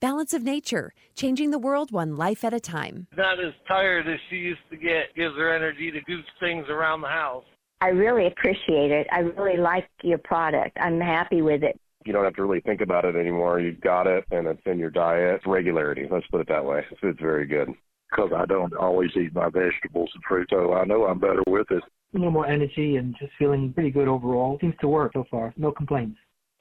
Balance 0.00 0.32
of 0.32 0.42
Nature, 0.42 0.94
changing 1.14 1.50
the 1.50 1.58
world 1.58 1.92
one 1.92 2.16
life 2.16 2.42
at 2.42 2.54
a 2.54 2.60
time. 2.60 3.06
Not 3.18 3.38
as 3.38 3.52
tired 3.68 4.08
as 4.08 4.18
she 4.30 4.36
used 4.36 4.60
to 4.70 4.78
get, 4.78 5.14
gives 5.14 5.36
her 5.36 5.54
energy 5.54 5.90
to 5.90 6.00
do 6.06 6.20
things 6.40 6.64
around 6.70 7.02
the 7.02 7.08
house. 7.08 7.44
I 7.82 7.88
really 7.88 8.26
appreciate 8.26 8.90
it. 8.90 9.06
I 9.12 9.18
really 9.18 9.58
like 9.58 9.86
your 10.02 10.16
product. 10.16 10.78
I'm 10.80 10.98
happy 11.00 11.42
with 11.42 11.62
it. 11.62 11.78
You 12.06 12.14
don't 12.14 12.24
have 12.24 12.34
to 12.36 12.42
really 12.42 12.62
think 12.62 12.80
about 12.80 13.04
it 13.04 13.14
anymore. 13.14 13.60
You've 13.60 13.82
got 13.82 14.06
it, 14.06 14.24
and 14.30 14.46
it's 14.46 14.62
in 14.64 14.78
your 14.78 14.88
diet. 14.88 15.34
It's 15.34 15.46
regularity. 15.46 16.08
Let's 16.10 16.26
put 16.28 16.40
it 16.40 16.48
that 16.48 16.64
way. 16.64 16.82
It's 17.02 17.20
very 17.20 17.46
good. 17.46 17.68
Because 18.10 18.30
I 18.34 18.46
don't 18.46 18.74
always 18.74 19.10
eat 19.16 19.34
my 19.34 19.50
vegetables 19.50 20.10
and 20.14 20.24
fruit, 20.26 20.48
so 20.48 20.72
I 20.72 20.86
know 20.86 21.04
I'm 21.04 21.20
better 21.20 21.42
with 21.46 21.70
it. 21.70 21.82
A 22.14 22.16
little 22.16 22.30
more 22.30 22.46
energy 22.46 22.96
and 22.96 23.14
just 23.20 23.32
feeling 23.38 23.70
pretty 23.74 23.90
good 23.90 24.08
overall. 24.08 24.56
Seems 24.62 24.74
to 24.80 24.88
work 24.88 25.12
so 25.12 25.26
far. 25.30 25.52
No 25.58 25.70
complaints. 25.72 26.16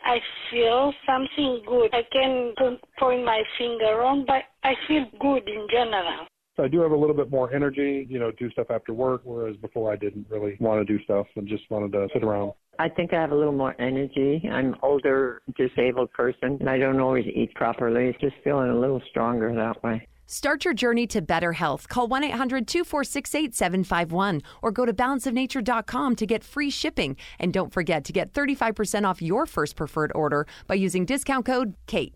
I 0.10 0.18
feel 0.50 0.92
something 1.06 1.62
good. 1.68 1.94
I 1.94 2.02
can 2.12 2.54
point 2.98 3.24
my 3.24 3.44
finger 3.60 4.02
on, 4.02 4.26
but 4.26 4.42
I 4.64 4.74
feel 4.88 5.06
good 5.20 5.48
in 5.48 5.68
general. 5.72 6.26
So 6.58 6.64
I 6.64 6.68
do 6.68 6.80
have 6.82 6.92
a 6.92 6.96
little 6.96 7.16
bit 7.16 7.30
more 7.30 7.54
energy, 7.54 8.08
you 8.10 8.18
know, 8.18 8.32
do 8.32 8.50
stuff 8.50 8.72
after 8.72 8.92
work, 8.92 9.22
whereas 9.24 9.56
before 9.58 9.94
I 9.94 9.96
didn't 9.96 10.26
really 10.28 10.58
want 10.60 10.86
to 10.86 10.98
do 10.98 11.02
stuff 11.04 11.28
and 11.36 11.48
just 11.48 11.70
wanted 11.70 11.92
to 11.92 12.08
sit 12.12 12.24
around. 12.24 12.54
I 12.80 12.90
think 12.90 13.14
I 13.14 13.22
have 13.22 13.32
a 13.32 13.36
little 13.36 13.54
more 13.54 13.80
energy. 13.80 14.50
I'm 14.52 14.76
older, 14.82 15.44
disabled 15.56 16.12
person, 16.12 16.58
and 16.60 16.68
I 16.68 16.80
don't 16.80 17.00
always 17.00 17.26
eat 17.28 17.54
properly. 17.54 18.18
Just 18.20 18.36
feeling 18.44 18.72
a 18.72 18.80
little 18.80 19.02
stronger 19.12 19.54
that 19.54 19.84
way. 19.84 20.08
Start 20.32 20.64
your 20.64 20.76
journey 20.76 21.08
to 21.08 21.24
better 21.24 21.54
health. 21.54 21.90
Call 21.90 22.08
1 22.08 22.24
800 22.26 22.68
246 22.68 23.34
8751 23.34 24.42
or 24.62 24.72
go 24.72 24.86
to 24.86 24.94
balanceofnature.com 24.94 26.16
to 26.16 26.26
get 26.28 26.44
free 26.44 26.70
shipping. 26.70 27.18
And 27.40 27.52
don't 27.52 27.74
forget 27.74 28.04
to 28.06 28.14
get 28.14 28.32
35% 28.32 29.08
off 29.08 29.24
your 29.24 29.48
first 29.48 29.76
preferred 29.76 30.12
order 30.14 30.46
by 30.68 30.76
using 30.76 31.06
discount 31.06 31.48
code 31.48 31.74
KATE. 31.88 32.14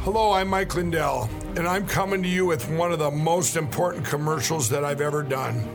Hello, 0.00 0.32
I'm 0.32 0.48
Mike 0.48 0.74
Lindell, 0.74 1.30
and 1.54 1.68
I'm 1.68 1.86
coming 1.86 2.20
to 2.24 2.28
you 2.28 2.46
with 2.46 2.68
one 2.68 2.90
of 2.90 2.98
the 2.98 3.12
most 3.12 3.54
important 3.54 4.04
commercials 4.04 4.68
that 4.70 4.84
I've 4.84 5.00
ever 5.00 5.22
done. 5.22 5.68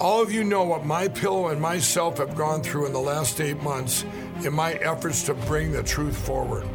All 0.00 0.20
of 0.20 0.30
you 0.30 0.44
know 0.44 0.64
what 0.64 0.84
my 0.84 1.08
pillow 1.08 1.48
and 1.48 1.58
myself 1.58 2.18
have 2.18 2.36
gone 2.36 2.62
through 2.62 2.84
in 2.84 2.92
the 2.92 3.00
last 3.00 3.40
eight 3.40 3.62
months 3.62 4.04
in 4.44 4.52
my 4.52 4.74
efforts 4.74 5.22
to 5.22 5.34
bring 5.34 5.72
the 5.72 5.82
truth 5.82 6.18
forward. 6.18 6.68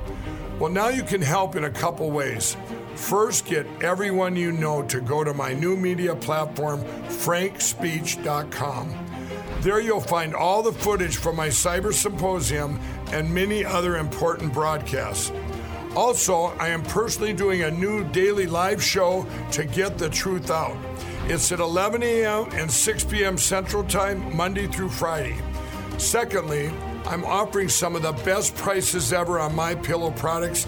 Well, 0.58 0.72
now 0.72 0.88
you 0.88 1.04
can 1.04 1.22
help 1.22 1.56
in 1.56 1.66
a 1.66 1.70
couple 1.70 2.10
ways. 2.10 2.58
First, 2.96 3.46
get 3.46 3.66
everyone 3.82 4.36
you 4.36 4.52
know 4.52 4.84
to 4.84 5.02
go 5.02 5.24
to 5.24 5.34
my 5.34 5.54
new 5.54 5.76
media 5.76 6.16
platform, 6.16 6.82
frankspeech.com. 7.10 8.94
There 9.62 9.80
you'll 9.80 10.02
find 10.02 10.36
all 10.36 10.62
the 10.62 10.74
footage 10.74 11.18
from 11.18 11.36
my 11.36 11.48
cyber 11.48 11.94
symposium 11.94 12.80
and 13.12 13.34
many 13.34 13.64
other 13.64 13.98
important 13.98 14.54
broadcasts. 14.54 15.32
Also, 15.96 16.46
I 16.60 16.70
am 16.70 16.84
personally 16.84 17.34
doing 17.34 17.62
a 17.62 17.72
new 17.72 18.04
daily 18.12 18.48
live 18.48 18.84
show 18.84 19.26
to 19.52 19.64
get 19.64 19.98
the 19.98 20.10
truth 20.10 20.50
out. 20.50 20.76
It's 21.26 21.52
at 21.52 21.60
11 21.60 22.04
a.m. 22.04 22.50
and 22.54 22.70
6 22.70 23.04
p.m. 23.06 23.38
Central 23.38 23.84
Time, 23.84 24.36
Monday 24.36 24.68
through 24.68 24.90
Friday. 24.90 25.38
Secondly, 25.98 26.72
I'm 27.06 27.24
offering 27.26 27.70
some 27.70 27.96
of 27.96 28.02
the 28.02 28.14
best 28.24 28.56
prices 28.56 29.14
ever 29.14 29.40
on 29.40 29.56
my 29.56 29.76
pillow 29.76 30.12
products, 30.12 30.68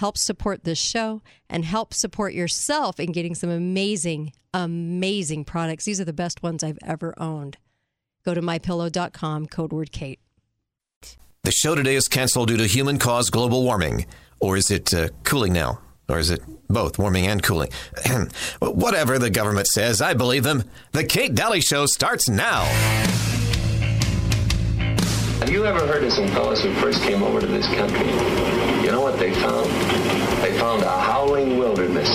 helps 0.00 0.22
support 0.22 0.64
this 0.64 0.78
show, 0.78 1.20
and 1.50 1.62
help 1.62 1.92
support 1.92 2.32
yourself 2.32 2.98
in 2.98 3.12
getting 3.12 3.34
some 3.34 3.50
amazing, 3.50 4.32
amazing 4.54 5.44
products. 5.44 5.84
These 5.84 6.00
are 6.00 6.06
the 6.06 6.14
best 6.14 6.42
ones 6.42 6.64
I've 6.64 6.78
ever 6.82 7.12
owned. 7.18 7.58
Go 8.24 8.32
to 8.32 8.40
mypillow.com, 8.40 9.48
code 9.48 9.72
word 9.74 9.92
KATE. 9.92 10.18
The 11.42 11.52
show 11.52 11.74
today 11.74 11.96
is 11.96 12.08
canceled 12.08 12.48
due 12.48 12.56
to 12.56 12.66
human 12.66 12.98
caused 12.98 13.30
global 13.30 13.62
warming. 13.62 14.06
Or 14.40 14.56
is 14.56 14.70
it 14.70 14.94
uh, 14.94 15.08
cooling 15.22 15.52
now? 15.52 15.80
Or 16.08 16.18
is 16.18 16.30
it 16.30 16.40
both 16.68 16.98
warming 16.98 17.26
and 17.26 17.42
cooling? 17.42 17.70
Whatever 18.60 19.18
the 19.18 19.28
government 19.28 19.66
says, 19.66 20.00
I 20.00 20.14
believe 20.14 20.44
them. 20.44 20.64
The 20.92 21.04
Kate 21.04 21.34
Dalley 21.34 21.60
Show 21.60 21.84
starts 21.84 22.26
now. 22.26 22.64
Have 25.40 25.50
you 25.50 25.66
ever 25.66 25.86
heard 25.86 26.04
of 26.04 26.12
some 26.12 26.28
fellows 26.28 26.62
who 26.62 26.72
first 26.74 27.02
came 27.02 27.22
over 27.22 27.38
to 27.38 27.46
this 27.46 27.66
country? 27.66 28.59
You 28.90 28.96
know 28.96 29.02
what 29.02 29.20
they 29.20 29.32
found? 29.34 29.70
They 30.42 30.58
found 30.58 30.82
a 30.82 30.90
howling 30.90 31.56
wilderness 31.56 32.10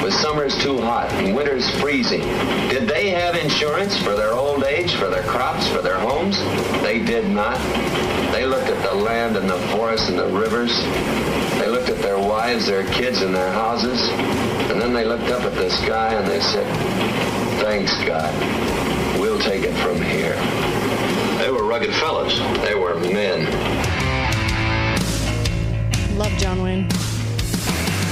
with 0.00 0.14
summers 0.14 0.56
too 0.62 0.80
hot 0.80 1.12
and 1.14 1.34
winters 1.34 1.68
freezing. 1.80 2.20
Did 2.68 2.86
they 2.86 3.10
have 3.10 3.34
insurance 3.34 4.00
for 4.00 4.14
their 4.14 4.32
old 4.32 4.62
age, 4.62 4.94
for 4.94 5.08
their 5.08 5.24
crops, 5.24 5.66
for 5.66 5.82
their 5.82 5.98
homes? 5.98 6.38
They 6.84 7.00
did 7.04 7.28
not. 7.28 7.58
They 8.30 8.46
looked 8.46 8.68
at 8.68 8.80
the 8.88 8.94
land 8.94 9.36
and 9.36 9.50
the 9.50 9.58
forests 9.72 10.08
and 10.08 10.16
the 10.16 10.28
rivers. 10.28 10.72
They 11.58 11.66
looked 11.66 11.88
at 11.88 11.98
their 11.98 12.16
wives, 12.16 12.68
their 12.68 12.88
kids, 12.92 13.22
and 13.22 13.34
their 13.34 13.50
houses. 13.50 14.00
And 14.70 14.80
then 14.80 14.92
they 14.92 15.04
looked 15.04 15.30
up 15.30 15.42
at 15.42 15.56
the 15.56 15.68
sky 15.68 16.14
and 16.14 16.28
they 16.28 16.38
said, 16.38 16.64
thanks, 17.60 17.92
God. 18.04 18.32
We'll 19.18 19.40
take 19.40 19.64
it 19.64 19.74
from 19.82 20.00
here. 20.00 20.36
They 21.38 21.50
were 21.50 21.64
rugged 21.64 21.92
fellows. 21.94 22.38
They 22.62 22.76
were 22.76 22.94
men. 23.00 23.77
Love 26.18 26.36
John 26.36 26.60
Wayne. 26.60 26.82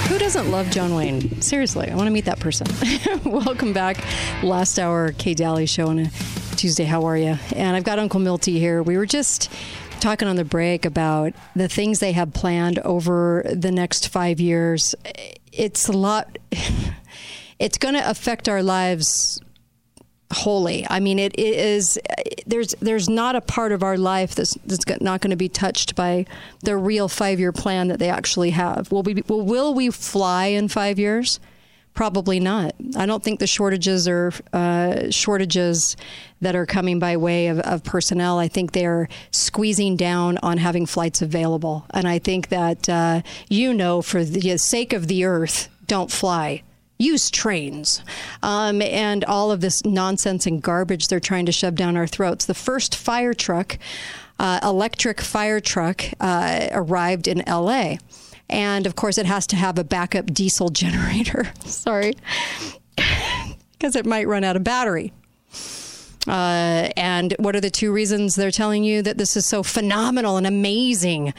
Who 0.06 0.17
doesn't 0.17 0.53
love 0.53 0.71
John 0.71 0.94
Wayne? 0.94 1.43
Seriously, 1.43 1.91
I 1.91 1.97
want 1.97 2.06
to 2.06 2.12
meet 2.12 2.27
that 2.27 2.39
person. 2.39 2.69
Welcome 3.25 3.72
back. 3.72 3.99
Last 4.44 4.78
hour, 4.78 5.11
Kay 5.11 5.34
Dalley 5.34 5.67
show 5.67 5.89
on 5.89 5.99
a 5.99 6.11
Tuesday. 6.55 6.84
How 6.84 7.05
are 7.06 7.17
you? 7.17 7.37
And 7.56 7.77
I've 7.77 7.83
got 7.83 7.99
Uncle 7.99 8.21
Milty 8.21 8.61
here. 8.61 8.81
We 8.81 8.97
were 8.97 9.06
just 9.06 9.50
talking 9.99 10.28
on 10.28 10.37
the 10.37 10.44
break 10.44 10.84
about 10.84 11.33
the 11.56 11.67
things 11.67 11.99
they 11.99 12.12
have 12.12 12.33
planned 12.33 12.78
over 12.78 13.44
the 13.53 13.72
next 13.72 14.06
five 14.06 14.38
years. 14.38 14.94
It's 15.50 15.88
a 15.88 15.93
lot. 15.93 16.38
It's 17.59 17.78
going 17.78 17.94
to 17.94 18.11
affect 18.11 18.50
our 18.50 18.62
lives 18.62 19.41
wholly. 20.32 20.87
I 20.88 21.00
mean, 21.00 21.19
it, 21.19 21.34
it 21.38 21.54
is. 21.54 21.98
There's 22.47 22.75
there's 22.81 23.09
not 23.09 23.37
a 23.37 23.41
part 23.41 23.72
of 23.72 23.82
our 23.82 23.97
life 23.97 24.34
that's 24.34 24.54
that's 24.64 24.84
not 25.00 25.20
going 25.20 25.31
to 25.31 25.37
be 25.37 25.48
touched 25.48 25.94
by 25.94 26.26
the 26.62 26.76
real 26.76 27.09
five 27.09 27.38
year 27.38 27.53
plan 27.53 27.88
that 27.88 27.98
they 27.98 28.10
actually 28.10 28.50
have. 28.50 28.91
Will 28.91 29.03
we 29.03 29.22
will, 29.26 29.42
will 29.42 29.75
we 29.75 29.91
fly 29.91 30.47
in 30.47 30.69
five 30.69 30.98
years? 30.98 31.41
Probably 31.94 32.41
not. 32.41 32.75
I 32.94 33.06
don't 33.06 33.22
think 33.22 33.41
the 33.41 33.47
shortages 33.47 34.06
are 34.06 34.31
uh, 34.53 35.10
shortages 35.10 35.97
that 36.43 36.54
are 36.54 36.66
coming 36.66 36.98
by 36.98 37.16
way 37.16 37.47
of, 37.47 37.58
of, 37.60 37.84
personnel. 37.84 38.38
I 38.38 38.48
think 38.48 38.72
they're 38.72 39.08
squeezing 39.31 39.97
down 39.97 40.37
on 40.43 40.58
having 40.58 40.84
flights 40.84 41.22
available, 41.22 41.87
and 41.94 42.06
I 42.06 42.19
think 42.19 42.48
that 42.48 42.87
uh, 42.88 43.22
you 43.48 43.72
know, 43.72 44.03
for 44.03 44.25
the 44.25 44.58
sake 44.58 44.93
of 44.93 45.06
the 45.06 45.25
Earth, 45.25 45.69
don't 45.87 46.10
fly 46.10 46.62
use 46.99 47.31
trains 47.31 48.03
um, 48.43 48.81
and 48.83 49.25
all 49.25 49.51
of 49.51 49.61
this 49.61 49.84
nonsense 49.84 50.47
and 50.47 50.62
garbage 50.62 51.09
they're 51.09 51.21
trying 51.21 51.47
to 51.47 51.53
shove 51.53 51.75
down 51.75 51.97
our 51.97 52.07
throats. 52.07 52.47
The 52.47 52.55
first 52.55 52.95
fire 52.95 53.34
truck, 53.34 53.79
uh, 54.39 54.61
electric 54.62 55.21
fire 55.21 55.61
truck, 55.61 56.05
uh, 56.21 56.69
arrived 56.73 57.29
in 57.29 57.43
LA. 57.47 57.97
And 58.49 58.87
of 58.87 58.97
course, 58.97 59.19
it 59.19 59.27
has 59.27 59.47
to 59.49 59.56
have 59.56 59.79
a 59.79 59.85
backup 59.85 60.27
diesel 60.27 60.69
generator. 60.71 61.53
Sorry. 61.65 62.15
Because 63.79 63.94
it 63.94 64.06
might 64.06 64.26
run 64.26 64.43
out 64.43 64.56
of 64.56 64.65
battery. 64.65 65.12
Uh, 66.26 66.88
and 66.97 67.35
what 67.38 67.55
are 67.55 67.61
the 67.61 67.69
two 67.69 67.93
reasons 67.93 68.35
they're 68.35 68.50
telling 68.50 68.85
you 68.85 69.03
that 69.03 69.19
this 69.19 69.37
is 69.37 69.47
so 69.47 69.62
phenomenal 69.62 70.38
and 70.38 70.47
amazing? 70.47 71.35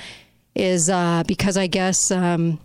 Is 0.54 0.88
uh, 0.88 1.24
because 1.26 1.58
I 1.58 1.66
guess 1.66 2.12
um, 2.12 2.60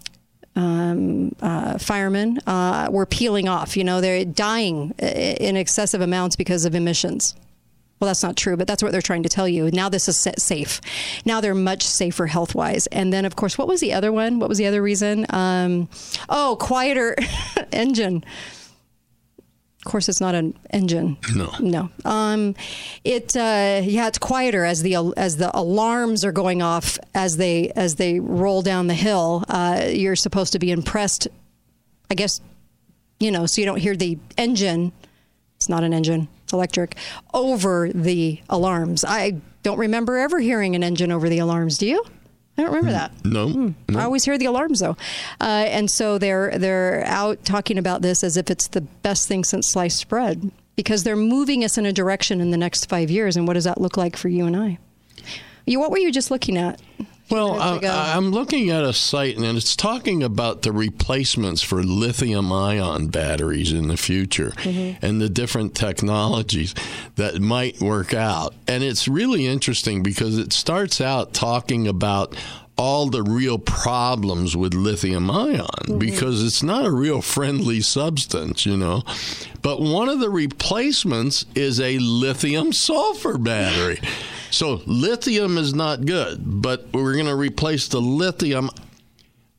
um, 0.55 1.35
uh, 1.41 1.79
firemen 1.79 2.39
uh, 2.47 2.89
were 2.91 3.07
peeling 3.07 3.49
off. 3.49 3.77
You 3.77 3.85
know, 3.85 4.01
they're 4.01 4.25
dying 4.25 4.91
in 4.99 5.57
excessive 5.57 6.01
amounts 6.01 6.37
because 6.37 6.65
of 6.65 6.75
emissions. 6.75 7.35
Well, 8.03 8.09
that's 8.09 8.25
not 8.25 8.37
true, 8.37 8.57
but 8.57 8.67
that's 8.67 8.83
what 8.83 8.91
they're 8.91 9.01
trying 9.01 9.23
to 9.23 9.29
tell 9.29 9.47
you. 9.47 9.71
Now 9.71 9.89
this 9.89 10.09
is 10.09 10.19
safe. 10.37 10.81
Now 11.25 11.41
they're 11.41 11.55
much 11.55 11.85
safer 11.85 12.27
health 12.27 12.53
wise. 12.53 12.89
And 12.89 13.13
then, 13.13 13.25
of 13.25 13.37
course, 13.37 13.57
what 13.57 13.69
was 13.69 13.81
the 13.81 13.93
other 13.93 14.11
one? 14.11 14.41
What 14.41 14.49
was 14.49 14.59
the 14.59 14.67
other 14.67 14.83
reason? 14.83 15.25
Um, 15.31 15.89
oh, 16.29 16.57
quieter 16.59 17.17
engine. 17.73 18.25
Of 19.85 19.91
course, 19.91 20.09
it's 20.09 20.21
not 20.21 20.37
an 20.37 20.57
engine. 20.71 21.19
No, 21.35 21.51
no. 21.59 21.91
Um, 22.05 22.55
it 23.03 23.37
uh, 23.37 23.81
yeah, 23.83 24.07
it's 24.07 24.19
quieter 24.19 24.65
as 24.65 24.83
the 24.83 25.13
as 25.17 25.39
the 25.39 25.51
alarms 25.59 26.25
are 26.25 26.31
going 26.31 26.63
off 26.63 26.99
as 27.17 27.37
they 27.37 27.71
as 27.71 27.97
they 27.97 28.21
roll 28.21 28.63
down 28.63 28.87
the 28.87 28.95
hill. 28.95 29.45
Uh, 29.49 29.87
you're 29.89 30.15
supposed 30.15 30.53
to 30.53 30.61
be 30.61 30.71
impressed, 30.71 31.27
I 32.09 32.15
guess, 32.15 32.41
you 33.19 33.33
know, 33.33 33.45
so 33.47 33.61
you 33.61 33.67
don't 33.67 33.79
hear 33.81 33.97
the 33.97 34.19
engine. 34.39 34.93
It's 35.57 35.69
not 35.69 35.83
an 35.83 35.93
engine, 35.93 36.29
it's 36.45 36.53
electric, 36.53 36.97
over 37.35 37.89
the 37.93 38.41
alarms. 38.49 39.05
I 39.05 39.41
don't 39.65 39.79
remember 39.79 40.17
ever 40.17 40.39
hearing 40.39 40.77
an 40.77 40.85
engine 40.85 41.11
over 41.11 41.29
the 41.29 41.39
alarms. 41.39 41.79
Do 41.79 41.89
you? 41.89 42.05
I 42.59 42.63
don't 42.63 42.73
remember 42.73 42.93
that. 42.93 43.13
No, 43.25 43.75
no. 43.89 43.99
I 43.99 44.05
always 44.05 44.25
hear 44.25 44.37
the 44.37 44.45
alarms 44.45 44.81
though, 44.81 44.97
uh, 45.41 45.45
and 45.69 45.91
so 45.91 46.19
they're 46.19 46.59
they're 46.59 47.03
out 47.07 47.45
talking 47.45 47.79
about 47.79 48.03
this 48.03 48.23
as 48.23 48.37
if 48.37 48.51
it's 48.51 48.69
the 48.69 48.83
best 48.83 49.27
thing 49.27 49.43
since 49.43 49.69
sliced 49.69 50.09
bread 50.09 50.51
because 50.77 51.05
they're 51.05 51.17
moving 51.17 51.65
us 51.65 51.79
in 51.79 51.87
a 51.87 51.93
direction 51.93 52.41
in 52.41 52.51
the 52.51 52.57
next 52.57 52.87
five 52.89 53.11
years. 53.11 53.37
And 53.37 53.47
what 53.47 53.55
does 53.55 53.65
that 53.65 53.81
look 53.81 53.97
like 53.97 54.17
for 54.17 54.29
you 54.29 54.47
and 54.47 54.57
I? 54.57 54.79
You, 55.67 55.79
what 55.81 55.91
were 55.91 55.99
you 55.99 56.13
just 56.13 56.31
looking 56.31 56.57
at? 56.59 56.81
Well. 57.31 57.59
I, 57.61 58.15
I'm 58.15 58.31
looking 58.31 58.69
at 58.71 58.85
a 58.85 58.93
site 58.93 59.37
and 59.37 59.45
it's 59.57 59.75
talking 59.75 60.23
about 60.23 60.63
the 60.63 60.73
replacements 60.73 61.63
for 61.63 61.83
lithium 61.83 62.53
ion 62.53 63.09
batteries 63.09 63.73
in 63.73 63.89
the 63.89 63.97
future 63.97 64.51
Mm-hmm. 64.57 65.05
and 65.05 65.21
the 65.21 65.29
different 65.29 65.75
technologies 65.75 66.75
that 67.17 67.41
might 67.41 67.81
work 67.81 68.13
out. 68.15 68.55
And 68.69 68.83
it's 68.85 69.09
really 69.09 69.47
interesting 69.47 70.03
because 70.03 70.37
it 70.39 70.53
starts 70.53 71.01
out 71.01 71.33
talking 71.33 71.89
about 71.89 72.37
all 72.77 73.11
the 73.11 73.23
real 73.23 73.59
problems 73.59 74.57
with 74.57 74.75
lithium 74.75 75.31
ion 75.31 75.67
mm-hmm. 75.67 75.99
because 75.99 76.43
it's 76.43 76.63
not 76.63 76.87
a 76.87 76.91
real 76.91 77.21
friendly 77.21 77.81
substance, 77.81 78.65
you 78.65 78.77
know. 78.77 79.03
But 79.61 79.81
one 79.81 80.09
of 80.09 80.21
the 80.21 80.31
replacements 80.31 81.45
is 81.55 81.81
a 81.81 81.99
lithium 81.99 82.73
sulfur 82.73 83.39
battery. 83.39 84.01
So 84.53 84.83
lithium 84.85 85.57
is 85.57 85.73
not 85.73 86.05
good, 86.05 86.43
but 86.45 86.93
we're 86.93 87.15
going 87.15 87.25
to 87.25 87.35
replace 87.35 87.89
the 87.89 88.03
lithium 88.03 88.69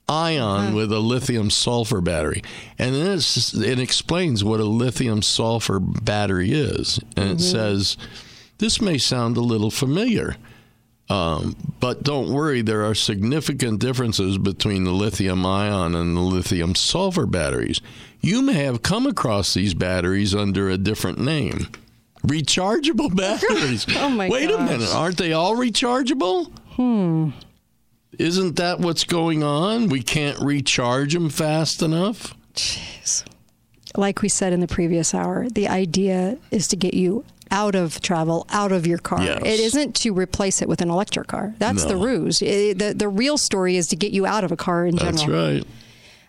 ion 0.07 0.67
uh-huh. 0.67 0.75
with 0.75 0.91
a 0.91 0.99
lithium 0.99 1.49
sulfur 1.49 1.99
battery. 1.99 2.43
And 2.77 2.93
then 2.93 3.17
it's, 3.17 3.55
it 3.55 3.79
explains 3.79 4.43
what 4.43 4.59
a 4.59 4.65
lithium 4.65 5.23
sulfur 5.23 5.79
battery 5.79 6.51
is. 6.51 6.99
And 7.17 7.25
it 7.25 7.37
mm-hmm. 7.37 7.39
says, 7.39 7.97
this 8.59 8.79
may 8.81 8.99
sound 8.99 9.35
a 9.35 9.41
little 9.41 9.71
familiar. 9.71 10.35
Um, 11.09 11.55
but 11.79 12.03
don't 12.03 12.31
worry, 12.31 12.61
there 12.61 12.85
are 12.85 12.95
significant 12.95 13.79
differences 13.79 14.37
between 14.37 14.83
the 14.85 14.91
lithium 14.91 15.45
ion 15.45 15.95
and 15.95 16.15
the 16.15 16.21
lithium 16.21 16.75
sulfur 16.75 17.25
batteries. 17.25 17.81
You 18.21 18.41
may 18.41 18.63
have 18.63 18.81
come 18.83 19.05
across 19.05 19.53
these 19.53 19.73
batteries 19.73 20.33
under 20.33 20.69
a 20.69 20.77
different 20.77 21.19
name. 21.19 21.67
Rechargeable 22.25 23.13
batteries. 23.15 23.85
Oh 23.97 24.09
my 24.09 24.29
Wait 24.29 24.49
a 24.49 24.57
minute, 24.57 24.93
aren't 24.93 25.17
they 25.17 25.33
all 25.33 25.55
rechargeable? 25.55 26.49
Hmm. 26.71 27.31
Isn't 28.17 28.55
that 28.55 28.79
what's 28.79 29.03
going 29.03 29.43
on? 29.43 29.89
We 29.89 30.01
can't 30.01 30.39
recharge 30.39 31.13
them 31.13 31.29
fast 31.29 31.81
enough? 31.81 32.35
Jeez. 32.53 33.25
Like 33.95 34.21
we 34.21 34.29
said 34.29 34.53
in 34.53 34.59
the 34.59 34.67
previous 34.67 35.13
hour, 35.13 35.49
the 35.49 35.67
idea 35.67 36.37
is 36.49 36.67
to 36.69 36.75
get 36.75 36.93
you 36.93 37.25
out 37.53 37.75
of 37.75 38.01
travel, 38.01 38.45
out 38.49 38.71
of 38.71 38.85
your 38.87 38.97
car. 38.97 39.21
Yes. 39.23 39.41
It 39.45 39.59
isn't 39.59 39.95
to 39.97 40.11
replace 40.11 40.61
it 40.61 40.67
with 40.67 40.81
an 40.81 40.89
electric 40.89 41.27
car. 41.27 41.53
That's 41.59 41.85
the 41.85 41.95
ruse. 41.95 42.41
It- 42.41 42.79
the, 42.79 42.93
the 42.93 43.07
real 43.07 43.37
story 43.37 43.77
is 43.77 43.87
to 43.89 43.95
get 43.95 44.11
you 44.11 44.25
out 44.25 44.43
of 44.43 44.51
a 44.51 44.57
car 44.57 44.85
in 44.87 44.97
general. 44.97 45.13
That's 45.15 45.27
right. 45.27 45.67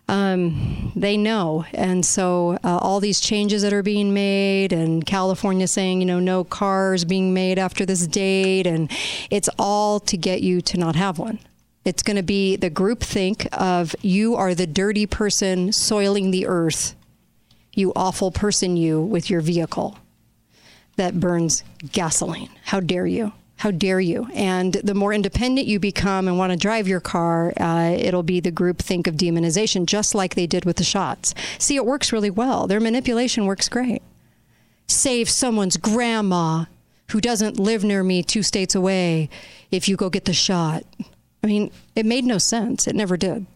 um, 0.08 0.92
they 0.94 1.16
know. 1.16 1.64
And 1.72 2.04
so 2.04 2.58
uh, 2.62 2.76
all 2.80 3.00
these 3.00 3.20
changes 3.20 3.62
that 3.62 3.72
are 3.72 3.82
being 3.82 4.12
made, 4.12 4.72
and 4.72 5.04
California 5.06 5.66
saying, 5.66 6.00
you 6.00 6.06
know, 6.06 6.20
no 6.20 6.44
cars 6.44 7.04
being 7.06 7.32
made 7.32 7.58
after 7.58 7.86
this 7.86 8.06
date, 8.06 8.66
and 8.66 8.90
it's 9.30 9.48
all 9.58 10.00
to 10.00 10.16
get 10.18 10.42
you 10.42 10.60
to 10.60 10.76
not 10.78 10.94
have 10.96 11.18
one. 11.18 11.38
It's 11.86 12.02
going 12.02 12.16
to 12.16 12.22
be 12.22 12.56
the 12.56 12.70
group 12.70 13.00
think 13.02 13.46
of 13.52 13.94
you 14.02 14.34
are 14.36 14.54
the 14.54 14.66
dirty 14.66 15.06
person 15.06 15.72
soiling 15.72 16.30
the 16.30 16.46
earth, 16.46 16.94
you 17.72 17.92
awful 17.96 18.30
person, 18.30 18.76
you 18.76 19.00
with 19.00 19.28
your 19.30 19.40
vehicle 19.40 19.98
that 20.96 21.20
burns 21.20 21.64
gasoline. 21.92 22.50
How 22.64 22.80
dare 22.80 23.06
you? 23.06 23.32
How 23.56 23.70
dare 23.70 24.00
you? 24.00 24.28
And 24.34 24.74
the 24.74 24.94
more 24.94 25.12
independent 25.12 25.66
you 25.66 25.78
become 25.78 26.28
and 26.28 26.36
want 26.36 26.52
to 26.52 26.56
drive 26.58 26.88
your 26.88 27.00
car, 27.00 27.52
uh, 27.58 27.94
it'll 27.96 28.22
be 28.22 28.40
the 28.40 28.50
group 28.50 28.78
think 28.78 29.06
of 29.06 29.14
demonization, 29.14 29.86
just 29.86 30.14
like 30.14 30.34
they 30.34 30.46
did 30.46 30.64
with 30.64 30.76
the 30.76 30.84
shots. 30.84 31.34
See, 31.58 31.76
it 31.76 31.86
works 31.86 32.12
really 32.12 32.30
well. 32.30 32.66
Their 32.66 32.80
manipulation 32.80 33.46
works 33.46 33.68
great. 33.68 34.02
Save 34.86 35.30
someone's 35.30 35.76
grandma 35.76 36.64
who 37.10 37.20
doesn't 37.20 37.58
live 37.58 37.84
near 37.84 38.02
me 38.02 38.22
two 38.22 38.42
states 38.42 38.74
away 38.74 39.30
if 39.70 39.88
you 39.88 39.96
go 39.96 40.10
get 40.10 40.24
the 40.24 40.32
shot. 40.32 40.84
I 41.42 41.46
mean, 41.46 41.70
it 41.94 42.06
made 42.06 42.24
no 42.24 42.38
sense. 42.38 42.86
It 42.86 42.94
never 42.94 43.16
did. 43.16 43.46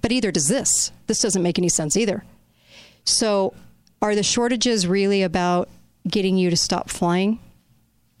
But 0.00 0.12
either 0.12 0.30
does 0.30 0.48
this. 0.48 0.92
This 1.06 1.20
doesn't 1.20 1.42
make 1.42 1.58
any 1.58 1.68
sense 1.68 1.96
either. 1.96 2.24
So, 3.04 3.54
are 4.02 4.14
the 4.14 4.22
shortages 4.22 4.86
really 4.86 5.22
about 5.22 5.68
getting 6.08 6.36
you 6.36 6.50
to 6.50 6.56
stop 6.56 6.90
flying? 6.90 7.38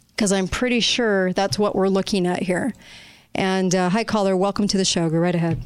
Because 0.08 0.32
I'm 0.32 0.48
pretty 0.48 0.80
sure 0.80 1.32
that's 1.32 1.58
what 1.58 1.74
we're 1.74 1.88
looking 1.88 2.26
at 2.26 2.42
here. 2.42 2.74
And 3.34 3.74
uh, 3.74 3.88
hi, 3.88 4.04
caller. 4.04 4.36
Welcome 4.36 4.68
to 4.68 4.76
the 4.76 4.84
show. 4.84 5.08
Go 5.08 5.18
right 5.18 5.34
ahead. 5.34 5.60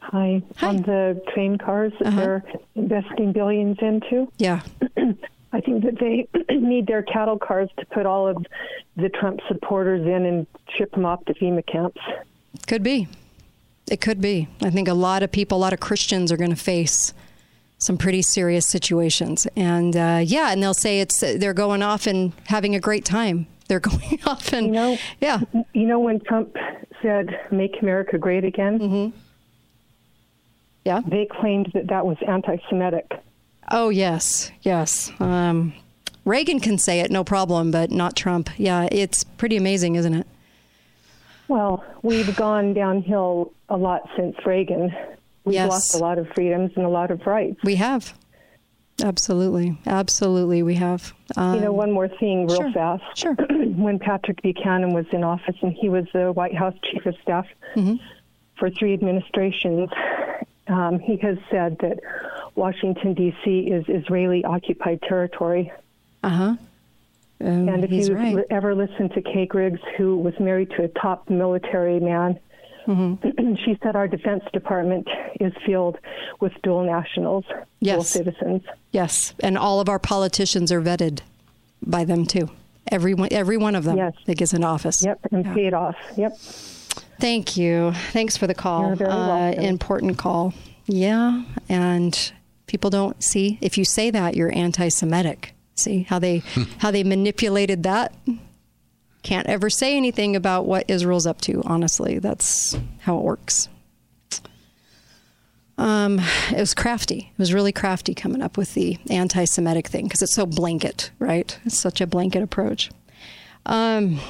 Hi. 0.00 0.42
hi. 0.56 0.66
On 0.68 0.76
the 0.82 1.22
train 1.32 1.56
cars 1.58 1.92
that 2.00 2.08
Uh-huh. 2.08 2.20
they're 2.20 2.44
investing 2.74 3.32
billions 3.32 3.78
into. 3.80 4.30
Yeah. 4.38 4.60
I 5.52 5.60
think 5.60 5.84
that 5.84 5.98
they 5.98 6.28
need 6.54 6.86
their 6.86 7.02
cattle 7.02 7.38
cars 7.38 7.70
to 7.78 7.86
put 7.86 8.06
all 8.06 8.28
of 8.28 8.44
the 8.96 9.08
Trump 9.08 9.40
supporters 9.48 10.06
in 10.06 10.26
and 10.26 10.46
ship 10.76 10.92
them 10.92 11.04
off 11.04 11.24
to 11.26 11.34
FEMA 11.34 11.64
camps. 11.66 12.00
Could 12.66 12.82
be. 12.82 13.08
It 13.90 14.00
could 14.00 14.20
be. 14.20 14.48
I 14.62 14.70
think 14.70 14.86
a 14.88 14.94
lot 14.94 15.22
of 15.22 15.32
people, 15.32 15.58
a 15.58 15.60
lot 15.60 15.72
of 15.72 15.80
Christians 15.80 16.30
are 16.30 16.36
going 16.36 16.50
to 16.50 16.56
face 16.56 17.12
some 17.80 17.96
pretty 17.98 18.22
serious 18.22 18.66
situations. 18.66 19.46
And 19.56 19.96
uh, 19.96 20.20
yeah, 20.24 20.52
and 20.52 20.62
they'll 20.62 20.74
say 20.74 21.00
it's 21.00 21.20
they're 21.20 21.54
going 21.54 21.82
off 21.82 22.06
and 22.06 22.32
having 22.46 22.76
a 22.76 22.80
great 22.80 23.04
time. 23.04 23.46
They're 23.68 23.80
going 23.90 24.20
off 24.26 24.52
and 24.52 24.66
You 24.66 24.72
know, 24.72 24.98
yeah. 25.20 25.40
You 25.72 25.86
know 25.86 25.98
when 25.98 26.20
Trump 26.20 26.56
said 27.02 27.28
"Make 27.50 27.82
America 27.82 28.18
Great 28.18 28.44
Again"? 28.44 28.78
Mm-hmm. 28.78 29.16
Yeah. 30.84 31.00
They 31.06 31.26
claimed 31.26 31.70
that 31.74 31.88
that 31.88 32.06
was 32.06 32.16
anti-Semitic. 32.26 33.12
Oh 33.70 33.88
yes, 33.90 34.50
yes. 34.62 35.10
Um, 35.20 35.74
Reagan 36.24 36.60
can 36.60 36.78
say 36.78 37.00
it, 37.00 37.10
no 37.10 37.24
problem, 37.24 37.70
but 37.70 37.90
not 37.90 38.16
Trump. 38.16 38.50
Yeah, 38.56 38.88
it's 38.90 39.24
pretty 39.24 39.56
amazing, 39.56 39.94
isn't 39.96 40.14
it? 40.14 40.26
Well, 41.48 41.84
we've 42.02 42.34
gone 42.36 42.74
downhill 42.74 43.52
a 43.68 43.76
lot 43.76 44.08
since 44.16 44.36
Reagan. 44.46 44.94
We've 45.50 45.54
Yes. 45.56 45.70
lost 45.70 45.94
a 45.96 45.98
lot 45.98 46.18
of 46.18 46.28
freedoms 46.28 46.70
and 46.76 46.86
a 46.86 46.88
lot 46.88 47.10
of 47.10 47.26
rights. 47.26 47.58
We 47.64 47.74
have. 47.76 48.14
Absolutely, 49.02 49.78
absolutely, 49.86 50.62
we 50.62 50.74
have. 50.74 51.12
Um, 51.36 51.54
you 51.54 51.60
know, 51.62 51.72
one 51.72 51.90
more 51.90 52.06
thing, 52.08 52.46
real 52.46 52.56
sure, 52.56 52.72
fast. 52.72 53.02
Sure. 53.16 53.34
when 53.76 53.98
Patrick 53.98 54.42
Buchanan 54.42 54.92
was 54.92 55.06
in 55.10 55.24
office 55.24 55.56
and 55.62 55.72
he 55.72 55.88
was 55.88 56.04
the 56.12 56.32
White 56.32 56.54
House 56.54 56.74
chief 56.84 57.06
of 57.06 57.14
staff 57.22 57.46
Mm-hmm. 57.76 57.96
for 58.58 58.68
three 58.70 58.92
administrations, 58.92 59.88
um, 60.68 60.98
he 60.98 61.16
has 61.18 61.38
said 61.50 61.78
that 61.78 62.00
Washington 62.56 63.14
D.C. 63.14 63.50
is 63.68 63.84
Israeli 63.88 64.44
occupied 64.44 65.00
territory. 65.02 65.72
Uh 66.22 66.28
huh. 66.28 66.56
and 67.40 67.82
if 67.84 67.90
you 67.90 68.14
right. 68.14 68.44
ever 68.50 68.74
listened 68.74 69.12
to 69.14 69.22
Kay 69.22 69.46
Griggs, 69.46 69.80
who 69.96 70.18
was 70.18 70.38
married 70.38 70.70
to 70.72 70.82
a 70.84 70.88
top 70.88 71.30
military 71.30 72.00
man, 72.00 72.38
Mm-hmm. 72.86 73.54
she 73.64 73.78
said 73.82 73.96
our 73.96 74.08
Defense 74.08 74.42
Department 74.52 75.08
is 75.40 75.52
filled 75.66 75.98
with 76.40 76.52
dual 76.62 76.84
nationals, 76.84 77.44
dual 77.48 77.64
Yes. 77.80 78.08
citizens. 78.10 78.62
Yes, 78.92 79.34
and 79.40 79.56
all 79.58 79.80
of 79.80 79.88
our 79.88 79.98
politicians 79.98 80.70
are 80.72 80.80
vetted 80.82 81.20
by 81.82 82.04
them 82.04 82.26
too. 82.26 82.50
Every 82.90 83.14
one, 83.14 83.28
every 83.30 83.56
one 83.56 83.74
of 83.74 83.84
them 83.84 83.96
Yes. 83.96 84.14
that 84.26 84.36
gets 84.36 84.52
into 84.54 84.66
office. 84.66 85.04
Yep, 85.04 85.20
and 85.32 85.44
paid 85.54 85.74
off. 85.74 85.96
Yep. 86.16 86.36
Thank 87.20 87.56
you. 87.56 87.92
Thanks 88.12 88.36
for 88.36 88.46
the 88.46 88.54
call. 88.54 88.88
You're 88.88 88.96
very 88.96 89.10
uh, 89.10 89.52
important 89.62 90.16
call. 90.18 90.54
Yeah, 90.86 91.44
and 91.68 92.32
people 92.66 92.90
don't 92.90 93.22
see 93.22 93.58
if 93.60 93.76
you 93.76 93.84
say 93.84 94.10
that 94.10 94.34
you're 94.34 94.52
anti-Semitic. 94.54 95.54
See 95.76 96.02
how 96.04 96.18
they 96.18 96.38
how 96.78 96.90
they 96.90 97.04
manipulated 97.04 97.82
that. 97.84 98.14
Can't 99.22 99.46
ever 99.46 99.68
say 99.68 99.96
anything 99.96 100.34
about 100.34 100.66
what 100.66 100.88
Israel's 100.88 101.26
up 101.26 101.40
to. 101.42 101.62
Honestly, 101.64 102.18
that's 102.18 102.76
how 103.00 103.18
it 103.18 103.24
works. 103.24 103.68
Um, 105.76 106.20
it 106.50 106.58
was 106.58 106.74
crafty. 106.74 107.30
It 107.32 107.38
was 107.38 107.54
really 107.54 107.72
crafty 107.72 108.14
coming 108.14 108.42
up 108.42 108.58
with 108.58 108.74
the 108.74 108.98
anti-Semitic 109.08 109.88
thing 109.88 110.04
because 110.04 110.20
it's 110.20 110.34
so 110.34 110.44
blanket, 110.44 111.10
right? 111.18 111.58
It's 111.64 111.78
such 111.78 112.00
a 112.02 112.06
blanket 112.06 112.42
approach. 112.42 112.90
Um, 113.64 114.20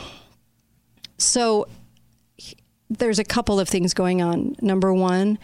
so 1.19 1.67
there's 2.89 3.19
a 3.19 3.25
couple 3.25 3.59
of 3.59 3.69
things 3.69 3.95
going 3.95 4.23
on. 4.23 4.57
Number 4.61 4.95
one, 4.95 5.39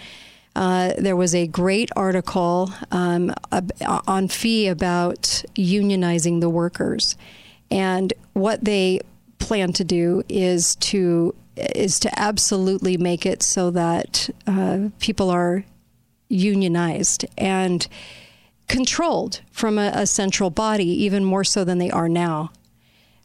uh, 0.54 0.94
there 0.96 1.16
was 1.16 1.34
a 1.34 1.46
great 1.46 1.90
article 1.96 2.72
um, 2.90 3.32
on 4.06 4.28
FEE 4.28 4.68
about 4.68 5.22
unionizing 5.56 6.40
the 6.40 6.48
workers, 6.48 7.16
and 7.70 8.12
what 8.32 8.64
they 8.64 9.00
plan 9.38 9.72
to 9.74 9.84
do 9.84 10.22
is 10.28 10.76
to 10.76 11.34
is 11.56 11.98
to 12.00 12.18
absolutely 12.18 12.96
make 12.98 13.24
it 13.24 13.42
so 13.42 13.70
that 13.70 14.28
uh, 14.46 14.90
people 14.98 15.30
are 15.30 15.64
unionized 16.28 17.24
and 17.38 17.88
controlled 18.68 19.40
from 19.50 19.78
a, 19.78 19.90
a 19.94 20.06
central 20.06 20.50
body, 20.50 20.84
even 21.04 21.24
more 21.24 21.44
so 21.44 21.64
than 21.64 21.78
they 21.78 21.90
are 21.90 22.08
now. 22.08 22.50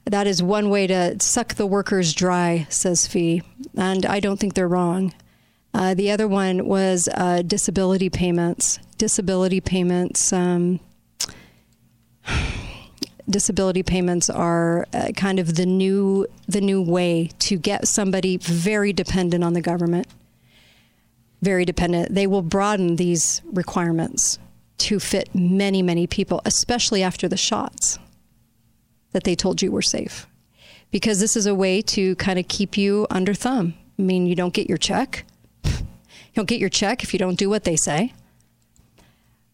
That 0.06 0.28
is 0.28 0.42
one 0.42 0.70
way 0.70 0.88
to 0.88 1.18
suck 1.20 1.56
the 1.56 1.66
workers 1.66 2.14
dry, 2.14 2.66
says 2.70 3.06
FEE, 3.06 3.44
and 3.76 4.06
I 4.06 4.20
don't 4.20 4.40
think 4.40 4.54
they're 4.54 4.68
wrong. 4.68 5.14
Uh, 5.74 5.94
the 5.94 6.12
other 6.12 6.28
one 6.28 6.66
was 6.66 7.08
uh, 7.14 7.42
disability 7.44 8.10
payments. 8.10 8.80
Disability 8.98 9.62
payments. 9.62 10.34
Um, 10.34 10.80
disability 13.30 13.84
payments 13.84 14.30
are 14.30 14.88
uh, 14.94 15.12
kind 15.16 15.40
of 15.40 15.56
the 15.56 15.66
new 15.66 16.28
the 16.48 16.62
new 16.62 16.82
way 16.82 17.30
to 17.40 17.58
get 17.58 17.88
somebody 17.88 18.38
very 18.38 18.94
dependent 18.94 19.44
on 19.44 19.54
the 19.54 19.62
government. 19.62 20.08
Very 21.42 21.66
dependent. 21.66 22.14
They 22.14 22.28
will 22.28 22.42
broaden 22.42 22.98
these 22.98 23.42
requirements 23.52 24.40
to 24.80 25.00
fit 25.00 25.34
many 25.34 25.82
many 25.82 26.08
people, 26.08 26.42
especially 26.46 27.04
after 27.04 27.28
the 27.28 27.38
shots 27.38 28.00
that 29.12 29.24
they 29.24 29.36
told 29.36 29.62
you 29.62 29.72
were 29.72 29.82
safe, 29.82 30.28
because 30.90 31.20
this 31.20 31.36
is 31.36 31.46
a 31.46 31.56
way 31.56 31.82
to 31.82 32.16
kind 32.16 32.40
of 32.40 32.48
keep 32.48 32.78
you 32.78 33.06
under 33.10 33.34
thumb. 33.34 33.74
I 34.00 34.02
mean, 34.02 34.26
you 34.26 34.36
don't 34.36 34.54
get 34.54 34.70
your 34.70 34.78
check. 34.78 35.26
You 35.64 36.36
don't 36.36 36.48
get 36.48 36.60
your 36.60 36.70
check 36.70 37.04
if 37.04 37.14
you 37.14 37.20
don't 37.20 37.38
do 37.38 37.50
what 37.50 37.66
they 37.66 37.76
say. 37.76 38.14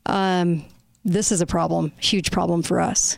Um, 0.05 0.63
this 1.03 1.31
is 1.31 1.41
a 1.41 1.45
problem, 1.45 1.91
huge 1.97 2.31
problem 2.31 2.61
for 2.61 2.79
us. 2.79 3.17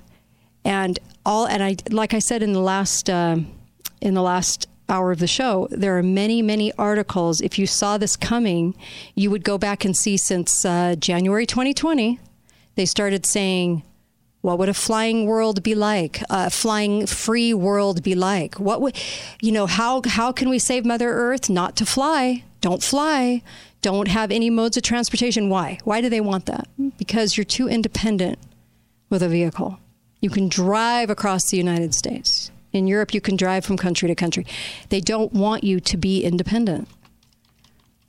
And 0.64 1.00
all, 1.26 1.48
and 1.48 1.64
I, 1.64 1.76
like 1.90 2.14
I 2.14 2.20
said 2.20 2.44
in 2.44 2.54
the 2.54 2.60
last, 2.60 3.10
uh, 3.10 3.38
in 4.02 4.14
the 4.14 4.22
last 4.22 4.68
hour 4.90 5.12
of 5.12 5.20
the 5.20 5.28
show, 5.28 5.68
there 5.72 5.98
are 5.98 6.04
many, 6.04 6.42
many 6.42 6.72
articles. 6.74 7.42
If 7.42 7.60
you 7.60 7.68
saw 7.68 7.98
this 7.98 8.16
coming, 8.16 8.76
you 9.16 9.30
would 9.32 9.44
go 9.44 9.58
back 9.58 9.86
and 9.86 9.96
see 9.96 10.18
since 10.18 10.66
uh, 10.66 10.96
January 10.98 11.46
2020, 11.46 12.20
they 12.76 12.86
started 12.86 13.26
saying, 13.26 13.84
what 14.42 14.58
would 14.58 14.70
a 14.70 14.74
flying 14.74 15.26
world 15.26 15.64
be 15.64 15.76
like? 15.76 16.24
A 16.30 16.50
flying 16.50 17.06
free 17.06 17.54
world 17.54 18.04
be 18.04 18.16
like? 18.16 18.56
What 18.60 18.82
would, 18.82 18.98
you 19.42 19.52
know, 19.52 19.66
how, 19.66 20.02
how 20.06 20.32
can 20.32 20.50
we 20.50 20.60
save 20.60 20.86
Mother 20.86 21.12
Earth? 21.12 21.50
Not 21.50 21.76
to 21.78 21.86
fly. 21.86 22.44
Don't 22.62 22.82
fly. 22.82 23.42
Don't 23.82 24.08
have 24.08 24.32
any 24.32 24.50
modes 24.50 24.78
of 24.78 24.84
transportation. 24.84 25.50
Why? 25.50 25.80
Why 25.84 26.00
do 26.00 26.10
they 26.10 26.22
want 26.22 26.46
that? 26.46 26.68
Because 26.98 27.36
you're 27.36 27.44
too 27.44 27.68
independent 27.68 28.40
with 29.10 29.22
a 29.22 29.30
vehicle. 29.30 29.80
You 30.22 30.30
can 30.30 30.50
drive 30.50 31.10
across 31.10 31.50
the 31.50 31.58
United 31.58 31.94
States. 31.94 32.52
In 32.72 32.88
Europe, 32.88 33.14
you 33.14 33.22
can 33.22 33.36
drive 33.36 33.66
from 33.66 33.78
country 33.78 34.08
to 34.08 34.16
country. 34.16 34.46
They 34.90 35.00
don't 35.00 35.34
want 35.34 35.64
you 35.64 35.80
to 35.80 35.98
be 35.98 36.24
independent. 36.24 36.88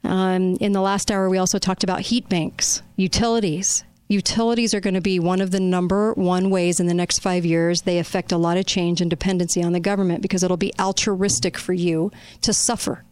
Um, 0.04 0.56
in 0.60 0.72
the 0.72 0.80
last 0.80 1.10
hour, 1.10 1.28
we 1.28 1.38
also 1.38 1.58
talked 1.58 1.84
about 1.84 2.00
heat 2.00 2.28
banks, 2.28 2.82
utilities. 2.96 3.84
Utilities 4.08 4.74
are 4.74 4.80
going 4.80 4.94
to 4.94 5.00
be 5.00 5.20
one 5.20 5.40
of 5.40 5.50
the 5.50 5.60
number 5.60 6.12
one 6.14 6.50
ways 6.50 6.80
in 6.80 6.86
the 6.86 6.94
next 6.94 7.20
five 7.20 7.46
years 7.46 7.82
they 7.82 7.98
affect 7.98 8.32
a 8.32 8.36
lot 8.36 8.56
of 8.56 8.66
change 8.66 9.00
and 9.00 9.08
dependency 9.08 9.62
on 9.62 9.72
the 9.72 9.80
government 9.80 10.20
because 10.20 10.42
it'll 10.42 10.56
be 10.56 10.72
altruistic 10.80 11.56
for 11.56 11.72
you 11.72 12.10
to 12.40 12.52
suffer. 12.52 13.04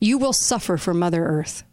You 0.00 0.18
will 0.18 0.34
suffer 0.34 0.76
for 0.76 0.92
Mother 0.92 1.24
Earth. 1.24 1.64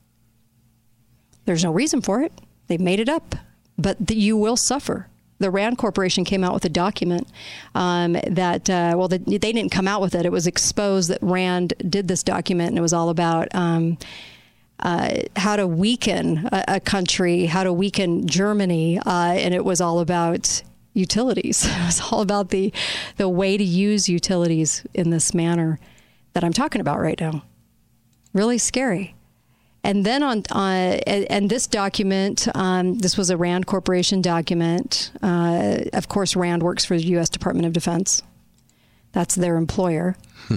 There's 1.45 1.65
no 1.65 1.71
reason 1.71 2.01
for 2.01 2.21
it. 2.21 2.31
They've 2.67 2.79
made 2.79 3.01
it 3.01 3.09
up, 3.09 3.35
but 3.77 4.09
you 4.09 4.37
will 4.37 4.55
suffer 4.55 5.09
the 5.41 5.51
Rand 5.51 5.77
Corporation 5.77 6.23
came 6.23 6.43
out 6.43 6.53
with 6.53 6.65
a 6.65 6.69
document 6.69 7.27
um, 7.75 8.13
that, 8.27 8.69
uh, 8.69 8.93
well, 8.95 9.07
the, 9.07 9.17
they 9.17 9.37
didn't 9.37 9.71
come 9.71 9.87
out 9.87 10.01
with 10.01 10.15
it. 10.15 10.25
It 10.25 10.31
was 10.31 10.47
exposed 10.47 11.09
that 11.09 11.19
Rand 11.21 11.73
did 11.89 12.07
this 12.07 12.23
document, 12.23 12.69
and 12.69 12.77
it 12.77 12.81
was 12.81 12.93
all 12.93 13.09
about. 13.09 13.53
Um, 13.53 13.97
uh, 14.83 15.21
how 15.35 15.55
to 15.55 15.67
weaken 15.67 16.49
a, 16.51 16.63
a, 16.67 16.79
country, 16.79 17.45
how 17.45 17.63
to 17.63 17.71
weaken 17.71 18.25
Germany, 18.25 18.97
uh, 18.97 19.35
and 19.37 19.53
it 19.53 19.63
was 19.63 19.79
all 19.79 19.99
about 19.99 20.63
utilities. 20.93 21.65
It 21.69 21.85
was 21.85 22.01
all 22.11 22.21
about 22.21 22.49
the 22.49 22.73
the 23.17 23.29
way 23.29 23.57
to 23.57 23.63
use 23.63 24.09
utilities 24.09 24.83
in 24.95 25.11
this 25.11 25.35
manner 25.35 25.79
that 26.33 26.43
I'm 26.43 26.51
talking 26.53 26.81
about 26.81 26.99
right 26.99 27.19
now. 27.19 27.43
Really 28.33 28.57
scary. 28.57 29.13
And 29.83 30.05
then 30.05 30.21
on, 30.21 30.43
uh, 30.51 30.99
and 31.07 31.49
this 31.49 31.65
document, 31.65 32.47
um, 32.53 32.99
this 32.99 33.17
was 33.17 33.29
a 33.31 33.37
Rand 33.37 33.65
Corporation 33.65 34.21
document. 34.21 35.11
Uh, 35.23 35.79
of 35.93 36.07
course, 36.07 36.35
Rand 36.35 36.61
works 36.61 36.85
for 36.85 36.95
the 36.95 37.03
U.S. 37.03 37.29
Department 37.29 37.65
of 37.65 37.73
Defense. 37.73 38.21
That's 39.11 39.35
their 39.35 39.57
employer. 39.57 40.15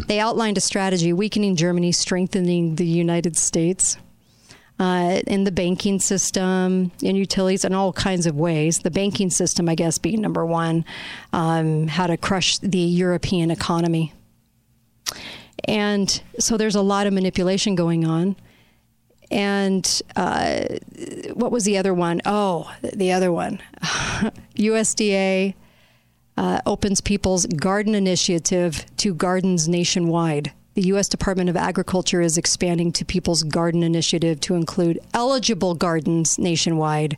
they 0.08 0.20
outlined 0.20 0.58
a 0.58 0.60
strategy 0.60 1.12
weakening 1.12 1.56
Germany, 1.56 1.90
strengthening 1.92 2.76
the 2.76 2.86
United 2.86 3.36
States. 3.36 3.96
Uh, 4.76 5.20
in 5.28 5.44
the 5.44 5.52
banking 5.52 6.00
system, 6.00 6.90
in 7.00 7.14
utilities, 7.14 7.64
in 7.64 7.72
all 7.72 7.92
kinds 7.92 8.26
of 8.26 8.34
ways. 8.34 8.80
The 8.80 8.90
banking 8.90 9.30
system, 9.30 9.68
I 9.68 9.76
guess, 9.76 9.98
being 9.98 10.20
number 10.20 10.44
one, 10.44 10.84
um, 11.32 11.86
how 11.86 12.08
to 12.08 12.16
crush 12.16 12.58
the 12.58 12.78
European 12.78 13.52
economy. 13.52 14.12
And 15.62 16.20
so 16.40 16.56
there's 16.56 16.74
a 16.74 16.82
lot 16.82 17.06
of 17.06 17.12
manipulation 17.12 17.76
going 17.76 18.04
on 18.04 18.34
and 19.34 20.00
uh, 20.14 20.64
what 21.34 21.50
was 21.50 21.64
the 21.64 21.76
other 21.76 21.92
one? 21.92 22.22
Oh, 22.24 22.72
the 22.82 23.10
other 23.10 23.32
one. 23.32 23.60
USDA 23.82 25.54
uh, 26.36 26.60
opens 26.64 27.00
people's 27.00 27.44
garden 27.46 27.96
initiative 27.96 28.86
to 28.98 29.12
gardens 29.12 29.68
nationwide. 29.68 30.52
The 30.74 30.82
U.S. 30.82 31.08
Department 31.08 31.50
of 31.50 31.56
Agriculture 31.56 32.20
is 32.20 32.38
expanding 32.38 32.92
to 32.92 33.04
People's 33.04 33.42
Garden 33.42 33.82
Initiative 33.82 34.40
to 34.40 34.54
include 34.54 35.00
eligible 35.12 35.74
gardens 35.74 36.38
nationwide, 36.38 37.16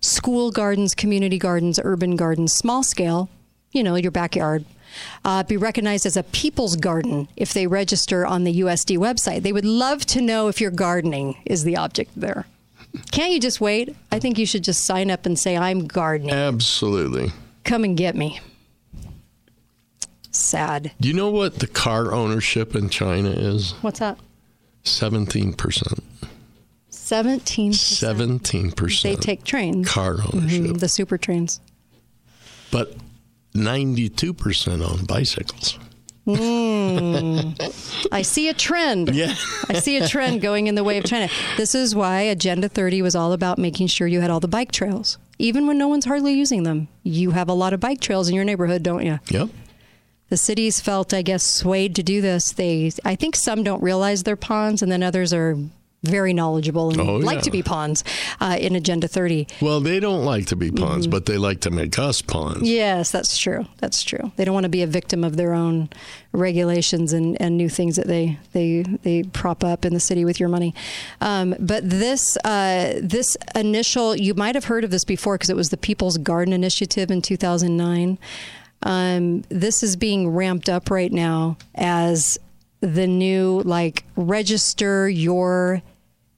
school 0.00 0.50
gardens, 0.50 0.94
community 0.94 1.38
gardens, 1.38 1.80
urban 1.82 2.14
gardens, 2.14 2.52
small 2.52 2.82
scale, 2.82 3.30
you 3.72 3.82
know, 3.82 3.94
your 3.96 4.10
backyard, 4.10 4.66
uh, 5.24 5.42
be 5.42 5.56
recognized 5.56 6.06
as 6.06 6.16
a 6.16 6.22
people's 6.22 6.76
garden 6.76 7.28
if 7.36 7.52
they 7.52 7.66
register 7.66 8.26
on 8.26 8.44
the 8.44 8.60
USD 8.60 8.98
website. 8.98 9.42
They 9.42 9.52
would 9.52 9.64
love 9.64 10.04
to 10.06 10.20
know 10.20 10.48
if 10.48 10.60
your 10.60 10.70
gardening 10.70 11.36
is 11.44 11.64
the 11.64 11.76
object 11.76 12.12
there. 12.16 12.46
Can't 13.10 13.32
you 13.32 13.40
just 13.40 13.60
wait? 13.60 13.94
I 14.12 14.18
think 14.18 14.38
you 14.38 14.46
should 14.46 14.62
just 14.64 14.84
sign 14.84 15.10
up 15.10 15.26
and 15.26 15.38
say, 15.38 15.56
I'm 15.56 15.86
gardening. 15.86 16.34
Absolutely. 16.34 17.32
Come 17.64 17.84
and 17.84 17.96
get 17.96 18.14
me. 18.14 18.40
Sad. 20.30 20.92
Do 21.00 21.08
you 21.08 21.14
know 21.14 21.30
what 21.30 21.58
the 21.60 21.66
car 21.66 22.12
ownership 22.12 22.74
in 22.74 22.88
China 22.88 23.30
is? 23.30 23.72
What's 23.82 24.00
that? 24.00 24.18
17%. 24.84 25.54
17%. 26.90 27.70
17%. 27.70 29.02
They 29.02 29.16
take 29.16 29.44
trains. 29.44 29.88
Car 29.88 30.14
ownership. 30.32 30.62
Mm-hmm, 30.62 30.72
the 30.74 30.88
super 30.88 31.18
trains. 31.18 31.60
But 32.70 32.94
92% 33.56 34.86
on 34.86 35.04
bicycles. 35.04 35.78
Mm. 36.26 38.08
I 38.10 38.22
see 38.22 38.48
a 38.48 38.54
trend. 38.54 39.14
Yeah. 39.14 39.34
I 39.68 39.74
see 39.74 39.98
a 39.98 40.08
trend 40.08 40.40
going 40.40 40.66
in 40.66 40.74
the 40.74 40.84
way 40.84 40.98
of 40.98 41.04
China. 41.04 41.28
This 41.56 41.74
is 41.74 41.94
why 41.94 42.22
Agenda 42.22 42.68
30 42.68 43.02
was 43.02 43.14
all 43.14 43.32
about 43.32 43.58
making 43.58 43.88
sure 43.88 44.06
you 44.06 44.20
had 44.20 44.30
all 44.30 44.40
the 44.40 44.48
bike 44.48 44.72
trails. 44.72 45.18
Even 45.38 45.66
when 45.66 45.78
no 45.78 45.88
one's 45.88 46.04
hardly 46.06 46.32
using 46.32 46.62
them, 46.62 46.88
you 47.02 47.32
have 47.32 47.48
a 47.48 47.52
lot 47.52 47.72
of 47.72 47.80
bike 47.80 48.00
trails 48.00 48.28
in 48.28 48.34
your 48.34 48.44
neighborhood, 48.44 48.82
don't 48.82 49.04
you? 49.04 49.18
Yep. 49.28 49.50
The 50.30 50.36
cities 50.38 50.80
felt, 50.80 51.12
I 51.12 51.22
guess, 51.22 51.42
swayed 51.42 51.94
to 51.96 52.02
do 52.02 52.20
this. 52.20 52.52
They, 52.52 52.90
I 53.04 53.14
think, 53.14 53.36
some 53.36 53.62
don't 53.62 53.82
realize 53.82 54.22
they're 54.22 54.36
pawns, 54.36 54.82
and 54.82 54.90
then 54.90 55.02
others 55.02 55.34
are 55.34 55.58
very 56.06 56.32
knowledgeable 56.32 56.90
and 56.90 57.00
oh, 57.00 57.16
like 57.16 57.36
yeah. 57.36 57.42
to 57.42 57.50
be 57.50 57.62
pawns 57.62 58.04
uh, 58.40 58.56
in 58.60 58.74
Agenda 58.76 59.08
30. 59.08 59.46
Well, 59.60 59.80
they 59.80 60.00
don't 60.00 60.24
like 60.24 60.46
to 60.46 60.56
be 60.56 60.70
pawns, 60.70 61.06
mm-hmm. 61.06 61.10
but 61.10 61.26
they 61.26 61.38
like 61.38 61.60
to 61.60 61.70
make 61.70 61.98
us 61.98 62.22
pawns. 62.22 62.68
Yes, 62.68 63.10
that's 63.10 63.36
true. 63.36 63.66
That's 63.78 64.02
true. 64.02 64.32
They 64.36 64.44
don't 64.44 64.54
want 64.54 64.64
to 64.64 64.70
be 64.70 64.82
a 64.82 64.86
victim 64.86 65.24
of 65.24 65.36
their 65.36 65.52
own 65.54 65.88
regulations 66.32 67.12
and, 67.12 67.40
and 67.40 67.56
new 67.56 67.68
things 67.68 67.96
that 67.96 68.08
they, 68.08 68.38
they 68.52 68.82
they 69.02 69.22
prop 69.22 69.62
up 69.62 69.84
in 69.84 69.94
the 69.94 70.00
city 70.00 70.24
with 70.24 70.40
your 70.40 70.48
money. 70.48 70.74
Um, 71.20 71.54
but 71.60 71.88
this 71.88 72.36
uh, 72.44 72.94
this 73.00 73.36
initial, 73.54 74.16
you 74.16 74.34
might 74.34 74.54
have 74.54 74.64
heard 74.64 74.84
of 74.84 74.90
this 74.90 75.04
before 75.04 75.34
because 75.34 75.50
it 75.50 75.56
was 75.56 75.70
the 75.70 75.76
People's 75.76 76.18
Garden 76.18 76.52
Initiative 76.52 77.10
in 77.10 77.22
2009. 77.22 78.18
Um, 78.82 79.42
this 79.48 79.82
is 79.82 79.96
being 79.96 80.28
ramped 80.28 80.68
up 80.68 80.90
right 80.90 81.12
now 81.12 81.56
as 81.74 82.38
the 82.80 83.06
new 83.06 83.62
like 83.64 84.04
register 84.14 85.08
your 85.08 85.82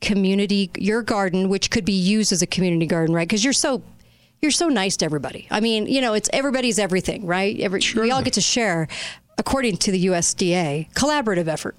community 0.01 0.71
your 0.77 1.03
garden 1.03 1.49
which 1.49 1.71
could 1.71 1.85
be 1.85 1.93
used 1.93 2.33
as 2.33 2.43
a 2.43 2.47
community 2.47 2.87
garden 2.87 3.15
right 3.15 3.27
because 3.27 3.43
you're 3.43 3.53
so 3.53 3.83
you're 4.43 4.51
so 4.51 4.69
nice 4.69 4.97
to 4.97 5.05
everybody 5.05 5.49
i 5.51 5.59
mean 5.61 5.87
you 5.87 6.01
know 6.01 6.13
it's 6.13 6.29
everybody's 6.33 6.79
everything 6.79 7.25
right 7.25 7.59
Every, 7.61 7.81
sure. 7.81 8.03
we 8.03 8.11
all 8.11 8.23
get 8.23 8.35
to 8.35 8.41
share 8.41 8.89
according 9.39 9.79
to 9.79 9.91
the 9.91 10.07
usda 10.07 10.93
collaborative 10.93 11.49
effort 11.49 11.77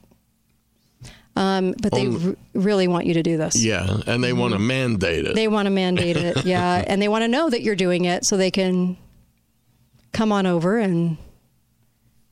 um, 1.38 1.76
but 1.80 1.94
they 1.94 2.08
r- 2.08 2.36
really 2.56 2.88
want 2.88 3.06
you 3.06 3.14
to 3.14 3.22
do 3.22 3.38
this. 3.38 3.64
Yeah, 3.64 4.00
and 4.08 4.24
they 4.24 4.34
want 4.34 4.54
to 4.54 4.60
mandate 4.60 5.26
it. 5.28 5.36
They 5.36 5.48
want 5.48 5.68
to 5.68 5.70
mandate 5.70 6.18
it. 6.18 6.38
Yeah, 6.48 6.84
and 6.88 7.00
they 7.00 7.08
want 7.08 7.24
to 7.24 7.28
know 7.28 7.48
that 7.50 7.62
you're 7.62 7.76
doing 7.76 8.06
it 8.06 8.26
so 8.26 8.38
they 8.38 8.50
can 8.50 8.98
come 10.14 10.32
on 10.32 10.48
over 10.48 10.80
and 10.80 11.18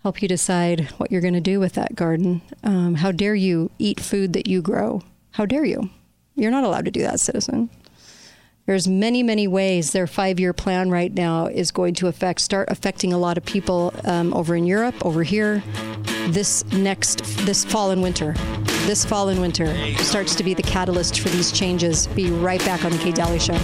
help 0.02 0.22
you 0.22 0.28
decide 0.28 0.90
what 0.98 1.12
you're 1.12 1.22
going 1.22 1.34
to 1.36 1.42
do 1.42 1.60
with 1.60 1.74
that 1.74 1.96
garden. 1.96 2.42
Um, 2.64 2.96
how 2.96 3.12
dare 3.12 3.36
you 3.36 3.70
eat 3.78 4.00
food 4.00 4.34
that 4.34 4.48
you 4.48 4.62
grow? 4.62 5.02
How 5.36 5.46
dare 5.46 5.66
you? 5.66 5.90
You're 6.36 6.50
not 6.50 6.64
allowed 6.64 6.86
to 6.86 6.92
do 6.92 7.02
that, 7.02 7.20
citizen. 7.20 7.70
There's 8.68 8.88
many, 8.88 9.22
many 9.22 9.50
ways 9.50 9.92
their 9.92 10.08
five-year 10.08 10.54
plan 10.54 10.90
right 10.90 11.14
now 11.14 11.48
is 11.48 11.72
going 11.72 11.94
to 11.96 12.08
affect, 12.08 12.40
start 12.40 12.70
affecting 12.72 13.12
a 13.12 13.18
lot 13.18 13.38
of 13.38 13.44
people 13.44 13.94
um, 14.06 14.34
over 14.34 14.56
in 14.56 14.66
Europe, 14.66 14.96
over 15.06 15.24
here, 15.24 15.62
this 16.30 16.64
next, 16.72 17.26
this 17.46 17.66
fall 17.66 17.92
and 17.92 18.02
winter. 18.02 18.34
This 18.86 19.04
fall 19.04 19.28
and 19.28 19.42
winter 19.42 19.76
starts 19.98 20.36
to 20.36 20.44
be 20.46 20.54
the 20.54 20.64
catalyst 20.64 21.20
for 21.20 21.28
these 21.28 21.52
changes. 21.52 22.08
Be 22.08 22.32
right 22.32 22.64
back 22.64 22.86
on 22.86 22.92
the 22.94 22.98
Kate 22.98 23.16
Dalley 23.16 23.40
Show. 23.40 23.58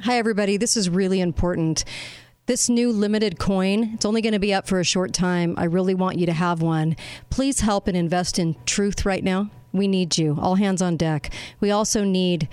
Hi, 0.00 0.16
everybody. 0.16 0.56
This 0.56 0.78
is 0.78 0.88
really 0.88 1.20
important. 1.20 1.84
This 2.48 2.70
new 2.70 2.92
limited 2.92 3.38
coin, 3.38 3.90
it's 3.92 4.06
only 4.06 4.22
going 4.22 4.32
to 4.32 4.38
be 4.38 4.54
up 4.54 4.66
for 4.66 4.80
a 4.80 4.84
short 4.84 5.12
time. 5.12 5.54
I 5.58 5.64
really 5.64 5.92
want 5.92 6.16
you 6.18 6.24
to 6.24 6.32
have 6.32 6.62
one. 6.62 6.96
Please 7.28 7.60
help 7.60 7.86
and 7.86 7.94
invest 7.94 8.38
in 8.38 8.56
truth 8.64 9.04
right 9.04 9.22
now. 9.22 9.50
We 9.72 9.86
need 9.86 10.16
you. 10.16 10.38
All 10.40 10.54
hands 10.54 10.80
on 10.80 10.96
deck. 10.96 11.30
We 11.60 11.70
also 11.70 12.04
need 12.04 12.48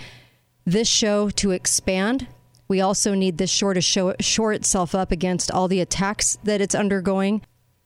this 0.66 0.90
show 0.90 1.30
to 1.30 1.52
expand. 1.52 2.28
We 2.68 2.82
also 2.82 3.14
need 3.14 3.38
this 3.38 3.50
show 3.50 3.72
to 3.72 3.80
show, 3.80 4.16
shore 4.20 4.52
itself 4.52 4.94
up 4.94 5.14
against 5.14 5.50
all 5.50 5.70
the 5.70 5.80
attacks 5.80 6.38
that 6.44 6.60
it's 6.60 6.76
undergoing 6.76 7.42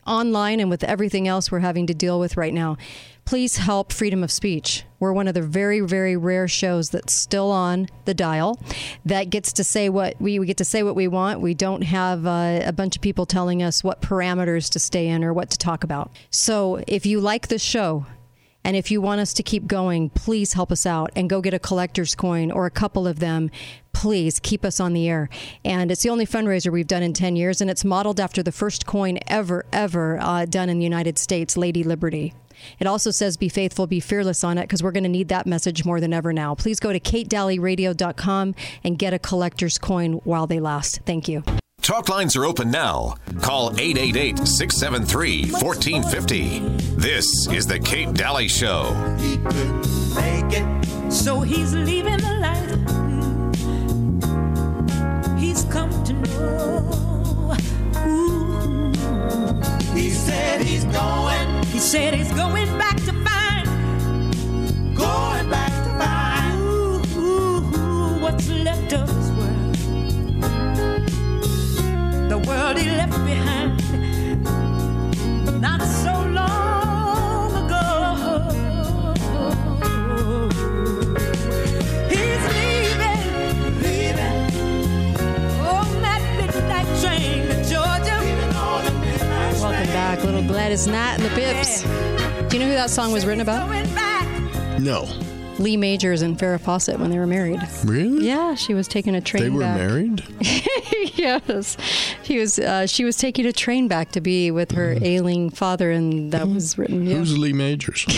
online 0.08 0.60
and 0.60 0.72
with 0.72 0.84
everything 0.84 1.28
else 1.28 1.52
we're 1.52 1.60
having 1.60 1.86
to 1.86 1.94
deal 1.94 2.20
with 2.20 2.38
right 2.38 2.56
now. 2.56 2.76
Please 3.24 3.58
help 3.58 3.94
freedom 3.94 4.24
of 4.24 4.32
speech. 4.32 4.84
We're 5.00 5.14
one 5.14 5.28
of 5.28 5.34
the 5.34 5.42
very, 5.42 5.80
very 5.80 6.18
rare 6.18 6.48
shows 6.48 6.90
that's 6.90 7.14
still 7.14 7.52
on 7.52 7.88
the 8.06 8.14
dial 8.14 8.60
that 9.06 9.30
gets 9.30 9.54
to 9.54 9.64
say 9.64 9.90
what 9.90 10.20
we, 10.20 10.40
we 10.40 10.46
get 10.46 10.58
to 10.58 10.66
say 10.66 10.84
what 10.84 10.96
we 10.96 11.08
want. 11.08 11.42
We 11.42 11.54
don't 11.54 11.84
have 11.84 12.26
uh, 12.26 12.62
a 12.66 12.74
bunch 12.74 12.96
of 12.96 13.02
people 13.02 13.26
telling 13.26 13.64
us 13.64 13.84
what 13.84 14.02
parameters 14.02 14.70
to 14.72 14.80
stay 14.80 15.08
in 15.08 15.24
or 15.24 15.34
what 15.34 15.50
to 15.52 15.58
talk 15.58 15.84
about. 15.84 16.12
So 16.30 16.84
if 16.88 17.06
you 17.06 17.22
like 17.22 17.48
the 17.48 17.60
show, 17.60 18.06
and 18.64 18.76
if 18.76 18.92
you 18.92 19.02
want 19.02 19.22
us 19.22 19.34
to 19.34 19.44
keep 19.44 19.68
going, 19.68 20.10
please 20.10 20.54
help 20.54 20.72
us 20.72 20.86
out 20.86 21.12
and 21.16 21.30
go 21.30 21.42
get 21.42 21.54
a 21.54 21.60
collector's 21.60 22.14
coin 22.14 22.52
or 22.52 22.66
a 22.66 22.72
couple 22.72 23.08
of 23.08 23.20
them. 23.20 23.50
Please 23.94 24.40
keep 24.40 24.66
us 24.66 24.80
on 24.80 24.94
the 24.94 25.08
air. 25.08 25.30
And 25.64 25.92
it's 25.92 26.04
the 26.04 26.10
only 26.10 26.26
fundraiser 26.26 26.72
we've 26.72 26.88
done 26.88 27.02
in 27.02 27.14
10 27.14 27.36
years, 27.36 27.62
and 27.62 27.70
it's 27.70 27.86
modeled 27.86 28.20
after 28.20 28.44
the 28.44 28.52
first 28.52 28.86
coin 28.86 29.18
ever, 29.28 29.66
ever 29.72 30.20
uh, 30.22 30.46
done 30.46 30.70
in 30.70 30.78
the 30.78 30.84
United 30.84 31.18
States, 31.18 31.56
Lady 31.56 31.84
Liberty. 31.84 32.34
It 32.80 32.88
also 32.88 33.12
says 33.12 33.38
be 33.38 33.50
faithful, 33.50 33.88
be 33.88 34.00
fearless 34.00 34.44
on 34.44 34.58
it 34.58 34.64
because 34.64 34.84
we're 34.84 34.92
going 34.92 35.04
to 35.04 35.10
need 35.10 35.30
that 35.30 35.46
message 35.46 35.86
more 35.86 36.00
than 36.00 36.14
ever 36.14 36.34
now. 36.34 36.56
Please 36.56 36.80
go 36.80 36.94
to 36.94 37.00
katedalleyradio.com 37.00 38.56
and 38.84 38.98
get 38.98 39.14
a 39.14 39.20
collector's 39.20 39.78
coin 39.78 40.14
while 40.24 40.48
they 40.48 40.60
last. 40.60 41.02
Thank 41.06 41.28
you. 41.28 41.44
Talk 41.82 42.10
lines 42.10 42.36
are 42.36 42.46
open 42.46 42.70
now. 42.70 43.16
Call 43.42 43.72
888 43.80 44.38
673 44.48 45.52
1450. 45.52 46.60
This 46.98 47.48
is 47.48 47.66
The 47.66 47.80
Kate 47.80 48.14
Dalley 48.14 48.48
Show. 48.48 48.94
So 51.10 51.40
he's 51.42 51.74
leaving 51.74 52.18
the 52.18 52.34
light. 52.40 52.60
He's 55.40 55.64
come 55.66 55.90
to 56.04 56.14
know. 56.14 57.56
Ooh. 58.06 58.92
He 59.96 60.12
said 60.12 60.62
he's 60.62 60.86
going. 60.86 61.39
He 61.80 61.86
said 61.86 62.14
he's 62.14 62.30
going 62.34 62.68
back 62.78 62.98
to 63.06 63.14
find. 63.24 63.66
Going 64.98 65.50
back 65.50 65.72
to 65.86 65.90
find. 65.98 66.60
Ooh, 66.60 67.02
ooh, 67.18 67.78
ooh, 67.78 68.20
what's 68.22 68.50
left 68.50 68.92
of 68.92 69.08
his 69.08 69.32
world. 69.32 69.76
The 72.30 72.38
world 72.46 72.78
he 72.78 72.90
left 72.92 73.26
behind. 73.26 73.79
Back, 90.70 90.86
little 90.86 90.86
Gladys 90.86 90.88
and 90.88 91.26
the 91.26 91.30
Pips. 91.36 91.82
Do 92.52 92.58
you 92.58 92.64
know 92.64 92.70
who 92.70 92.76
that 92.76 92.90
song 92.92 93.12
was 93.12 93.26
written 93.26 93.42
about? 93.42 93.70
No. 94.80 95.08
Lee 95.58 95.76
Majors 95.76 96.22
and 96.22 96.38
Farrah 96.38 96.60
Fawcett 96.60 97.00
when 97.00 97.10
they 97.10 97.18
were 97.18 97.28
married. 97.28 97.60
Really? 97.84 98.26
Yeah, 98.26 98.56
she 98.56 98.74
was 98.74 98.88
taking 98.88 99.14
a 99.16 99.20
train 99.20 99.44
They 99.44 99.50
were 99.50 99.60
back. 99.62 99.78
married? 99.78 100.24
yes, 101.16 101.76
he 102.24 102.38
was. 102.40 102.60
Uh, 102.60 102.86
she 102.88 103.04
was 103.04 103.18
taking 103.18 103.46
a 103.46 103.52
train 103.52 103.88
back 103.90 104.12
to 104.12 104.22
be 104.22 104.52
with 104.52 104.72
her 104.72 104.96
ailing 105.02 105.50
father, 105.50 105.92
and 105.92 106.32
that 106.32 106.48
was 106.48 106.78
written. 106.78 107.06
Yeah. 107.06 107.18
Who's 107.18 107.38
Lee 107.38 107.52
Majors? 107.52 108.06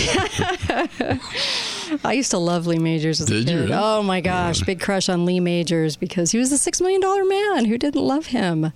I 2.04 2.14
used 2.14 2.32
to 2.32 2.38
love 2.38 2.68
Lee 2.68 2.78
Majors 2.80 3.22
as 3.22 3.28
Did 3.28 3.50
a 3.50 3.68
you? 3.68 3.70
Oh 3.74 4.04
my 4.04 4.22
gosh, 4.22 4.62
big 4.62 4.80
crush 4.80 5.10
on 5.10 5.26
Lee 5.26 5.40
Majors 5.40 5.96
because 5.96 6.32
he 6.32 6.38
was 6.38 6.52
a 6.52 6.58
six 6.60 6.80
million 6.80 7.02
dollar 7.02 7.24
man. 7.26 7.66
Who 7.66 7.78
didn't 7.80 8.02
love 8.04 8.28
him? 8.28 8.72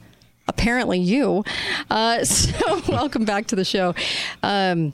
Apparently, 0.48 1.00
you. 1.00 1.44
Uh, 1.90 2.24
so, 2.24 2.82
welcome 2.88 3.26
back 3.26 3.48
to 3.48 3.56
the 3.56 3.66
show. 3.66 3.96
Um, 4.44 4.94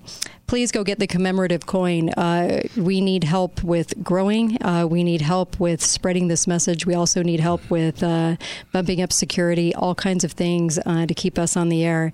please 0.51 0.69
go 0.69 0.83
get 0.83 0.99
the 0.99 1.07
commemorative 1.07 1.65
coin. 1.65 2.09
Uh, 2.09 2.61
we 2.75 2.99
need 2.99 3.23
help 3.23 3.63
with 3.63 4.03
growing. 4.03 4.61
Uh, 4.61 4.85
we 4.85 5.01
need 5.01 5.21
help 5.21 5.57
with 5.61 5.81
spreading 5.81 6.27
this 6.27 6.45
message. 6.45 6.85
We 6.85 6.93
also 6.93 7.23
need 7.23 7.39
help 7.39 7.61
with 7.69 8.03
uh, 8.03 8.35
bumping 8.73 9.01
up 9.01 9.13
security, 9.13 9.73
all 9.73 9.95
kinds 9.95 10.25
of 10.25 10.33
things 10.33 10.77
uh, 10.85 11.05
to 11.05 11.13
keep 11.13 11.39
us 11.39 11.55
on 11.55 11.69
the 11.69 11.85
air. 11.85 12.11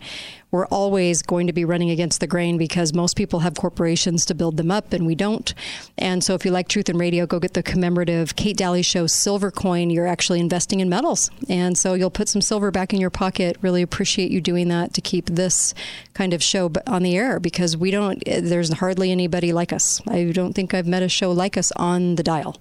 We're 0.50 0.68
always 0.68 1.24
going 1.24 1.48
to 1.48 1.54
be 1.54 1.66
running 1.66 1.90
against 1.90 2.22
the 2.22 2.28
grain 2.28 2.58
because 2.58 2.94
most 2.94 3.18
people 3.18 3.40
have 3.40 3.56
corporations 3.56 4.26
to 4.28 4.36
build 4.36 4.56
them 4.56 4.72
up 4.72 4.94
and 4.94 5.06
we 5.06 5.14
don't. 5.14 5.54
And 5.98 6.24
so 6.24 6.36
if 6.36 6.46
you 6.46 6.52
like 6.52 6.70
Truth 6.70 6.88
and 6.88 6.98
Radio, 6.98 7.26
go 7.26 7.38
get 7.40 7.54
the 7.54 7.64
commemorative 7.64 8.38
Kate 8.38 8.56
Dalley 8.56 8.82
Show 8.82 9.08
silver 9.08 9.52
coin. 9.52 9.90
You're 9.90 10.08
actually 10.08 10.40
investing 10.40 10.80
in 10.80 10.88
metals. 10.88 11.32
And 11.50 11.78
so 11.78 11.96
you'll 11.96 12.10
put 12.10 12.30
some 12.30 12.42
silver 12.42 12.72
back 12.72 12.94
in 12.94 13.02
your 13.02 13.10
pocket. 13.10 13.58
Really 13.62 13.82
appreciate 13.82 14.32
you 14.32 14.40
doing 14.40 14.70
that 14.70 14.94
to 14.94 15.02
keep 15.02 15.26
this 15.26 15.74
kind 16.14 16.34
of 16.34 16.42
show 16.42 16.72
on 16.88 17.04
the 17.04 17.18
air 17.18 17.42
because 17.42 17.76
we 17.76 17.92
don't, 17.92 18.26
there's 18.28 18.72
hardly 18.74 19.12
anybody 19.12 19.54
like 19.54 19.74
us. 19.74 20.02
I 20.08 20.26
don't 20.26 20.54
think 20.54 20.74
I've 20.74 20.88
met 20.88 21.04
a 21.04 21.10
show 21.10 21.32
like 21.32 21.58
us 21.58 21.72
on 21.74 22.16
the 22.16 22.24
dial. 22.24 22.58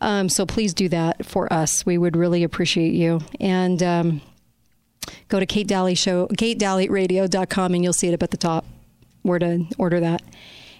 Um, 0.00 0.28
so 0.28 0.46
please 0.46 0.72
do 0.72 0.88
that 0.88 1.26
for 1.26 1.52
us. 1.52 1.84
We 1.84 1.98
would 1.98 2.16
really 2.16 2.42
appreciate 2.42 2.94
you. 2.94 3.20
And, 3.40 3.82
um, 3.82 4.20
go 5.28 5.40
to 5.40 5.46
Kate 5.46 5.66
Dalley 5.66 5.94
Show, 5.94 6.26
KateDalleyRadio.com, 6.28 7.74
and 7.74 7.82
you'll 7.84 7.92
see 7.92 8.08
it 8.08 8.14
up 8.14 8.22
at 8.22 8.30
the 8.30 8.36
top 8.36 8.64
where 9.22 9.38
to 9.38 9.66
order 9.78 10.00
that. 10.00 10.22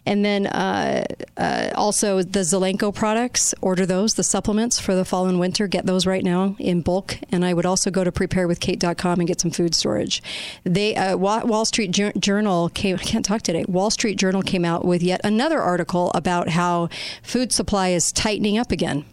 And 0.04 0.24
then 0.24 0.46
uh, 0.46 1.04
uh, 1.36 1.70
also 1.74 2.22
the 2.22 2.40
Zelenko 2.40 2.92
products, 2.92 3.54
order 3.60 3.86
those, 3.86 4.14
the 4.14 4.24
supplements 4.24 4.80
for 4.80 4.94
the 4.94 5.04
fall 5.04 5.26
and 5.26 5.38
winter. 5.38 5.68
Get 5.68 5.86
those 5.86 6.06
right 6.06 6.24
now 6.24 6.56
in 6.58 6.80
bulk. 6.80 7.18
And 7.30 7.44
I 7.44 7.54
would 7.54 7.66
also 7.66 7.90
go 7.90 8.02
to 8.02 8.10
preparewithkate.com 8.10 9.20
and 9.20 9.28
get 9.28 9.40
some 9.40 9.52
food 9.52 9.74
storage. 9.74 10.22
They 10.64 10.96
uh, 10.96 11.16
Wall 11.16 11.64
Street 11.64 11.92
Jour- 11.92 12.12
Journal 12.18 12.68
came. 12.70 12.96
I 12.96 13.02
can't 13.04 13.24
talk 13.24 13.42
today. 13.42 13.64
Wall 13.68 13.90
Street 13.90 14.18
Journal 14.18 14.42
came 14.42 14.64
out 14.64 14.84
with 14.84 15.02
yet 15.02 15.20
another 15.22 15.60
article 15.60 16.10
about 16.14 16.48
how 16.48 16.88
food 17.22 17.52
supply 17.52 17.90
is 17.90 18.10
tightening 18.10 18.58
up 18.58 18.72
again 18.72 19.04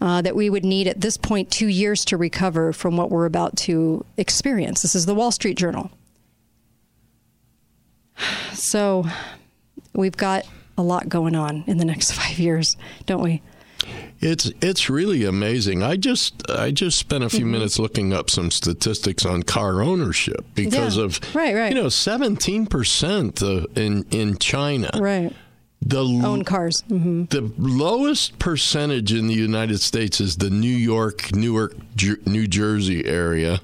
uh, 0.00 0.22
that 0.22 0.36
we 0.36 0.48
would 0.48 0.64
need 0.64 0.86
at 0.86 1.00
this 1.00 1.16
point 1.16 1.50
two 1.50 1.68
years 1.68 2.04
to 2.06 2.16
recover 2.16 2.72
from 2.72 2.96
what 2.96 3.10
we're 3.10 3.26
about 3.26 3.56
to 3.56 4.04
experience. 4.16 4.82
This 4.82 4.94
is 4.94 5.06
the 5.06 5.14
Wall 5.14 5.32
Street 5.32 5.56
Journal. 5.56 5.90
So 8.54 9.04
we've 9.94 10.16
got 10.16 10.46
a 10.78 10.82
lot 10.82 11.08
going 11.08 11.34
on 11.34 11.64
in 11.66 11.78
the 11.78 11.84
next 11.84 12.12
five 12.20 12.38
years, 12.38 12.76
don't 13.06 13.22
we? 13.22 13.42
It's 14.20 14.52
it's 14.60 14.90
really 14.90 15.24
amazing. 15.24 15.82
I 15.82 15.96
just 15.96 16.48
I 16.50 16.70
just 16.70 16.98
spent 16.98 17.24
a 17.24 17.30
few 17.30 17.40
Mm-hmm. 17.40 17.50
minutes 17.52 17.78
looking 17.78 18.12
up 18.12 18.28
some 18.28 18.50
statistics 18.50 19.24
on 19.24 19.42
car 19.42 19.80
ownership 19.82 20.44
because 20.54 20.98
Yeah. 20.98 21.04
of 21.04 21.34
Right, 21.34 21.54
right. 21.54 21.74
you 21.74 21.82
know 21.82 21.88
seventeen 21.88 22.66
percent 22.66 23.40
in 23.40 24.04
in 24.10 24.36
China. 24.38 24.90
Right. 24.98 25.34
The 25.82 26.04
Own 26.04 26.44
cars. 26.44 26.82
hmm 26.88 27.24
the 27.30 27.50
lowest 27.56 28.38
percentage 28.38 29.14
in 29.14 29.28
the 29.28 29.34
United 29.34 29.80
States 29.80 30.20
is 30.20 30.36
the 30.36 30.50
New 30.50 30.68
York, 30.68 31.34
Newark, 31.34 31.74
Jer- 31.96 32.20
New 32.26 32.46
Jersey 32.46 33.06
area, 33.06 33.62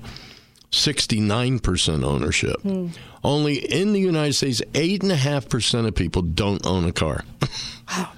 69% 0.70 2.04
ownership. 2.04 2.60
Hmm. 2.62 2.88
Only 3.22 3.56
in 3.56 3.92
the 3.92 4.00
United 4.00 4.34
States, 4.34 4.60
8.5% 4.72 5.86
of 5.86 5.94
people 5.94 6.22
don't 6.22 6.64
own 6.66 6.84
a 6.84 6.92
car. 6.92 7.24
wow. 7.88 8.12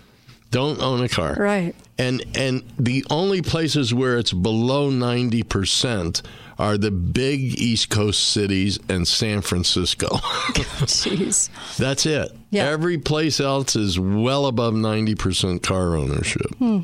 don't 0.50 0.80
own 0.82 1.02
a 1.02 1.08
car. 1.08 1.34
Right. 1.38 1.74
And, 1.98 2.24
and 2.34 2.62
the 2.78 3.04
only 3.10 3.42
places 3.42 3.92
where 3.92 4.18
it's 4.18 4.32
below 4.32 4.90
90% 4.90 6.22
are 6.58 6.76
the 6.76 6.90
big 6.90 7.40
East 7.60 7.88
Coast 7.88 8.32
cities 8.32 8.78
and 8.88 9.06
San 9.06 9.42
Francisco. 9.42 10.08
Jeez. 10.86 11.48
That's 11.76 12.04
it. 12.04 12.32
Yeah. 12.50 12.66
Every 12.66 12.98
place 12.98 13.40
else 13.40 13.76
is 13.76 13.98
well 13.98 14.46
above 14.46 14.74
90% 14.74 15.62
car 15.62 15.96
ownership. 15.96 16.54
Hmm. 16.56 16.80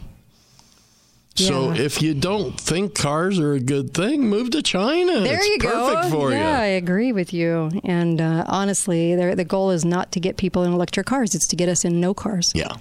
So 1.36 1.72
if 1.72 2.00
you 2.00 2.14
don't 2.14 2.60
think 2.60 2.94
cars 2.94 3.40
are 3.40 3.54
a 3.54 3.60
good 3.60 3.92
thing, 3.92 4.28
move 4.28 4.50
to 4.50 4.62
China. 4.62 5.20
There 5.20 5.36
it's 5.36 5.48
you 5.48 5.58
perfect 5.58 6.02
go. 6.02 6.10
for 6.10 6.30
yeah, 6.30 6.60
I 6.60 6.66
agree 6.66 7.10
with 7.10 7.32
you. 7.32 7.70
And 7.82 8.20
uh, 8.20 8.44
honestly, 8.46 9.16
the 9.16 9.34
the 9.34 9.44
goal 9.44 9.70
is 9.70 9.84
not 9.84 10.12
to 10.12 10.20
get 10.20 10.36
people 10.36 10.62
in 10.62 10.72
electric 10.72 11.06
cars; 11.06 11.34
it's 11.34 11.48
to 11.48 11.56
get 11.56 11.68
us 11.68 11.84
in 11.84 12.00
no 12.00 12.14
cars. 12.14 12.52
Yeah. 12.54 12.76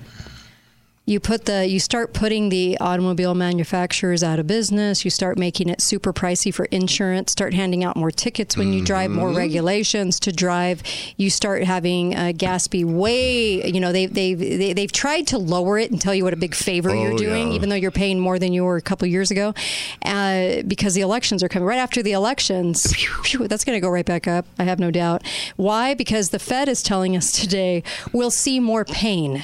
You 1.06 1.20
put 1.20 1.44
the 1.44 1.68
you 1.68 1.82
start 1.82 2.14
putting 2.14 2.48
the 2.48 2.78
automobile 2.80 3.36
manufacturers 3.36 4.24
out 4.24 4.40
of 4.40 4.48
business. 4.48 5.04
You 5.04 5.12
start 5.12 5.38
making 5.38 5.68
it 5.68 5.82
super 5.82 6.14
pricey 6.14 6.54
for 6.54 6.64
insurance. 6.66 7.34
Start 7.34 7.54
handing 7.54 7.84
out 7.84 7.98
more 7.98 8.10
tickets 8.10 8.56
when 8.56 8.72
you 8.72 8.82
drive. 8.82 9.12
More 9.12 9.28
Mm-hmm. 9.28 9.38
regulations 9.38 10.18
to 10.22 10.32
drive. 10.32 10.82
You 11.18 11.30
start 11.30 11.64
having 11.66 12.16
uh, 12.16 12.32
gas 12.38 12.68
be 12.70 12.86
way. 12.86 13.70
You 13.70 13.82
know 13.82 13.92
they 13.92 14.06
they 14.06 14.34
they 14.34 14.72
they've 14.72 14.92
tried 14.92 15.28
to 15.28 15.38
lower 15.38 15.78
it 15.78 15.92
and 15.92 16.00
tell 16.00 16.16
you 16.16 16.24
what 16.24 16.32
a 16.32 16.38
big 16.38 16.56
favor 16.56 16.96
you're 16.96 17.12
Oh, 17.14 17.18
doing, 17.18 17.50
yeah. 17.50 17.56
even 17.56 17.68
though 17.68 17.76
you're 17.76 17.92
paying 17.92 18.18
more 18.22 18.40
than 18.40 18.54
you 18.54 18.64
were 18.64 18.78
a 18.78 18.82
couple 18.82 19.06
years 19.08 19.30
ago, 19.30 19.54
uh, 20.06 20.62
because 20.66 20.94
the 20.94 21.02
elections 21.02 21.44
are 21.44 21.50
coming 21.50 21.68
right 21.68 21.80
after 21.80 22.02
the 22.02 22.14
elections. 22.14 22.94
phew, 23.26 23.50
that's 23.50 23.66
going 23.66 23.76
to 23.76 23.82
go 23.82 23.90
right 23.90 24.06
back 24.06 24.26
up. 24.26 24.46
I 24.58 24.64
have 24.64 24.80
no 24.80 24.90
doubt. 24.90 25.24
Why? 25.58 25.96
Because 25.96 26.30
the 26.30 26.40
Fed 26.40 26.70
is 26.70 26.82
telling 26.82 27.18
us 27.18 27.34
today 27.34 27.84
we'll 28.14 28.32
see 28.32 28.62
more 28.62 28.86
pain. 28.86 29.44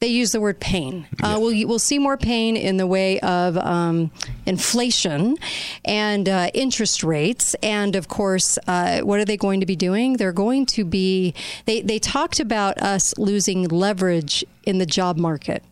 They 0.00 0.08
use 0.08 0.32
the 0.32 0.40
word 0.40 0.60
pain. 0.60 1.06
Uh, 1.22 1.36
we'll, 1.38 1.68
we'll 1.68 1.78
see 1.78 1.98
more 1.98 2.16
pain 2.16 2.56
in 2.56 2.78
the 2.78 2.86
way 2.86 3.20
of 3.20 3.58
um, 3.58 4.10
inflation 4.46 5.36
and 5.84 6.26
uh, 6.26 6.48
interest 6.54 7.04
rates. 7.04 7.54
And 7.62 7.94
of 7.94 8.08
course, 8.08 8.58
uh, 8.66 9.00
what 9.00 9.20
are 9.20 9.26
they 9.26 9.36
going 9.36 9.60
to 9.60 9.66
be 9.66 9.76
doing? 9.76 10.14
They're 10.14 10.32
going 10.32 10.64
to 10.66 10.86
be, 10.86 11.34
they, 11.66 11.82
they 11.82 11.98
talked 11.98 12.40
about 12.40 12.78
us 12.78 13.12
losing 13.18 13.68
leverage 13.68 14.42
in 14.64 14.78
the 14.78 14.86
job 14.86 15.18
market, 15.18 15.62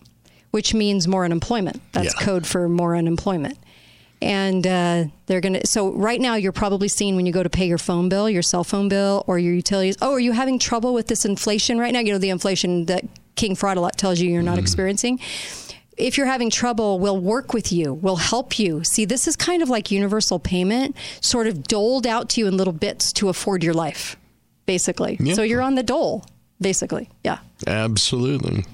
which 0.51 0.75
means 0.75 1.09
more 1.09 1.25
unemployment. 1.25 1.81
That's 1.93 2.15
Yeah. 2.15 2.25
code 2.27 2.47
for 2.47 2.69
more 2.69 2.97
unemployment. 2.97 3.59
And 4.21 4.67
uh, 4.67 5.05
they're 5.27 5.41
going 5.41 5.55
to, 5.55 5.67
so 5.67 5.93
right 5.93 6.21
now 6.21 6.35
you're 6.35 6.53
probably 6.53 6.89
seeing 6.89 7.17
when 7.17 7.25
you 7.25 7.33
go 7.33 7.43
to 7.43 7.49
pay 7.49 7.67
your 7.67 7.79
phone 7.79 8.09
bill, 8.11 8.29
your 8.29 8.43
cell 8.43 8.65
phone 8.65 8.89
bill, 8.89 9.25
or 9.27 9.39
your 9.39 9.55
utilities, 9.55 9.97
oh, 10.03 10.13
are 10.13 10.21
you 10.21 10.33
having 10.33 10.59
trouble 10.59 10.93
with 10.93 11.07
this 11.07 11.25
inflation 11.25 11.79
right 11.79 11.93
now? 11.95 12.01
You 12.01 12.13
know, 12.13 12.19
the 12.19 12.31
inflation 12.31 12.87
that 12.87 13.05
King 13.39 13.55
Fraud 13.55 13.77
a 13.77 13.81
lot 13.81 13.97
tells 13.97 14.21
you 14.21 14.31
you're 14.31 14.43
not 14.43 14.53
mm-hmm. 14.53 14.61
experiencing. 14.61 15.21
If 15.97 16.17
you're 16.17 16.27
having 16.27 16.51
trouble, 16.51 16.99
we'll 16.99 17.19
work 17.19 17.55
with 17.55 17.73
you. 17.73 17.95
We'll 17.95 18.17
help 18.17 18.59
you. 18.59 18.85
See, 18.85 19.05
this 19.05 19.27
is 19.27 19.37
kind 19.37 19.63
of 19.63 19.69
like 19.69 19.91
universal 19.91 20.39
payment, 20.39 20.97
sort 21.21 21.47
of 21.47 21.63
doled 21.65 22.07
out 22.07 22.29
to 22.31 22.41
you 22.41 22.47
in 22.47 22.57
little 22.57 22.73
bits 22.73 23.13
to 23.15 23.29
afford 23.29 23.65
your 23.65 23.75
life, 23.75 24.17
basically. 24.67 25.17
Yeah. 25.21 25.35
So 25.35 25.43
you're 25.43 25.63
on 25.63 25.77
the 25.77 25.83
dole, 25.83 26.25
basically. 26.61 27.09
Yeah. 27.25 27.39
Absolutely. 27.67 28.65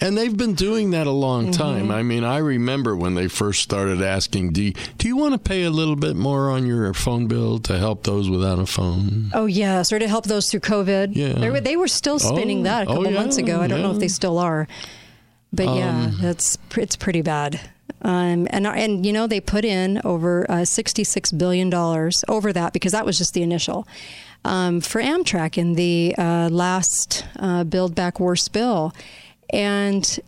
And 0.00 0.18
they've 0.18 0.36
been 0.36 0.54
doing 0.54 0.90
that 0.90 1.06
a 1.06 1.10
long 1.12 1.44
Mm-hmm. 1.46 1.52
time. 1.52 1.90
I 1.90 2.02
mean, 2.02 2.24
I 2.24 2.38
remember 2.38 2.96
when 2.96 3.14
they 3.14 3.28
first 3.28 3.62
started 3.62 4.02
asking, 4.02 4.52
do 4.52 4.62
you, 4.62 4.72
do 4.98 5.06
you 5.08 5.16
want 5.16 5.32
to 5.34 5.38
pay 5.38 5.62
a 5.64 5.70
little 5.70 5.96
bit 5.96 6.16
more 6.16 6.50
on 6.50 6.66
your 6.66 6.92
phone 6.94 7.26
bill 7.26 7.58
to 7.60 7.78
help 7.78 8.02
those 8.04 8.28
without 8.28 8.58
a 8.58 8.66
phone? 8.66 9.30
Oh 9.32 9.46
yes, 9.46 9.92
or 9.92 9.98
to 9.98 10.08
help 10.08 10.24
those 10.24 10.50
through 10.50 10.60
COVID. 10.60 11.10
Yeah. 11.14 11.34
they 11.34 11.50
were, 11.50 11.60
they 11.60 11.76
were 11.76 11.88
still 11.88 12.18
spinning 12.18 12.60
Oh, 12.60 12.64
that 12.64 12.86
a 12.86 12.90
oh, 12.90 12.94
couple 12.96 13.10
yeah, 13.12 13.18
months 13.18 13.36
ago. 13.36 13.60
I 13.60 13.66
don't 13.68 13.82
know 13.82 13.92
if 13.92 13.98
they 14.00 14.08
still 14.08 14.38
are, 14.38 14.66
but 15.52 15.66
yeah, 15.66 16.06
Um, 16.06 16.18
that's 16.20 16.58
it's 16.76 16.96
pretty 16.96 17.22
bad. 17.22 17.60
Um, 18.02 18.46
and 18.50 18.66
and 18.66 19.06
you 19.06 19.12
know 19.12 19.26
they 19.26 19.40
put 19.40 19.64
in 19.64 20.00
over 20.04 20.44
uh, 20.50 20.64
sixty 20.64 21.04
six 21.04 21.32
billion 21.32 21.70
dollars 21.70 22.22
over 22.28 22.52
that 22.52 22.72
because 22.72 22.92
that 22.92 23.06
was 23.06 23.16
just 23.16 23.32
the 23.32 23.42
initial 23.42 23.86
um, 24.44 24.80
for 24.82 25.00
Amtrak 25.00 25.56
in 25.56 25.74
the 25.74 26.14
uh, 26.18 26.48
last 26.50 27.24
uh, 27.38 27.64
Build 27.64 27.94
Back 27.94 28.20
Worse 28.20 28.48
bill, 28.48 28.92
and 29.50 30.18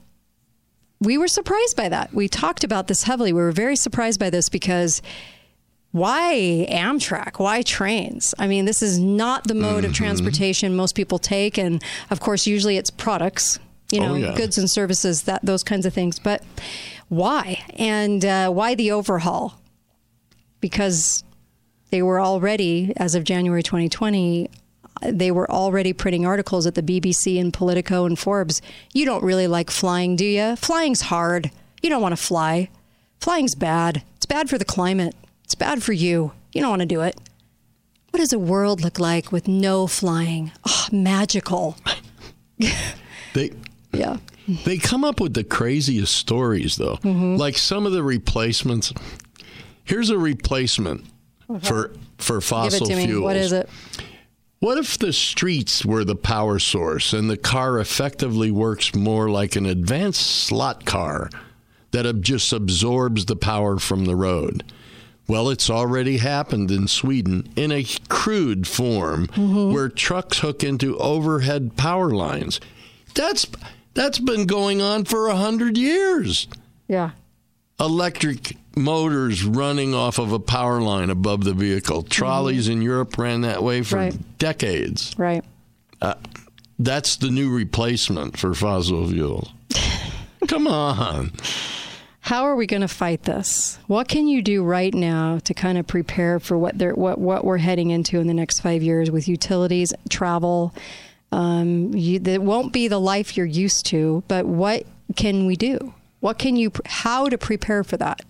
we 1.01 1.19
were 1.19 1.29
surprised 1.29 1.77
by 1.77 1.89
that. 1.91 2.13
We 2.15 2.29
talked 2.29 2.65
about 2.65 2.87
this 2.89 3.03
heavily. 3.03 3.33
We 3.33 3.41
were 3.41 3.53
very 3.53 3.77
surprised 3.77 4.19
by 4.19 4.31
this 4.31 4.49
because 4.49 5.03
why 5.93 6.67
Amtrak? 6.71 7.39
Why 7.39 7.63
trains? 7.63 8.35
I 8.39 8.47
mean, 8.47 8.65
this 8.65 8.83
is 8.83 8.99
not 8.99 9.45
the 9.45 9.55
mode 9.55 9.83
Mm-hmm. 9.85 9.87
of 9.87 9.93
transportation 9.95 10.77
most 10.77 10.95
people 10.95 11.19
take, 11.19 11.59
and 11.59 11.83
of 12.11 12.21
course, 12.21 12.47
usually 12.47 12.77
it's 12.77 12.91
products, 12.91 13.59
you 13.91 14.01
Oh, 14.01 14.09
know, 14.09 14.15
yeah. 14.15 14.35
goods 14.37 14.59
and 14.59 14.71
services, 14.71 15.23
that 15.23 15.45
those 15.45 15.63
kinds 15.63 15.87
of 15.87 15.95
things. 15.95 16.19
But 16.19 16.43
why? 17.09 17.63
And 17.77 18.25
uh, 18.25 18.51
why 18.51 18.75
the 18.75 18.91
overhaul? 18.93 19.61
Because 20.61 21.25
they 21.91 22.03
were 22.03 22.21
already, 22.21 22.93
as 22.97 23.15
of 23.15 23.25
January 23.25 23.63
2020, 23.63 24.51
they 25.03 25.31
were 25.31 25.51
already 25.51 25.93
printing 25.93 26.25
articles 26.27 26.67
at 26.67 26.75
the 26.75 26.83
BBC 26.83 27.41
and 27.41 27.53
Politico 27.53 28.05
and 28.07 28.19
Forbes. 28.19 28.63
You 28.95 29.05
don't 29.05 29.23
really 29.23 29.47
like 29.47 29.71
flying, 29.71 30.17
do 30.17 30.25
you? 30.25 30.57
Flying's 30.57 31.03
hard. 31.03 31.51
You 31.83 31.91
don't 31.91 32.03
want 32.03 32.13
to 32.13 32.23
fly. 32.23 32.69
Flying's 33.21 33.55
bad. 33.55 34.03
It's 34.17 34.27
bad 34.27 34.49
for 34.51 34.59
the 34.59 34.65
climate. 34.65 35.15
It's 35.45 35.55
bad 35.55 35.83
for 35.83 35.93
you. 35.93 36.33
You 36.53 36.61
don't 36.61 36.71
want 36.71 36.81
to 36.81 36.87
do 36.87 37.03
it. 37.03 37.19
What 38.11 38.21
does 38.21 38.33
a 38.33 38.39
world 38.39 38.81
look 38.81 38.99
like 38.99 39.31
with 39.31 39.47
no 39.47 39.87
flying? 39.87 40.53
Oh, 40.67 40.87
magical. 40.91 41.77
They 43.35 43.51
Yeah. 43.93 44.17
they 44.65 44.79
come 44.79 45.05
up 45.05 45.21
with 45.21 45.35
the 45.35 45.45
craziest 45.45 46.15
stories 46.15 46.77
though. 46.77 46.97
Mm-hmm. 46.97 47.37
Like 47.37 47.59
some 47.59 47.85
of 47.85 47.93
the 47.93 48.03
replacements. 48.03 48.93
Here's 49.85 50.09
a 50.11 50.19
replacement 50.19 51.05
for 51.63 51.93
for 52.19 52.41
fossil 52.41 52.87
Give 52.87 52.97
it 52.97 53.01
to 53.03 53.07
me. 53.07 53.13
fuels. 53.13 53.23
What 53.25 53.37
is 53.37 53.53
it? 53.53 53.69
What 54.59 54.79
if 54.79 54.97
the 54.97 55.13
streets 55.13 55.85
were 55.85 56.05
the 56.05 56.17
power 56.17 56.59
source 56.59 57.13
and 57.13 57.29
the 57.29 57.37
car 57.37 57.79
effectively 57.79 58.51
works 58.51 58.95
more 58.95 59.29
like 59.29 59.55
an 59.55 59.67
advanced 59.67 60.27
slot 60.27 60.87
car 60.87 61.29
that 61.91 62.21
just 62.23 62.53
absorbs 62.53 63.27
the 63.27 63.37
power 63.37 63.79
from 63.79 64.07
the 64.07 64.17
road? 64.17 64.65
Well, 65.29 65.51
it's 65.51 65.69
already 65.69 66.19
happened 66.19 66.71
in 66.71 66.89
Sweden 66.89 67.49
in 67.55 67.71
a 67.71 67.85
crude 68.09 68.67
form 68.67 69.27
mm-hmm. 69.27 69.75
where 69.75 69.89
trucks 69.89 70.39
hook 70.39 70.65
into 70.65 70.97
overhead 70.99 71.77
power 71.77 72.11
lines. 72.11 72.61
That's 73.15 73.47
that's 73.93 74.19
been 74.19 74.47
going 74.47 74.81
on 74.81 75.05
for 75.05 75.27
a 75.27 75.37
hundred 75.37 75.77
years. 75.77 76.49
Yeah. 76.89 77.11
Electric 77.79 78.57
motors 78.75 79.45
running 79.45 79.95
off 79.95 80.19
of 80.19 80.33
a 80.33 80.39
power 80.39 80.81
line 80.81 81.11
above 81.11 81.45
the 81.45 81.53
vehicle. 81.55 82.03
Trolleys 82.03 82.69
in 82.69 82.81
Europe 82.83 83.17
ran 83.19 83.43
that 83.43 83.63
way 83.63 83.83
for 83.83 83.97
Right. 83.97 84.39
decades. 84.39 85.15
Right. 85.19 85.45
Uh, 86.01 86.15
that's 86.79 87.17
the 87.17 87.31
new 87.31 87.51
replacement 87.51 88.39
for 88.39 88.55
fossil 88.55 89.09
fuels. 89.09 89.51
Come 90.49 90.67
on. 90.67 91.33
How 92.21 92.45
are 92.45 92.57
we 92.57 92.67
going 92.67 92.83
to 92.83 92.89
fight 92.89 93.23
this? 93.23 93.79
What 93.87 94.09
can 94.09 94.27
you 94.27 94.43
do 94.43 94.63
right 94.65 94.93
now 94.93 95.39
to 95.45 95.55
kind 95.55 95.79
of 95.79 95.87
prepare 95.87 96.41
for 96.41 96.59
what 96.59 96.77
they're 96.79 96.95
what 96.95 97.19
what 97.19 97.45
we're 97.45 97.59
heading 97.59 97.91
into 97.91 98.19
in 98.21 98.27
the 98.27 98.35
next 98.35 98.61
five 98.61 98.83
years 98.83 99.11
with 99.11 99.29
utilities, 99.29 99.93
travel? 100.09 100.75
Um, 101.31 101.95
you, 101.95 102.21
it 102.25 102.43
won't 102.43 102.73
be 102.73 102.89
the 102.89 102.99
life 102.99 103.37
you're 103.37 103.47
used 103.47 103.87
to, 103.87 104.23
but 104.29 104.47
what 104.47 104.85
can 105.15 105.47
we 105.47 105.57
do? 105.57 105.93
What 106.21 106.39
can 106.39 106.57
you? 106.57 106.73
How 106.87 107.29
to 107.29 107.39
prepare 107.39 107.85
for 107.85 107.97
that? 107.97 108.23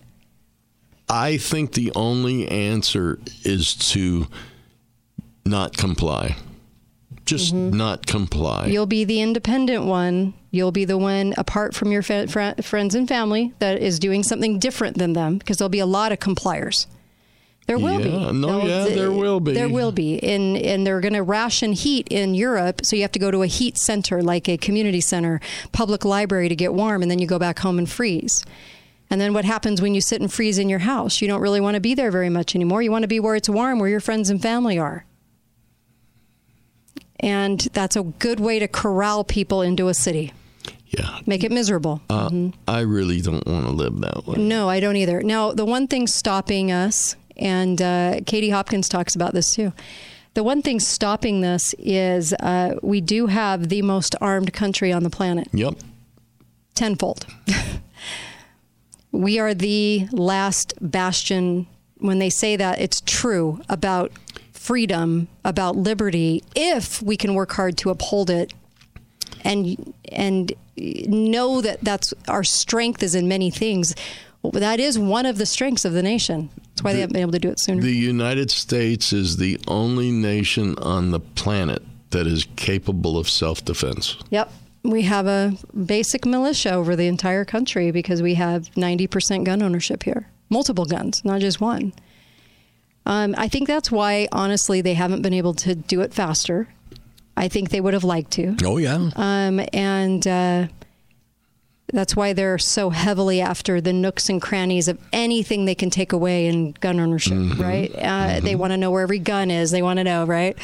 I 1.09 1.37
think 1.37 1.73
the 1.73 1.91
only 1.95 2.47
answer 2.47 3.19
is 3.43 3.73
to 3.91 4.27
not 5.45 5.77
comply. 5.77 6.35
Just 7.25 7.53
mm-hmm. 7.53 7.75
not 7.77 8.05
comply. 8.05 8.67
You'll 8.67 8.85
be 8.85 9.03
the 9.03 9.21
independent 9.21 9.85
one. 9.85 10.33
You'll 10.51 10.71
be 10.71 10.85
the 10.85 10.97
one 10.97 11.33
apart 11.37 11.75
from 11.75 11.91
your 11.91 12.01
fa- 12.01 12.27
fr- 12.27 12.61
friends 12.61 12.95
and 12.95 13.07
family 13.07 13.53
that 13.59 13.81
is 13.81 13.99
doing 13.99 14.23
something 14.23 14.59
different 14.59 14.97
than 14.97 15.13
them 15.13 15.37
because 15.37 15.57
there'll 15.57 15.69
be 15.69 15.79
a 15.79 15.85
lot 15.85 16.11
of 16.11 16.19
compliers. 16.19 16.87
There 17.67 17.77
will 17.77 17.97
be. 18.01 18.09
Yeah, 18.09 18.31
no, 18.31 18.47
They'll- 18.47 18.67
yeah, 18.89 18.95
there 18.95 19.11
will 19.11 19.39
be. 19.41 19.53
There 19.53 19.67
will 19.69 19.91
be. 19.91 20.23
And 20.23 20.57
and 20.57 20.87
they're 20.87 21.01
going 21.01 21.13
to 21.13 21.21
ration 21.23 21.73
heat 21.73 22.07
in 22.09 22.33
Europe, 22.33 22.85
so 22.85 22.95
you 22.95 23.01
have 23.01 23.11
to 23.11 23.19
go 23.19 23.29
to 23.29 23.43
a 23.43 23.47
heat 23.47 23.77
center 23.77 24.23
like 24.23 24.47
a 24.47 24.57
community 24.57 25.01
center, 25.01 25.41
public 25.73 26.05
library 26.05 26.47
to 26.49 26.55
get 26.55 26.73
warm 26.73 27.01
and 27.01 27.11
then 27.11 27.19
you 27.19 27.27
go 27.27 27.37
back 27.37 27.59
home 27.59 27.77
and 27.77 27.89
freeze. 27.89 28.43
And 29.09 29.21
then 29.21 29.33
what 29.33 29.45
happens 29.45 29.81
when 29.81 29.93
you 29.95 30.01
sit 30.01 30.19
and 30.21 30.31
freeze 30.31 30.57
in 30.57 30.67
your 30.69 30.79
house? 30.79 31.21
You 31.21 31.27
don't 31.29 31.39
really 31.41 31.61
want 31.61 31.75
to 31.75 31.79
be 31.81 31.93
there 31.93 32.11
very 32.11 32.29
much 32.29 32.55
anymore. 32.55 32.81
You 32.81 32.91
want 32.91 33.03
to 33.03 33.07
be 33.07 33.19
where 33.21 33.35
it's 33.35 33.47
warm, 33.49 33.79
where 33.79 33.89
your 33.89 34.01
friends 34.01 34.29
and 34.29 34.41
family 34.41 34.77
are. 34.77 35.05
And 37.19 37.59
that's 37.73 37.95
a 37.95 38.03
good 38.03 38.39
way 38.39 38.59
to 38.59 38.67
corral 38.67 39.23
people 39.23 39.61
into 39.61 39.87
a 39.87 39.93
city. 39.93 40.33
Yeah. 40.87 41.19
Make 41.25 41.43
it 41.43 41.51
miserable. 41.51 42.01
Uh, 42.09 42.49
I 42.67 42.81
really 42.81 43.21
don't 43.21 43.45
want 43.47 43.65
to 43.65 43.71
live 43.71 43.99
that 44.01 44.25
way. 44.27 44.37
No, 44.37 44.69
I 44.69 44.79
don't 44.79 44.95
either. 44.95 45.21
Now, 45.23 45.51
the 45.51 45.65
one 45.65 45.87
thing 45.87 46.07
stopping 46.07 46.71
us, 46.71 47.15
and 47.37 47.81
uh, 47.81 48.19
Katie 48.25 48.49
Hopkins 48.49 48.89
talks 48.89 49.15
about 49.15 49.33
this 49.33 49.53
too. 49.53 49.73
The 50.33 50.43
one 50.43 50.61
thing 50.61 50.79
stopping 50.79 51.41
this 51.41 51.73
is 51.79 52.33
uh, 52.33 52.75
we 52.83 53.01
do 53.01 53.27
have 53.27 53.69
the 53.69 53.81
most 53.81 54.15
armed 54.21 54.53
country 54.53 54.91
on 54.93 55.03
the 55.03 55.09
planet, 55.09 55.47
Yep. 55.53 55.75
tenfold. 56.75 57.25
we 59.11 59.39
are 59.39 59.53
the 59.53 60.07
last 60.11 60.73
bastion. 60.81 61.67
When 61.99 62.19
they 62.19 62.29
say 62.29 62.55
that, 62.55 62.79
it's 62.79 63.01
true 63.01 63.61
about 63.69 64.11
freedom, 64.53 65.27
about 65.43 65.75
liberty, 65.75 66.43
if 66.55 67.01
we 67.01 67.17
can 67.17 67.33
work 67.33 67.53
hard 67.53 67.77
to 67.79 67.89
uphold 67.89 68.29
it 68.29 68.53
and 69.43 69.93
and 70.11 70.51
know 70.75 71.61
that 71.61 71.79
that's 71.81 72.13
our 72.27 72.43
strength 72.43 73.01
is 73.01 73.15
in 73.15 73.27
many 73.27 73.49
things 73.49 73.95
that 74.53 74.79
is 74.79 74.99
one 74.99 75.25
of 75.25 75.37
the 75.39 75.45
strengths 75.45 75.85
of 75.85 75.93
the 75.93 76.03
nation. 76.03 76.49
That's 76.77 76.83
why 76.83 76.93
they 76.93 76.99
haven't 76.99 77.13
been 77.13 77.23
able 77.23 77.31
to 77.31 77.39
do 77.39 77.49
it 77.49 77.59
sooner. 77.59 77.81
The 77.81 77.91
United 77.91 78.51
States 78.51 79.11
is 79.11 79.37
the 79.37 79.59
only 79.67 80.11
nation 80.11 80.77
on 80.77 81.09
the 81.09 81.19
planet 81.19 81.81
that 82.11 82.27
is 82.27 82.47
capable 82.55 83.17
of 83.17 83.27
self 83.27 83.65
defense. 83.65 84.15
Yep. 84.29 84.51
We 84.83 85.01
have 85.01 85.25
a 85.25 85.57
basic 85.85 86.23
militia 86.23 86.73
over 86.73 86.95
the 86.95 87.07
entire 87.07 87.45
country 87.45 87.89
because 87.89 88.21
we 88.21 88.35
have 88.35 88.69
90% 88.75 89.43
gun 89.43 89.63
ownership 89.63 90.03
here. 90.03 90.29
Multiple 90.51 90.85
guns, 90.85 91.25
not 91.25 91.41
just 91.41 91.59
one. 91.59 91.93
Um, 93.07 93.33
I 93.39 93.47
think 93.47 93.67
that's 93.67 93.91
why, 93.91 94.27
honestly, 94.31 94.81
they 94.81 94.93
haven't 94.93 95.23
been 95.23 95.33
able 95.33 95.55
to 95.55 95.73
do 95.73 96.01
it 96.01 96.13
faster. 96.13 96.67
I 97.35 97.47
think 97.47 97.71
they 97.71 97.81
would 97.81 97.95
have 97.95 98.03
liked 98.03 98.31
to. 98.33 98.55
Oh, 98.63 98.77
yeah. 98.77 99.09
Um, 99.15 99.61
and 99.73 100.27
uh, 100.27 100.67
that's 101.93 102.15
why 102.15 102.33
they're 102.33 102.57
so 102.57 102.89
heavily 102.89 103.39
after 103.39 103.79
the 103.79 103.93
nooks 103.93 104.27
and 104.29 104.41
crannies 104.41 104.87
of 104.89 104.99
anything 105.13 105.63
they 105.65 105.75
can 105.75 105.89
take 105.89 106.11
away 106.11 106.47
in 106.47 106.73
gun 106.73 106.99
ownership, 106.99 107.33
Mm-hmm. 107.37 107.61
right? 107.61 107.91
Uh, 107.95 108.39
They 108.41 108.55
want 108.55 108.71
to 108.73 108.77
know 108.77 108.91
where 108.91 109.03
every 109.03 109.19
gun 109.19 109.49
is. 109.49 109.71
They 109.71 109.81
want 109.81 109.97
to 109.97 110.03
know, 110.03 110.25
right? 110.25 110.57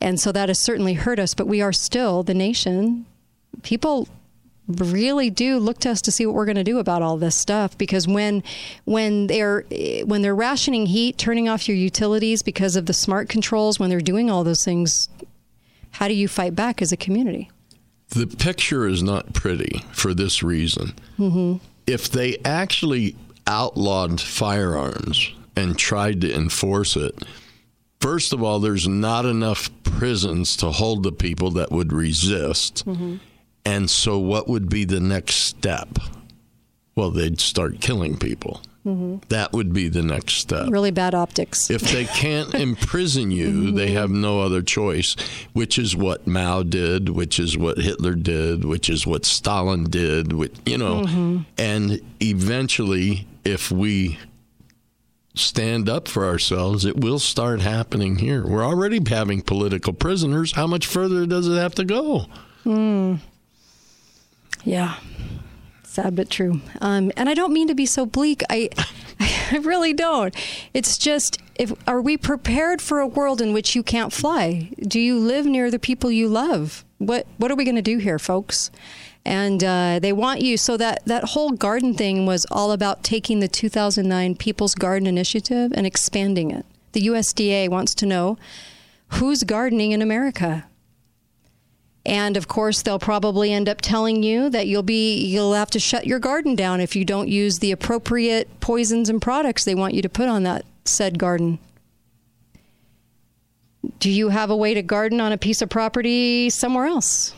And 0.00 0.18
so 0.18 0.32
that 0.32 0.48
has 0.48 0.58
certainly 0.58 0.94
hurt 0.94 1.18
us, 1.20 1.32
but 1.34 1.46
we 1.46 1.62
are 1.62 1.72
still 1.72 2.22
the 2.24 2.34
nation. 2.34 3.06
People 3.62 4.08
really 4.66 5.30
do 5.30 5.58
look 5.58 5.78
to 5.80 5.90
us 5.90 6.00
to 6.02 6.10
see 6.10 6.24
what 6.26 6.34
we're 6.34 6.46
going 6.46 6.56
to 6.56 6.64
do 6.64 6.78
about 6.78 7.02
all 7.02 7.18
this 7.18 7.36
stuff 7.36 7.76
because 7.76 8.08
when 8.08 8.42
when 8.86 9.26
they're 9.26 9.60
when 10.06 10.22
they're 10.22 10.34
rationing 10.34 10.86
heat 10.86 11.18
turning 11.18 11.50
off 11.50 11.68
your 11.68 11.76
utilities 11.76 12.42
because 12.42 12.74
of 12.74 12.86
the 12.86 12.94
smart 12.94 13.28
controls 13.28 13.78
when 13.78 13.90
they're 13.90 14.00
doing 14.00 14.30
all 14.30 14.42
those 14.42 14.64
things 14.64 15.10
how 15.90 16.08
do 16.08 16.14
you 16.14 16.26
fight 16.26 16.54
back 16.56 16.80
as 16.80 16.92
a 16.92 16.96
community 16.96 17.50
The 18.10 18.26
picture 18.26 18.86
is 18.86 19.02
not 19.02 19.32
pretty 19.32 19.84
for 19.92 20.14
this 20.14 20.42
reason. 20.42 20.94
mm-hmm. 21.18 21.56
If 21.86 22.08
they 22.10 22.38
actually 22.44 23.14
outlawed 23.46 24.20
firearms 24.20 25.30
and 25.54 25.76
tried 25.76 26.22
to 26.22 26.34
enforce 26.34 26.96
it, 26.96 27.14
first 28.00 28.32
of 28.32 28.42
all, 28.42 28.58
there's 28.58 28.88
not 28.88 29.26
enough 29.26 29.68
prisons 29.82 30.56
to 30.58 30.70
hold 30.70 31.02
the 31.02 31.12
people 31.12 31.50
that 31.52 31.70
would 31.70 31.92
resist. 31.92 32.86
Mm-hmm. 32.86 33.16
And 33.66 33.90
so, 33.90 34.18
what 34.18 34.48
would 34.48 34.68
be 34.68 34.84
the 34.84 35.00
next 35.00 35.36
step? 35.36 35.88
Well, 36.94 37.10
they'd 37.10 37.40
start 37.40 37.80
killing 37.80 38.16
people. 38.18 38.62
Mm-hmm. 38.86 39.16
That 39.30 39.52
would 39.54 39.72
be 39.72 39.88
the 39.88 40.02
next 40.02 40.34
step. 40.34 40.68
really 40.70 40.90
bad 40.90 41.14
optics 41.14 41.70
If 41.70 41.80
they 41.82 42.04
can't 42.04 42.54
imprison 42.68 43.30
you, 43.30 43.70
they 43.72 43.92
have 43.92 44.10
no 44.10 44.40
other 44.42 44.60
choice, 44.60 45.16
which 45.54 45.78
is 45.78 45.96
what 45.96 46.26
Mao 46.26 46.62
did, 46.62 47.08
which 47.08 47.40
is 47.40 47.56
what 47.56 47.78
Hitler 47.78 48.14
did, 48.14 48.64
which 48.66 48.90
is 48.90 49.06
what 49.06 49.24
Stalin 49.24 49.84
did, 49.84 50.34
which, 50.34 50.52
you 50.66 50.76
know. 50.76 51.02
Mhm. 51.04 51.46
And 51.56 52.00
eventually, 52.20 53.26
if 53.42 53.70
we 53.70 54.18
stand 55.34 55.88
up 55.88 56.06
for 56.06 56.26
ourselves, 56.26 56.84
it 56.84 56.96
will 56.98 57.18
start 57.18 57.60
happening 57.62 58.16
here. 58.16 58.46
We're 58.46 58.64
already 58.64 59.00
having 59.08 59.40
political 59.42 59.92
prisoners. 59.94 60.52
How 60.52 60.66
much 60.66 60.86
further 60.86 61.24
does 61.26 61.48
it 61.48 61.56
have 61.56 61.74
to 61.76 61.84
go? 61.84 62.26
Hmm. 62.64 63.14
Yeah. 64.62 64.94
Sad 65.94 66.16
but 66.16 66.28
true. 66.28 66.60
Um, 66.80 67.12
and 67.16 67.28
I 67.28 67.34
don't 67.34 67.52
mean 67.52 67.68
to 67.68 67.74
be 67.74 67.86
so 67.86 68.04
bleak. 68.04 68.42
I, 68.50 68.68
I 69.20 69.58
really 69.58 69.92
don't. 69.92 70.34
It's 70.74 70.98
just, 70.98 71.40
if 71.54 71.72
are 71.86 72.00
we 72.00 72.16
prepared 72.16 72.82
for 72.82 72.98
a 72.98 73.06
world 73.06 73.40
in 73.40 73.52
which 73.52 73.76
you 73.76 73.84
can't 73.84 74.12
fly? 74.12 74.70
Do 74.80 74.98
you 74.98 75.16
live 75.16 75.46
near 75.46 75.70
the 75.70 75.78
people 75.78 76.10
you 76.10 76.26
love? 76.26 76.84
What 76.98 77.28
What 77.36 77.52
are 77.52 77.54
we 77.54 77.62
going 77.62 77.76
to 77.76 77.92
do 77.94 77.98
here, 77.98 78.18
folks? 78.18 78.72
And 79.24 79.62
uh, 79.62 80.00
they 80.02 80.12
want 80.12 80.40
you. 80.40 80.56
So 80.56 80.76
that 80.78 81.04
that 81.06 81.26
whole 81.26 81.52
garden 81.52 81.94
thing 81.94 82.26
was 82.26 82.44
all 82.50 82.72
about 82.72 83.04
taking 83.04 83.38
the 83.38 83.46
2009 83.46 84.34
People's 84.34 84.74
Garden 84.74 85.06
Initiative 85.06 85.72
and 85.76 85.86
expanding 85.86 86.50
it. 86.50 86.66
The 86.90 87.02
USDA 87.02 87.68
wants 87.68 87.94
to 87.94 88.04
know 88.04 88.36
who's 89.10 89.44
gardening 89.44 89.92
in 89.92 90.02
America. 90.02 90.64
And 92.06 92.36
of 92.36 92.48
course, 92.48 92.82
they'll 92.82 92.98
probably 92.98 93.52
end 93.52 93.68
up 93.68 93.80
telling 93.80 94.22
you 94.22 94.50
that 94.50 94.66
you'll 94.66 94.82
be 94.82 95.24
you'll 95.24 95.54
have 95.54 95.70
to 95.70 95.80
shut 95.80 96.06
your 96.06 96.18
garden 96.18 96.54
down 96.54 96.80
if 96.80 96.94
you 96.94 97.04
don't 97.04 97.28
use 97.28 97.60
the 97.60 97.72
appropriate 97.72 98.60
poisons 98.60 99.08
and 99.08 99.22
products 99.22 99.64
they 99.64 99.74
want 99.74 99.94
you 99.94 100.02
to 100.02 100.08
put 100.08 100.28
on 100.28 100.42
that 100.42 100.66
said 100.84 101.18
garden. 101.18 101.58
Do 104.00 104.10
you 104.10 104.28
have 104.28 104.50
a 104.50 104.56
way 104.56 104.74
to 104.74 104.82
garden 104.82 105.20
on 105.20 105.32
a 105.32 105.38
piece 105.38 105.62
of 105.62 105.70
property 105.70 106.50
somewhere 106.50 106.86
else? 106.86 107.34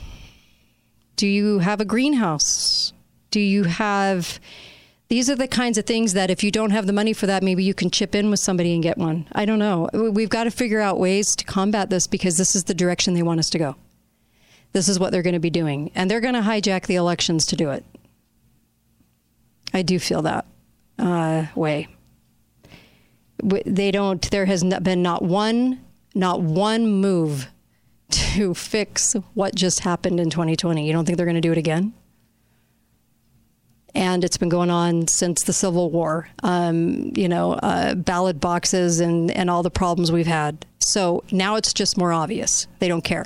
Do 1.15 1.29
you 1.29 1.61
have 1.61 1.81
a 1.81 1.85
greenhouse? 1.85 2.93
Do 3.31 3.41
you 3.41 3.65
have 3.65 4.41
these 5.09 5.31
are 5.31 5.37
the 5.37 5.47
kinds 5.47 5.79
of 5.79 5.87
things 5.87 6.15
that 6.15 6.31
if 6.31 6.43
you 6.43 6.51
don't 6.51 6.71
have 6.71 6.89
the 6.89 6.93
money 6.93 7.13
for 7.13 7.27
that, 7.27 7.45
maybe 7.45 7.63
you 7.63 7.75
can 7.75 7.91
chip 7.91 8.17
in 8.17 8.29
with 8.29 8.41
somebody 8.41 8.75
and 8.75 8.83
get 8.83 8.99
one. 8.99 9.29
I 9.31 9.45
don't 9.45 9.61
know. 9.61 9.89
We've 9.93 10.29
got 10.29 10.45
to 10.45 10.51
figure 10.51 10.81
out 10.81 10.99
ways 10.99 11.37
to 11.37 11.45
combat 11.45 11.91
this 11.91 12.09
because 12.09 12.37
this 12.37 12.57
is 12.57 12.65
the 12.65 12.75
direction 12.75 13.15
they 13.15 13.23
want 13.23 13.39
us 13.39 13.49
to 13.51 13.59
go 13.59 13.77
this 14.73 14.89
is 14.89 14.99
what 14.99 15.13
they're 15.13 15.23
going 15.23 15.35
to 15.35 15.41
be 15.41 15.51
doing. 15.51 15.91
And 15.95 16.11
they're 16.11 16.21
going 16.21 16.35
to 16.35 16.41
hijack 16.41 16.87
the 16.87 16.97
elections 16.97 17.47
to 17.47 17.57
do 17.57 17.71
it. 17.71 17.85
I 19.73 19.83
do 19.83 19.99
feel 19.99 20.23
that 20.23 20.47
uh, 20.99 21.47
way. 21.55 21.89
They 23.43 23.91
don't, 23.91 24.31
there 24.31 24.47
has 24.47 24.65
been 24.65 25.03
not 25.03 25.23
one, 25.23 25.85
not 26.15 26.41
one 26.41 26.87
move 26.87 27.49
to 28.11 28.55
fix 28.55 29.15
what 29.35 29.55
just 29.55 29.81
happened 29.81 30.21
in 30.21 30.31
2020. 30.31 30.87
You 30.87 30.93
don't 30.93 31.05
think 31.05 31.17
they're 31.17 31.27
going 31.27 31.35
to 31.35 31.41
do 31.41 31.53
it 31.53 31.59
again? 31.59 31.93
and 33.97 34.25
it's 34.25 34.37
been 34.37 34.51
going 34.51 34.69
on 34.69 35.09
since 35.09 35.45
the 35.45 35.55
Civil 35.55 35.91
War. 35.91 36.29
Um, 36.43 37.13
you 37.17 37.29
know, 37.29 37.55
uh, 37.55 37.95
ballot 37.95 38.39
boxes 38.39 39.01
and 39.01 39.31
and 39.31 39.49
all 39.49 39.63
the 39.63 39.71
problems 39.71 40.13
we've 40.13 40.27
had. 40.27 40.67
So 40.79 41.25
now 41.33 41.57
it's 41.57 41.73
just 41.73 41.97
more 41.97 42.13
obvious. 42.13 42.69
They 42.79 42.89
don't 42.89 43.03
care. 43.03 43.25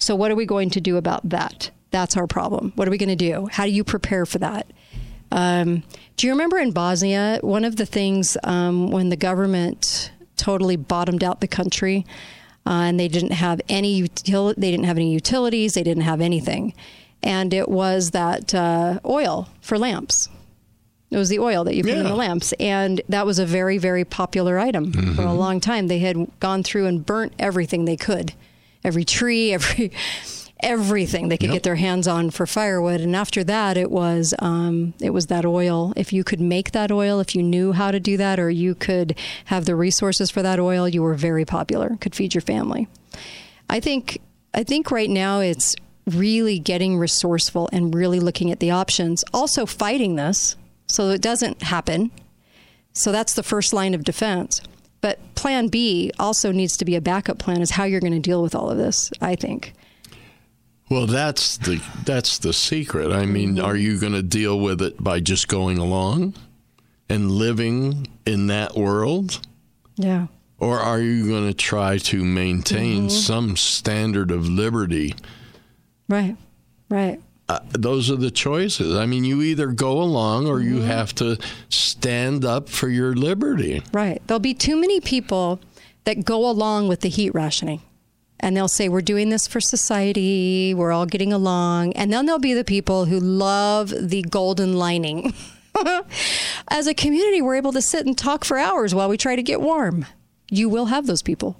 So 0.00 0.16
what 0.16 0.30
are 0.30 0.34
we 0.34 0.46
going 0.46 0.70
to 0.70 0.80
do 0.80 0.96
about 0.96 1.28
that? 1.28 1.70
That's 1.90 2.16
our 2.16 2.26
problem. 2.26 2.72
What 2.74 2.88
are 2.88 2.90
we 2.90 2.98
going 2.98 3.10
to 3.10 3.16
do? 3.16 3.48
How 3.52 3.64
do 3.64 3.70
you 3.70 3.84
prepare 3.84 4.26
for 4.26 4.38
that? 4.38 4.66
Um, 5.30 5.84
do 6.16 6.26
you 6.26 6.32
remember 6.32 6.58
in 6.58 6.72
Bosnia, 6.72 7.38
one 7.42 7.64
of 7.64 7.76
the 7.76 7.86
things 7.86 8.36
um, 8.42 8.90
when 8.90 9.10
the 9.10 9.16
government 9.16 10.10
totally 10.36 10.76
bottomed 10.76 11.22
out 11.22 11.40
the 11.40 11.46
country, 11.48 12.04
uh, 12.66 12.70
and 12.70 12.98
they 12.98 13.08
didn't 13.08 13.32
have 13.32 13.60
any 13.68 14.02
util- 14.02 14.54
they 14.56 14.70
didn't 14.70 14.86
have 14.86 14.96
any 14.96 15.12
utilities, 15.12 15.74
they 15.74 15.82
didn't 15.82 16.02
have 16.02 16.20
anything, 16.20 16.74
and 17.22 17.52
it 17.54 17.68
was 17.68 18.10
that 18.10 18.54
uh, 18.54 18.98
oil 19.04 19.48
for 19.60 19.78
lamps. 19.78 20.28
It 21.10 21.16
was 21.16 21.28
the 21.28 21.38
oil 21.40 21.64
that 21.64 21.74
you 21.74 21.82
put 21.82 21.92
in 21.92 22.04
the 22.04 22.14
lamps, 22.14 22.52
and 22.60 23.00
that 23.08 23.26
was 23.26 23.38
a 23.38 23.46
very 23.46 23.78
very 23.78 24.04
popular 24.04 24.58
item 24.58 24.92
for 25.14 25.22
a 25.22 25.32
long 25.34 25.60
time. 25.60 25.88
They 25.88 25.98
had 25.98 26.16
gone 26.40 26.62
through 26.62 26.86
and 26.86 27.04
burnt 27.04 27.34
everything 27.38 27.84
they 27.84 27.96
could, 27.96 28.32
every 28.84 29.04
tree, 29.04 29.52
every 29.52 29.90
everything 30.62 31.28
they 31.28 31.38
could 31.38 31.46
Yep. 31.48 31.54
get 31.54 31.62
their 31.62 31.76
hands 31.76 32.06
on 32.06 32.30
for 32.30 32.46
firewood. 32.46 33.00
And 33.00 33.16
after 33.16 33.42
that, 33.44 33.76
it 33.78 33.90
was 33.90 34.34
um, 34.40 34.92
it 35.00 35.10
was 35.10 35.26
that 35.28 35.44
oil. 35.46 35.92
If 35.96 36.12
you 36.12 36.22
could 36.22 36.40
make 36.40 36.72
that 36.72 36.92
oil, 36.92 37.18
if 37.20 37.34
you 37.34 37.42
knew 37.42 37.72
how 37.72 37.90
to 37.90 37.98
do 37.98 38.16
that, 38.18 38.38
or 38.38 38.50
you 38.50 38.74
could 38.74 39.16
have 39.46 39.64
the 39.64 39.74
resources 39.74 40.30
for 40.30 40.42
that 40.42 40.60
oil, 40.60 40.86
you 40.88 41.02
were 41.02 41.14
very 41.14 41.44
popular. 41.44 41.96
Could 42.00 42.14
feed 42.14 42.34
your 42.34 42.42
family. 42.42 42.88
I 43.68 43.80
think 43.80 44.20
I 44.52 44.62
think 44.64 44.90
right 44.90 45.08
now 45.10 45.40
it's 45.40 45.74
really 46.06 46.58
getting 46.58 46.98
resourceful 46.98 47.68
and 47.72 47.94
really 47.94 48.20
looking 48.20 48.50
at 48.50 48.60
the 48.60 48.70
options. 48.70 49.24
Also 49.32 49.64
fighting 49.64 50.16
this 50.16 50.56
so 50.86 51.08
it 51.10 51.22
doesn't 51.22 51.62
happen. 51.62 52.10
So 52.92 53.12
that's 53.12 53.34
the 53.34 53.44
first 53.44 53.72
line 53.72 53.94
of 53.94 54.02
defense. 54.02 54.60
But 55.00 55.18
plan 55.34 55.68
B 55.68 56.10
also 56.18 56.52
needs 56.52 56.76
to 56.78 56.84
be 56.84 56.94
a 56.96 57.00
backup 57.00 57.38
plan 57.38 57.62
is 57.62 57.70
how 57.70 57.84
you're 57.84 58.00
going 58.00 58.12
to 58.12 58.18
deal 58.18 58.42
with 58.42 58.54
all 58.54 58.70
of 58.70 58.76
this, 58.76 59.10
I 59.20 59.34
think. 59.34 59.72
Well, 60.90 61.06
that's 61.06 61.56
the 61.58 61.80
that's 62.04 62.38
the 62.38 62.52
secret. 62.52 63.12
I 63.12 63.24
mean, 63.24 63.60
are 63.60 63.76
you 63.76 63.98
going 63.98 64.12
to 64.12 64.22
deal 64.22 64.58
with 64.58 64.82
it 64.82 65.02
by 65.02 65.20
just 65.20 65.46
going 65.48 65.78
along 65.78 66.34
and 67.08 67.30
living 67.30 68.08
in 68.26 68.48
that 68.48 68.76
world, 68.76 69.40
Yeah. 69.96 70.26
or 70.58 70.78
are 70.80 71.00
you 71.00 71.28
going 71.28 71.46
to 71.46 71.54
try 71.54 71.98
to 71.98 72.24
maintain 72.24 73.06
Mhm. 73.06 73.10
some 73.12 73.56
standard 73.56 74.30
of 74.32 74.48
liberty? 74.48 75.14
Right. 76.08 76.36
Right. 76.88 77.20
Uh, 77.50 77.58
those 77.72 78.10
are 78.12 78.16
the 78.16 78.30
choices. 78.30 78.94
I 78.96 79.06
mean, 79.06 79.24
you 79.24 79.42
either 79.42 79.66
go 79.72 80.00
along 80.00 80.46
or 80.46 80.58
Mm-hmm. 80.60 80.74
you 80.76 80.82
have 80.82 81.12
to 81.16 81.36
stand 81.68 82.44
up 82.44 82.68
for 82.68 82.88
your 82.88 83.14
liberty. 83.14 83.82
Right. 83.92 84.22
There'll 84.26 84.38
be 84.38 84.54
too 84.54 84.76
many 84.80 85.00
people 85.00 85.58
that 86.04 86.24
go 86.24 86.48
along 86.48 86.86
with 86.88 87.00
the 87.00 87.08
heat 87.08 87.30
rationing. 87.34 87.80
And 88.38 88.56
they'll 88.56 88.68
say, 88.68 88.88
We're 88.88 89.00
doing 89.02 89.30
this 89.30 89.46
for 89.48 89.60
society. 89.60 90.74
We're 90.74 90.92
all 90.92 91.06
getting 91.06 91.32
along. 91.32 91.92
And 91.94 92.12
then 92.12 92.24
there'll 92.26 92.38
be 92.38 92.54
the 92.54 92.64
people 92.64 93.06
who 93.06 93.18
love 93.18 93.92
the 93.98 94.22
golden 94.22 94.74
lining. 94.74 95.34
As 96.68 96.86
a 96.86 96.94
community, 96.94 97.42
we're 97.42 97.56
able 97.56 97.72
to 97.72 97.82
sit 97.82 98.06
and 98.06 98.16
talk 98.16 98.44
for 98.44 98.58
hours 98.58 98.94
while 98.94 99.08
we 99.08 99.16
try 99.16 99.34
to 99.36 99.42
get 99.42 99.60
warm. 99.60 100.06
You 100.50 100.68
will 100.68 100.86
have 100.86 101.06
those 101.06 101.22
people. 101.22 101.56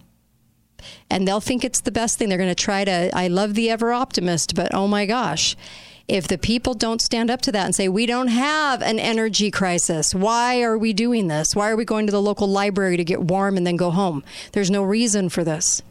And 1.09 1.27
they'll 1.27 1.41
think 1.41 1.65
it's 1.65 1.81
the 1.81 1.91
best 1.91 2.19
thing. 2.19 2.29
They're 2.29 2.39
going 2.39 2.51
to 2.51 2.55
try 2.55 2.85
to, 2.85 3.11
I 3.17 3.29
love 3.29 3.55
the 3.55 3.71
ever 3.71 3.93
optimist, 3.93 4.55
but 4.55 4.75
oh 4.75 4.87
my 4.87 5.07
gosh. 5.07 5.57
If 6.09 6.27
the 6.27 6.39
people 6.39 6.75
don't 6.75 7.01
stand 7.01 7.31
up 7.31 7.41
to 7.43 7.53
that 7.53 7.65
and 7.65 7.75
say, 7.75 7.89
we 7.89 8.05
don't 8.05 8.29
have 8.29 8.83
an 8.83 8.99
energy 8.99 9.51
crisis, 9.51 10.13
why 10.13 10.61
are 10.63 10.77
we 10.77 10.93
doing 10.93 11.29
this? 11.29 11.55
Why 11.55 11.71
are 11.71 11.77
we 11.77 11.85
going 11.85 12.07
to 12.07 12.13
the 12.13 12.21
local 12.21 12.49
library 12.49 12.97
to 12.97 13.05
get 13.05 13.23
warm 13.23 13.57
and 13.57 13.65
then 13.65 13.77
go 13.77 13.91
home? 13.93 14.25
There's 14.51 14.73
no 14.73 14.83
reason 14.83 15.29
for 15.29 15.45
this. 15.45 15.83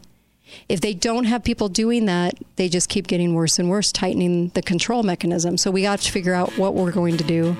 If 0.68 0.80
they 0.80 0.94
don't 0.94 1.24
have 1.24 1.42
people 1.42 1.68
doing 1.68 2.06
that, 2.06 2.34
they 2.56 2.68
just 2.68 2.88
keep 2.88 3.06
getting 3.06 3.34
worse 3.34 3.58
and 3.58 3.70
worse, 3.70 3.92
tightening 3.92 4.48
the 4.48 4.62
control 4.62 5.02
mechanism. 5.02 5.56
So 5.56 5.70
we 5.70 5.82
got 5.82 6.00
to 6.00 6.10
figure 6.10 6.34
out 6.34 6.56
what 6.58 6.74
we're 6.74 6.92
going 6.92 7.16
to 7.16 7.24
do 7.24 7.56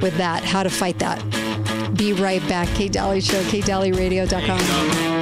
with 0.00 0.16
that, 0.18 0.44
how 0.44 0.62
to 0.62 0.70
fight 0.70 0.98
that. 1.00 1.22
Be 1.96 2.12
right 2.12 2.46
back. 2.48 2.68
Kate 2.68 2.92
Dalley 2.92 3.20
Show, 3.20 3.42
katedalleyradio.com. 3.44 5.21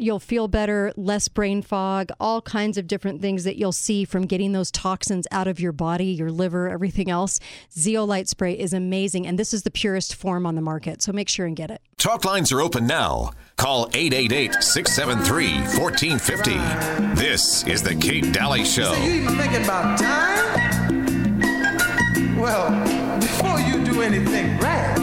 You'll 0.00 0.20
feel 0.20 0.46
better, 0.46 0.92
less 0.96 1.26
brain 1.26 1.60
fog, 1.60 2.12
all 2.20 2.40
kinds 2.40 2.78
of 2.78 2.86
different 2.86 3.20
things 3.20 3.42
that 3.42 3.56
you'll 3.56 3.72
see 3.72 4.04
from 4.04 4.26
getting 4.26 4.52
those 4.52 4.70
toxins 4.70 5.26
out 5.32 5.48
of 5.48 5.58
your 5.58 5.72
body, 5.72 6.04
your 6.06 6.30
liver, 6.30 6.68
everything 6.68 7.10
else. 7.10 7.40
Zeolite 7.76 8.28
spray 8.28 8.52
is 8.52 8.72
amazing, 8.72 9.26
and 9.26 9.36
this 9.36 9.52
is 9.52 9.64
the 9.64 9.72
purest 9.72 10.14
form 10.14 10.46
on 10.46 10.54
the 10.54 10.60
market. 10.60 11.02
So 11.02 11.10
make 11.10 11.28
sure 11.28 11.46
and 11.46 11.56
get 11.56 11.72
it. 11.72 11.80
Talk 11.96 12.24
lines 12.24 12.52
are 12.52 12.60
open 12.60 12.86
now. 12.86 13.32
Call 13.56 13.88
888 13.92 14.62
673 14.62 15.54
1450. 15.80 17.20
This 17.20 17.66
is 17.66 17.82
The 17.82 17.96
Kate 17.96 18.32
Dalley 18.32 18.64
Show. 18.64 18.92
You 19.02 19.22
even 19.22 19.36
thinking 19.36 19.64
about 19.64 19.98
time? 19.98 21.08
Well, 22.38 23.18
before 23.18 23.58
you 23.58 23.84
do 23.84 24.00
anything 24.02 24.58
rash, 24.58 24.97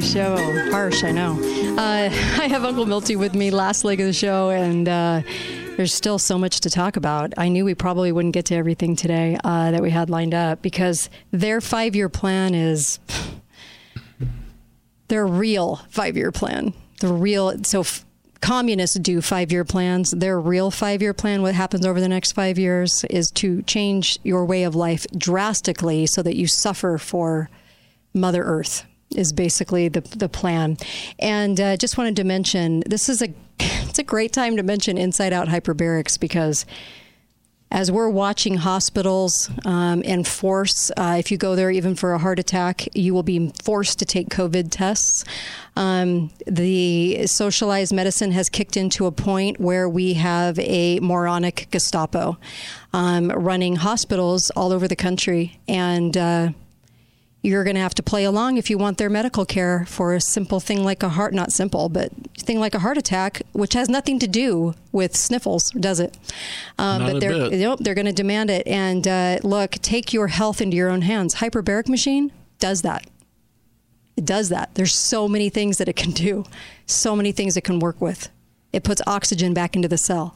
Show. 0.00 0.36
Harsh, 0.70 1.02
I 1.02 1.12
know. 1.12 1.38
Uh, 1.78 1.78
I 2.40 2.48
have 2.48 2.64
Uncle 2.64 2.84
Milty 2.84 3.16
with 3.16 3.34
me 3.34 3.50
last 3.50 3.84
leg 3.84 4.00
of 4.00 4.06
the 4.06 4.12
show, 4.12 4.50
and 4.50 4.88
uh, 4.88 5.22
there's 5.76 5.92
still 5.92 6.18
so 6.18 6.38
much 6.38 6.60
to 6.60 6.70
talk 6.70 6.96
about. 6.96 7.34
I 7.36 7.48
knew 7.48 7.64
we 7.64 7.74
probably 7.74 8.12
wouldn't 8.12 8.34
get 8.34 8.46
to 8.46 8.54
everything 8.54 8.96
today 8.96 9.38
uh, 9.42 9.72
that 9.72 9.82
we 9.82 9.90
had 9.90 10.10
lined 10.10 10.34
up 10.34 10.62
because 10.62 11.10
their 11.30 11.60
five 11.60 11.96
year 11.96 12.08
plan 12.08 12.54
is 12.54 13.00
their 15.08 15.26
real 15.26 15.76
five 15.90 16.16
year 16.16 16.32
plan. 16.32 16.74
The 17.00 17.12
real, 17.12 17.64
so 17.64 17.80
f- 17.80 18.04
communists 18.40 18.98
do 18.98 19.20
five 19.20 19.50
year 19.50 19.64
plans. 19.64 20.12
Their 20.12 20.40
real 20.40 20.70
five 20.70 21.02
year 21.02 21.14
plan, 21.14 21.42
what 21.42 21.54
happens 21.54 21.84
over 21.84 22.00
the 22.00 22.08
next 22.08 22.32
five 22.32 22.58
years, 22.58 23.04
is 23.10 23.30
to 23.32 23.62
change 23.62 24.18
your 24.22 24.44
way 24.44 24.64
of 24.64 24.74
life 24.74 25.06
drastically 25.16 26.06
so 26.06 26.22
that 26.22 26.36
you 26.36 26.46
suffer 26.46 26.98
for 26.98 27.50
Mother 28.12 28.44
Earth 28.44 28.84
is 29.14 29.32
basically 29.32 29.88
the 29.88 30.00
the 30.00 30.28
plan. 30.28 30.76
And 31.18 31.60
uh, 31.60 31.76
just 31.76 31.98
wanted 31.98 32.16
to 32.16 32.24
mention 32.24 32.82
this 32.86 33.08
is 33.08 33.22
a 33.22 33.28
it's 33.60 33.98
a 33.98 34.04
great 34.04 34.32
time 34.32 34.56
to 34.56 34.62
mention 34.62 34.98
Inside 34.98 35.32
Out 35.32 35.48
Hyperbarics 35.48 36.18
because 36.18 36.66
as 37.74 37.90
we're 37.90 38.08
watching 38.08 38.56
hospitals 38.56 39.50
um, 39.64 40.00
enforce, 40.04 40.92
uh, 40.96 41.16
if 41.18 41.32
you 41.32 41.36
go 41.36 41.56
there 41.56 41.72
even 41.72 41.96
for 41.96 42.12
a 42.12 42.18
heart 42.18 42.38
attack, 42.38 42.86
you 42.94 43.12
will 43.12 43.24
be 43.24 43.52
forced 43.64 43.98
to 43.98 44.04
take 44.04 44.28
COVID 44.28 44.68
tests. 44.70 45.24
Um, 45.74 46.30
the 46.46 47.26
socialized 47.26 47.92
medicine 47.92 48.30
has 48.30 48.48
kicked 48.48 48.76
into 48.76 49.06
a 49.06 49.12
point 49.12 49.58
where 49.58 49.88
we 49.88 50.14
have 50.14 50.56
a 50.60 51.00
moronic 51.00 51.66
Gestapo 51.72 52.38
um, 52.92 53.30
running 53.30 53.74
hospitals 53.74 54.50
all 54.50 54.72
over 54.72 54.86
the 54.86 54.94
country. 54.94 55.58
And 55.66 56.16
uh, 56.16 56.50
you're 57.44 57.62
going 57.62 57.76
to 57.76 57.80
have 57.80 57.94
to 57.94 58.02
play 58.02 58.24
along 58.24 58.56
if 58.56 58.70
you 58.70 58.78
want 58.78 58.96
their 58.96 59.10
medical 59.10 59.44
care 59.44 59.84
for 59.86 60.14
a 60.14 60.20
simple 60.20 60.60
thing 60.60 60.82
like 60.82 61.02
a 61.02 61.10
heart 61.10 61.34
not 61.34 61.52
simple 61.52 61.90
but 61.90 62.10
thing 62.38 62.58
like 62.58 62.74
a 62.74 62.78
heart 62.78 62.96
attack 62.96 63.42
which 63.52 63.74
has 63.74 63.88
nothing 63.88 64.18
to 64.18 64.26
do 64.26 64.74
with 64.92 65.14
sniffles 65.14 65.70
does 65.72 66.00
it? 66.00 66.16
Um, 66.78 67.02
but 67.02 67.20
they're 67.20 67.50
bit. 67.50 67.58
nope, 67.58 67.80
they're 67.82 67.94
going 67.94 68.06
to 68.06 68.12
demand 68.12 68.50
it. 68.50 68.66
And 68.66 69.06
uh, 69.06 69.38
look 69.42 69.72
take 69.72 70.12
your 70.12 70.28
health 70.28 70.62
into 70.62 70.76
your 70.76 70.88
own 70.88 71.02
hands. 71.02 71.36
Hyperbaric 71.36 71.88
machine 71.88 72.32
does 72.58 72.82
that. 72.82 73.06
It 74.16 74.24
does 74.24 74.48
that. 74.48 74.74
There's 74.74 74.94
so 74.94 75.28
many 75.28 75.50
things 75.50 75.78
that 75.78 75.88
it 75.88 75.96
can 75.96 76.12
do. 76.12 76.44
So 76.86 77.14
many 77.14 77.32
things 77.32 77.56
it 77.56 77.64
can 77.64 77.78
work 77.78 78.00
with. 78.00 78.30
It 78.72 78.84
puts 78.84 79.02
oxygen 79.06 79.52
back 79.52 79.76
into 79.76 79.88
the 79.88 79.98
cell. 79.98 80.34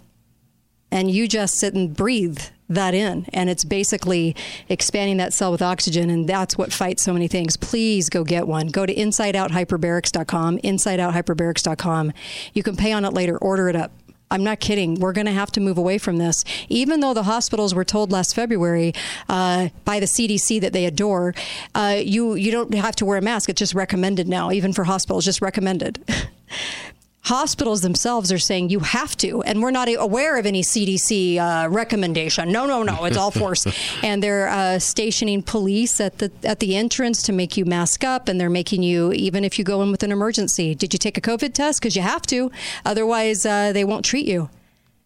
And 0.91 1.11
you 1.11 1.29
just 1.29 1.55
sit 1.55 1.75
and 1.75 1.97
breathe 1.97 2.41
that 2.69 2.95
in 2.95 3.27
and 3.33 3.49
it's 3.49 3.65
basically 3.65 4.37
expanding 4.69 5.17
that 5.17 5.33
cell 5.33 5.51
with 5.51 5.63
oxygen 5.63 6.11
and 6.11 6.29
that's 6.29 6.59
what 6.59 6.73
fights 6.73 7.03
so 7.03 7.13
many 7.13 7.27
things 7.27 7.57
please 7.57 8.09
go 8.11 8.25
get 8.25 8.47
one 8.47 8.67
go 8.67 8.85
to 8.85 8.95
insideouthyperbarics.com 8.95 10.59
insideouthyperbarics.com 10.59 12.13
you 12.53 12.63
can 12.63 12.77
pay 12.77 12.93
on 12.93 13.05
it 13.05 13.13
later 13.13 13.39
order 13.39 13.69
it 13.69 13.77
up 13.77 13.91
I'm 14.31 14.45
not 14.45 14.61
kidding. 14.61 14.97
We're 14.97 15.13
going 15.13 15.27
to 15.27 15.33
have 15.33 15.51
to 15.53 15.61
move 15.61 15.79
away 15.79 15.99
from 15.99 16.19
this. 16.19 16.45
Even 16.69 17.01
though 17.01 17.15
the 17.15 17.23
hospitals 17.23 17.75
were 17.75 17.85
told 17.85 18.13
last 18.13 18.35
February 18.35 18.93
uh, 19.29 19.69
by 19.85 20.01
the 20.01 20.07
CDC 20.07 20.61
that 20.61 20.73
they 20.73 20.85
adore, 20.85 21.35
uh, 21.75 21.97
you 21.99 22.35
you 22.35 22.51
don't 22.51 22.75
have 22.75 22.95
to 22.97 23.07
wear 23.07 23.19
a 23.19 23.23
mask. 23.23 23.49
It's 23.49 23.59
just 23.59 23.75
recommended 23.75 24.29
now, 24.29 24.51
even 24.51 24.73
for 24.73 24.85
hospitals, 24.85 25.25
just 25.25 25.41
recommended. 25.41 26.05
Hospitals 27.29 27.83
themselves 27.83 28.33
are 28.33 28.39
saying 28.39 28.71
you 28.71 28.81
have 28.81 29.15
to, 29.19 29.43
and 29.43 29.63
we're 29.63 29.71
not 29.71 29.87
aware 29.95 30.39
of 30.39 30.47
any 30.47 30.63
CDC 30.63 31.37
uh, 31.37 31.69
recommendation. 31.69 32.51
No, 32.51 32.65
no, 32.65 32.83
no, 32.83 33.05
it's 33.05 33.19
all 33.19 33.31
force. 33.31 33.67
and 34.03 34.23
they're 34.23 34.49
uh, 34.49 34.79
stationing 34.79 35.43
police 35.43 36.01
at 36.01 36.17
the 36.21 36.33
at 36.43 36.61
the 36.61 36.75
entrance 36.75 37.23
to 37.25 37.33
make 37.35 37.59
you 37.59 37.67
mask 37.67 38.03
up, 38.03 38.29
and 38.29 38.41
they're 38.41 38.49
making 38.49 38.83
you 38.83 39.13
even 39.13 39.45
if 39.45 39.59
you 39.59 39.65
go 39.67 39.83
in 39.83 39.91
with 39.91 40.03
an 40.03 40.11
emergency. 40.11 40.75
Did 40.75 40.95
you 40.95 40.99
take 40.99 41.19
a 41.19 41.21
COVID 41.21 41.53
test? 41.53 41.83
Because 41.83 41.95
you 41.95 42.01
have 42.01 42.23
to, 42.23 42.51
otherwise 42.87 43.45
uh, 43.45 43.73
they 43.75 43.85
won't 43.85 44.07
treat 44.07 44.27
you. 44.27 44.49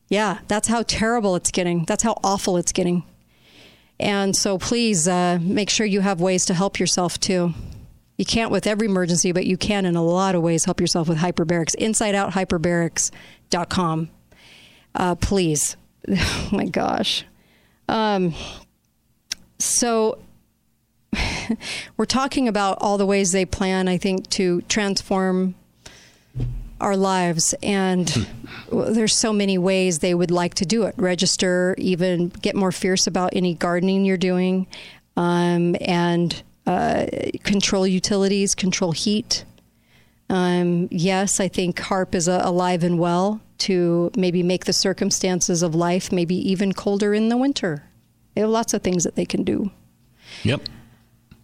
Yeah, 0.08 0.38
that's 0.46 0.68
how 0.68 0.84
terrible 0.84 1.34
it's 1.34 1.50
getting. 1.50 1.86
That's 1.86 2.04
how 2.04 2.20
awful 2.22 2.56
it's 2.56 2.70
getting. 2.70 3.02
And 3.98 4.36
so 4.36 4.58
please 4.58 5.08
uh, 5.08 5.40
make 5.42 5.70
sure 5.70 5.86
you 5.86 6.02
have 6.02 6.20
ways 6.20 6.44
to 6.44 6.54
help 6.54 6.78
yourself 6.78 7.18
too. 7.18 7.52
You 8.22 8.26
can't 8.26 8.52
with 8.52 8.68
every 8.68 8.86
emergency, 8.86 9.32
but 9.32 9.46
you 9.46 9.56
can 9.56 9.84
in 9.84 9.96
a 9.96 10.04
lot 10.04 10.36
of 10.36 10.42
ways 10.42 10.64
help 10.64 10.80
yourself 10.80 11.08
with 11.08 11.18
hyperbarics. 11.18 11.74
InsideOutHyperbarics.com. 11.74 14.10
Uh, 14.94 15.16
please. 15.16 15.76
Oh 16.08 16.48
my 16.52 16.66
gosh. 16.66 17.24
Um, 17.88 18.32
so 19.58 20.20
we're 21.96 22.04
talking 22.04 22.46
about 22.46 22.78
all 22.80 22.96
the 22.96 23.06
ways 23.06 23.32
they 23.32 23.44
plan, 23.44 23.88
I 23.88 23.98
think, 23.98 24.30
to 24.30 24.60
transform 24.62 25.56
our 26.80 26.96
lives. 26.96 27.56
And 27.60 28.28
there's 28.70 29.16
so 29.16 29.32
many 29.32 29.58
ways 29.58 29.98
they 29.98 30.14
would 30.14 30.30
like 30.30 30.54
to 30.54 30.64
do 30.64 30.84
it. 30.84 30.94
Register, 30.96 31.74
even 31.76 32.28
get 32.28 32.54
more 32.54 32.70
fierce 32.70 33.08
about 33.08 33.30
any 33.34 33.54
gardening 33.54 34.04
you're 34.04 34.16
doing, 34.16 34.68
um, 35.16 35.74
and 35.80 36.40
uh, 36.66 37.06
control 37.42 37.86
utilities, 37.86 38.54
control 38.54 38.92
heat. 38.92 39.44
Um, 40.28 40.88
yes, 40.90 41.40
I 41.40 41.48
think 41.48 41.78
HAARP 41.78 42.14
is 42.14 42.28
uh, 42.28 42.40
alive 42.42 42.84
and 42.84 42.98
well 42.98 43.40
to 43.58 44.10
maybe 44.16 44.42
make 44.42 44.64
the 44.64 44.72
circumstances 44.72 45.62
of 45.62 45.74
life 45.74 46.10
maybe 46.10 46.34
even 46.50 46.72
colder 46.72 47.14
in 47.14 47.28
the 47.28 47.36
winter. 47.36 47.84
They 48.34 48.40
have 48.40 48.50
lots 48.50 48.72
of 48.74 48.82
things 48.82 49.04
that 49.04 49.14
they 49.14 49.26
can 49.26 49.44
do. 49.44 49.70
Yep 50.42 50.62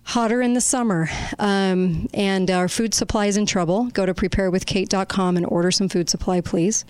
hotter 0.08 0.40
in 0.40 0.54
the 0.54 0.60
summer. 0.60 1.06
Um, 1.38 2.08
and 2.14 2.50
our 2.50 2.66
food 2.66 2.94
supply 2.94 3.26
is 3.26 3.36
in 3.36 3.44
trouble. 3.44 3.88
Go 3.92 4.06
to 4.06 4.14
preparewithkate.com 4.14 5.36
and 5.36 5.44
order 5.44 5.70
some 5.70 5.90
food 5.90 6.08
supply, 6.08 6.40
please. 6.40 6.86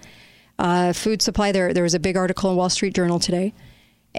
Uh, 0.56 0.92
food 0.92 1.20
supply, 1.20 1.50
there, 1.50 1.74
there 1.74 1.82
was 1.82 1.94
a 1.94 1.98
big 1.98 2.16
article 2.16 2.48
in 2.50 2.56
Wall 2.56 2.70
Street 2.70 2.94
Journal 2.94 3.18
today. 3.18 3.52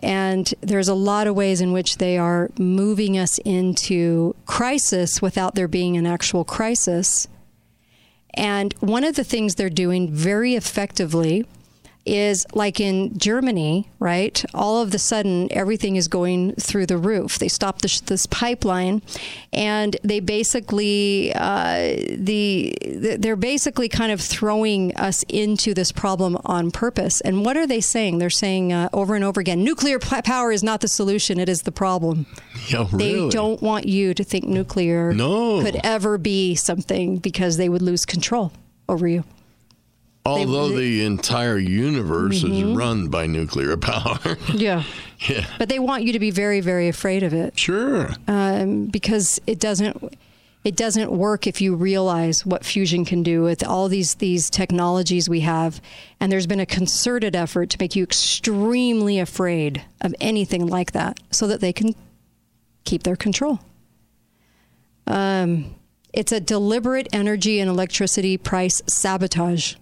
And 0.02 0.54
there's 0.62 0.88
a 0.88 0.94
lot 0.94 1.28
of 1.28 1.36
ways 1.36 1.62
in 1.62 1.72
which 1.72 1.98
they 1.98 2.18
are 2.18 2.50
moving 2.58 3.18
us 3.18 3.38
into 3.40 4.36
crisis 4.46 5.22
without 5.22 5.56
there 5.56 5.68
being 5.68 5.98
an 5.98 6.06
actual 6.06 6.44
crisis. 6.44 7.28
And 8.34 8.74
one 8.80 9.04
of 9.04 9.16
the 9.16 9.24
things 9.24 9.56
they're 9.56 9.70
doing 9.70 10.12
very 10.12 10.56
effectively 10.56 11.46
is 12.06 12.46
like 12.54 12.80
in 12.80 13.18
Germany, 13.18 13.90
right? 14.00 14.44
All 14.54 14.82
of 14.82 14.92
the 14.92 15.00
sudden, 15.00 15.48
everything 15.52 15.96
is 15.96 16.08
going 16.08 16.56
through 16.56 16.86
the 16.86 16.98
roof. 16.98 17.38
They 17.40 17.48
stopped 17.48 17.82
this, 17.82 18.02
this 18.02 18.26
pipeline, 18.26 19.02
and 19.54 19.98
they 20.04 20.20
basically 20.20 21.34
uh, 21.36 21.96
the 22.18 22.76
they're 23.20 23.36
basically 23.36 23.90
kind 23.90 24.12
of 24.12 24.22
throwing 24.22 24.96
us 24.96 25.24
into 25.30 25.74
this 25.74 25.92
problem 25.92 26.38
on 26.46 26.72
purpose. 26.72 27.22
And 27.22 27.46
what 27.46 27.58
are 27.58 27.68
they 27.68 27.82
saying? 27.82 28.18
They're 28.18 28.30
saying 28.30 28.74
uh, 28.74 28.90
over 28.94 29.16
and 29.16 29.24
over 29.24 29.40
again, 29.40 29.64
nuclear 29.64 30.00
power 30.00 30.52
is 30.52 30.64
not 30.64 30.82
the 30.82 30.88
solution; 30.88 31.40
it 31.40 31.50
is 31.50 31.64
the 31.64 31.72
problem. 31.72 32.26
Yeah, 32.70 32.88
really? 32.92 33.26
They 33.26 33.30
don't 33.30 33.62
want 33.62 33.88
you 33.88 34.14
to 34.14 34.24
think 34.24 34.46
nuclear 34.46 35.14
no. 35.14 35.62
could 35.62 35.80
ever 35.84 36.18
be 36.18 36.56
something 36.56 37.18
because 37.18 37.58
they 37.58 37.70
would 37.70 37.82
lose 37.82 38.06
control 38.06 38.52
over 38.88 39.08
you. 39.08 39.24
Although 40.26 40.70
the 40.78 41.04
entire 41.06 41.58
universe 41.58 42.44
Mhm. 42.44 42.54
is 42.72 42.78
run 42.78 43.08
by 43.08 43.26
nuclear 43.26 43.78
power. 43.78 44.38
Yeah. 44.54 44.84
yeah. 45.28 45.46
But 45.58 45.70
they 45.70 45.80
want 45.80 46.04
you 46.04 46.14
to 46.14 46.20
be 46.20 46.30
very, 46.30 46.60
very 46.62 46.88
afraid 46.88 47.24
of 47.24 47.34
it. 47.34 47.58
Sure. 47.58 48.10
Um, 48.28 48.86
because 48.88 49.40
it 49.48 49.60
doesn't 49.60 49.98
it 50.66 50.76
doesn't 50.76 51.10
work 51.14 51.48
if 51.48 51.62
you 51.62 51.74
realize 51.74 52.46
what 52.46 52.66
fusion 52.66 53.06
can 53.06 53.24
do 53.24 53.42
with 53.42 53.66
all 53.66 53.88
these 53.88 54.16
these 54.16 54.50
technologies 54.50 55.30
we 55.30 55.40
have. 55.40 55.82
And 56.20 56.30
there's 56.32 56.48
been 56.48 56.60
a 56.60 56.66
concerted 56.66 57.34
effort 57.36 57.70
to 57.72 57.78
make 57.80 57.96
you 57.96 58.04
extremely 58.04 59.20
afraid 59.20 59.82
of 60.02 60.14
anything 60.20 60.68
like 60.68 60.92
that 60.92 61.18
so 61.32 61.48
that 61.48 61.62
they 61.62 61.72
can 61.74 61.96
keep 62.84 63.04
their 63.04 63.16
control. 63.16 63.60
Um, 65.08 65.76
it's 66.14 66.32
a 66.32 66.40
deliberate 66.40 67.08
energy 67.14 67.60
and 67.60 67.70
electricity 67.70 68.38
price 68.38 68.82
sabotage 68.86 69.76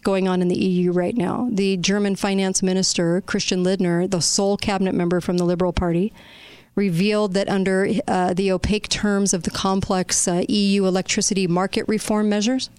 going 0.00 0.28
on 0.28 0.42
in 0.42 0.48
the 0.48 0.58
EU 0.58 0.92
right 0.92 1.16
now. 1.16 1.48
The 1.50 1.76
German 1.76 2.16
finance 2.16 2.62
minister, 2.62 3.20
Christian 3.22 3.62
Lindner, 3.62 4.06
the 4.06 4.20
sole 4.20 4.56
cabinet 4.56 4.94
member 4.94 5.20
from 5.20 5.36
the 5.36 5.44
Liberal 5.44 5.72
Party, 5.72 6.12
revealed 6.74 7.34
that 7.34 7.48
under 7.48 7.88
uh, 8.06 8.32
the 8.32 8.50
opaque 8.52 8.88
terms 8.88 9.34
of 9.34 9.42
the 9.42 9.50
complex 9.50 10.26
uh, 10.26 10.44
EU 10.48 10.86
electricity 10.86 11.46
market 11.46 11.84
reform 11.88 12.28
measures, 12.28 12.70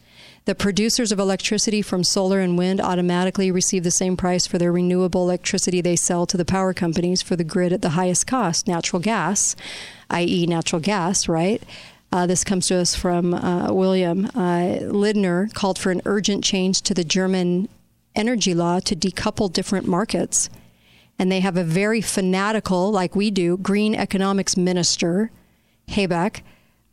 the 0.46 0.56
producers 0.56 1.12
of 1.12 1.20
electricity 1.20 1.84
from 1.84 2.04
solar 2.04 2.40
and 2.40 2.58
wind 2.58 2.82
automatically 2.82 3.52
receive 3.52 3.84
the 3.84 3.92
same 3.92 4.18
price 4.18 4.48
for 4.48 4.58
their 4.58 4.72
renewable 4.72 5.22
electricity 5.22 5.82
they 5.82 5.96
sell 5.96 6.26
to 6.26 6.36
the 6.36 6.46
power 6.46 6.74
companies 6.74 7.22
for 7.22 7.36
the 7.36 7.44
grid 7.44 7.72
at 7.72 7.84
the 7.84 7.90
highest 7.90 8.26
cost, 8.26 8.68
natural 8.68 9.00
gas, 9.00 9.56
i.e., 10.10 10.48
natural 10.48 10.82
gas, 10.82 11.28
right? 11.28 11.62
Uh, 12.12 12.28
this 12.28 12.44
comes 12.44 12.68
to 12.68 12.76
us 12.76 12.94
from 12.96 13.34
uh, 13.34 13.72
William. 13.72 14.26
Uh, 14.36 14.80
Lindner 14.82 15.48
called 15.54 15.80
for 15.80 15.92
an 15.92 16.02
urgent 16.06 16.44
change 16.44 16.82
to 16.82 16.94
the 16.94 17.04
German 17.04 17.70
energy 18.16 18.54
law 18.54 18.80
to 18.82 18.96
decouple 18.96 19.52
different 19.52 19.88
markets. 19.88 20.50
And 21.18 21.32
they 21.32 21.40
have 21.40 21.56
a 21.56 21.64
very 21.64 22.02
fanatical, 22.02 22.92
like 22.92 23.16
we 23.16 23.32
do, 23.32 23.58
green 23.58 23.96
economics 23.96 24.58
minister, 24.58 25.32
Habeck, 25.90 26.42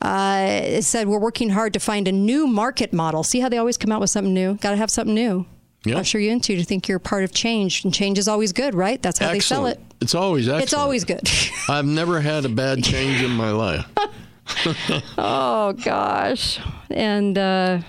uh, 0.00 0.80
said 0.80 1.08
we're 1.08 1.18
working 1.18 1.50
hard 1.50 1.72
to 1.72 1.80
find 1.80 2.06
a 2.06 2.12
new 2.12 2.46
market 2.46 2.92
model. 2.92 3.24
See 3.24 3.40
how 3.40 3.48
they 3.48 3.58
always 3.58 3.76
come 3.76 3.90
out 3.90 4.00
with 4.00 4.10
something 4.10 4.34
new? 4.34 4.54
Got 4.54 4.70
to 4.70 4.76
have 4.76 4.90
something 4.90 5.14
new. 5.14 5.46
Yeah. 5.84 5.98
Usher 5.98 6.18
you 6.18 6.30
into 6.30 6.56
to 6.56 6.64
think 6.64 6.88
you're 6.88 6.98
part 6.98 7.24
of 7.24 7.32
change, 7.32 7.84
and 7.84 7.94
change 7.94 8.18
is 8.18 8.28
always 8.28 8.52
good, 8.52 8.74
right? 8.74 9.00
That's 9.00 9.18
how 9.18 9.32
they 9.32 9.40
sell 9.40 9.66
it. 9.66 9.80
It's 10.00 10.14
always 10.14 10.48
excellent. 10.48 10.62
It's 10.64 10.72
always 10.74 11.04
good. 11.04 11.28
I've 11.68 11.86
never 11.86 12.20
had 12.20 12.44
a 12.44 12.48
bad 12.48 12.84
change 12.84 13.22
in 13.22 13.30
my 13.30 13.50
life. 13.50 13.86
oh 15.18 15.72
gosh. 15.72 16.60
And 16.90 17.36
uh, 17.36 17.80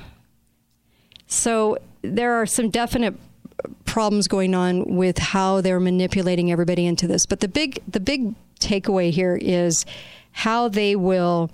so 1.27 1.77
there 2.01 2.33
are 2.35 2.45
some 2.45 2.69
definite 2.69 3.15
problems 3.85 4.27
going 4.27 4.53
on 4.55 4.95
with 4.95 5.17
how 5.17 5.61
they're 5.61 5.79
manipulating 5.79 6.51
everybody 6.51 6.85
into 6.85 7.07
this. 7.07 7.25
But 7.25 7.39
the 7.39 7.47
big 7.47 7.81
the 7.87 7.99
big 7.99 8.35
takeaway 8.59 9.11
here 9.11 9.37
is 9.39 9.85
how 10.31 10.67
they 10.67 10.95
will 10.95 11.49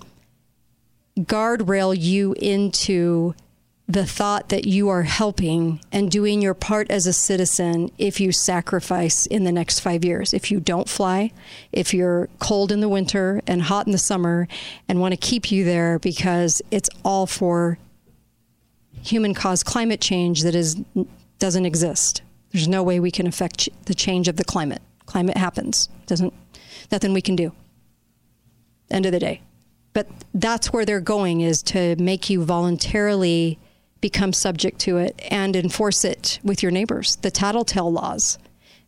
guardrail 1.20 1.96
you 1.98 2.34
into 2.34 3.34
the 3.88 4.06
thought 4.06 4.50
that 4.50 4.66
you 4.66 4.90
are 4.90 5.04
helping 5.04 5.80
and 5.92 6.10
doing 6.10 6.42
your 6.42 6.56
part 6.56 6.90
as 6.90 7.06
a 7.06 7.14
citizen 7.14 7.92
if 8.00 8.20
you 8.20 8.32
sacrifice 8.32 9.28
in 9.28 9.44
the 9.44 9.52
next 9.52 9.80
five 9.80 10.04
years. 10.04 10.34
If 10.34 10.50
you 10.50 10.60
don't 10.60 10.90
fly, 10.90 11.32
if 11.72 11.94
you're 11.94 12.28
cold 12.40 12.72
in 12.72 12.80
the 12.80 12.90
winter 12.90 13.42
and 13.46 13.62
hot 13.62 13.86
in 13.86 13.92
the 13.92 14.00
summer, 14.00 14.48
and 14.90 15.00
want 15.00 15.14
to 15.14 15.18
keep 15.18 15.52
you 15.52 15.64
there 15.64 16.00
because 16.00 16.64
it's 16.72 16.90
all 17.04 17.28
for 17.28 17.78
human 19.04 19.36
caused 19.36 19.66
climate 19.66 20.02
change 20.02 20.42
that 20.42 20.56
is 20.56 20.76
doesn't 21.38 21.66
exist. 21.66 22.24
There's 22.52 22.68
no 22.68 22.82
way 22.82 23.00
we 23.00 23.12
can 23.12 23.28
affect 23.28 23.70
the 23.86 23.94
change 23.94 24.28
of 24.28 24.38
the 24.38 24.46
climate. 24.46 24.82
Climate 25.06 25.38
happens. 25.38 25.90
Doesn't 26.08 26.34
nothing 26.92 27.14
we 27.14 27.22
can 27.22 27.36
do. 27.36 27.52
End 28.90 29.06
of 29.06 29.12
the 29.12 29.20
day. 29.20 29.42
But 29.94 30.08
that's 30.34 30.74
where 30.74 30.86
they're 30.86 31.00
going 31.00 31.42
is 31.42 31.62
to 31.64 31.96
make 31.98 32.30
you 32.30 32.44
voluntarily 32.44 33.60
become 34.10 34.34
subject 34.34 34.78
to 34.80 34.98
it 34.98 35.20
and 35.32 35.56
enforce 35.56 36.06
it 36.06 36.40
with 36.44 36.62
your 36.62 36.72
neighbors. 36.72 37.16
The 37.24 37.32
tattletale 37.32 37.92
laws, 37.92 38.38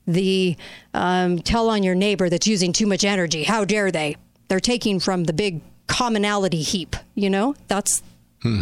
the 0.06 0.56
um, 0.94 1.40
tell 1.40 1.70
on 1.72 1.82
your 1.82 1.96
neighbor 1.96 2.30
that's 2.30 2.46
using 2.46 2.72
too 2.72 2.86
much 2.86 3.04
energy. 3.04 3.44
How 3.44 3.66
dare 3.66 3.90
they? 3.92 4.16
They're 4.48 4.60
taking 4.60 5.00
from 5.00 5.24
the 5.24 5.34
big 5.34 5.62
commonality 5.88 6.62
heap. 6.62 6.96
You 7.16 7.32
know, 7.32 7.56
that's 7.68 8.04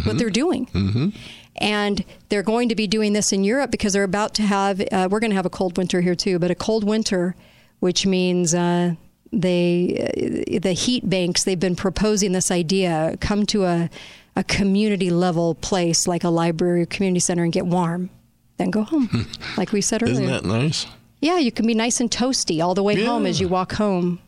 what 0.06 0.16
they're 0.16 0.30
doing. 0.30 0.66
Mm-hmm. 0.66 1.08
And 1.56 2.04
they're 2.30 2.42
going 2.42 2.70
to 2.70 2.74
be 2.74 2.86
doing 2.86 3.12
this 3.12 3.32
in 3.32 3.44
Europe 3.44 3.70
because 3.70 3.92
they're 3.92 4.10
about 4.16 4.32
to 4.36 4.42
have, 4.42 4.80
uh, 4.80 5.08
we're 5.10 5.20
going 5.20 5.30
to 5.30 5.36
have 5.36 5.46
a 5.46 5.50
cold 5.50 5.76
winter 5.76 6.00
here 6.00 6.14
too, 6.14 6.38
but 6.38 6.50
a 6.50 6.54
cold 6.54 6.84
winter, 6.84 7.34
which 7.80 8.06
means 8.06 8.54
uh, 8.54 8.94
they, 9.30 10.54
uh, 10.54 10.58
the 10.62 10.72
heat 10.72 11.08
banks, 11.08 11.44
they've 11.44 11.60
been 11.60 11.76
proposing 11.76 12.32
this 12.32 12.50
idea 12.50 13.16
come 13.20 13.44
to 13.46 13.64
a, 13.64 13.90
a 14.36 14.44
community 14.44 15.10
level 15.10 15.54
place 15.54 16.06
like 16.06 16.22
a 16.24 16.28
library 16.28 16.82
or 16.82 16.86
community 16.86 17.20
center 17.20 17.42
and 17.42 17.52
get 17.52 17.66
warm, 17.66 18.10
then 18.58 18.70
go 18.70 18.82
home, 18.82 19.26
like 19.56 19.72
we 19.72 19.80
said 19.80 20.02
earlier. 20.02 20.14
Isn't 20.14 20.26
that 20.26 20.44
nice? 20.44 20.86
Yeah, 21.20 21.38
you 21.38 21.50
can 21.50 21.66
be 21.66 21.74
nice 21.74 22.00
and 22.00 22.10
toasty 22.10 22.62
all 22.62 22.74
the 22.74 22.82
way 22.82 23.02
home 23.04 23.26
as 23.26 23.40
you 23.40 23.48
walk 23.48 23.72
home 23.72 24.20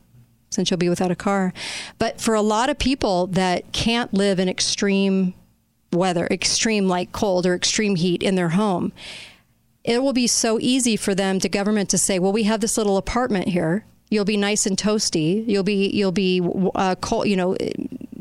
since 0.51 0.71
you'll 0.71 0.79
be 0.79 0.89
without 0.89 1.11
a 1.11 1.17
car. 1.17 1.53
But 1.99 2.21
for 2.21 2.35
a 2.35 2.41
lot 2.41 2.71
of 2.71 2.79
people 2.79 3.27
that 3.29 3.71
can't 3.73 4.13
live 4.15 4.41
in 4.41 4.49
extreme 4.49 5.35
weather, 5.93 6.27
extreme 6.31 6.89
like 6.89 7.13
cold 7.13 7.47
or 7.47 7.55
extreme 7.55 7.97
heat 7.97 8.23
in 8.23 8.35
their 8.35 8.51
home. 8.51 8.93
It 9.85 10.03
will 10.03 10.13
be 10.13 10.27
so 10.27 10.59
easy 10.61 10.97
for 10.97 11.15
them, 11.15 11.39
to 11.41 11.49
government, 11.49 11.89
to 11.91 11.99
say, 11.99 12.19
"Well, 12.19 12.33
we 12.33 12.43
have 12.43 12.61
this 12.61 12.77
little 12.77 12.97
apartment 12.97 13.49
here. 13.49 13.87
You'll 14.11 14.25
be 14.25 14.37
nice 14.37 14.67
and 14.67 14.77
toasty. 14.77 15.47
You'll 15.47 15.63
be 15.63 15.89
you'll 15.89 16.13
be 16.13 16.43
uh, 16.75 16.95
cold. 16.97 17.27
You 17.27 17.37
know, 17.37 17.57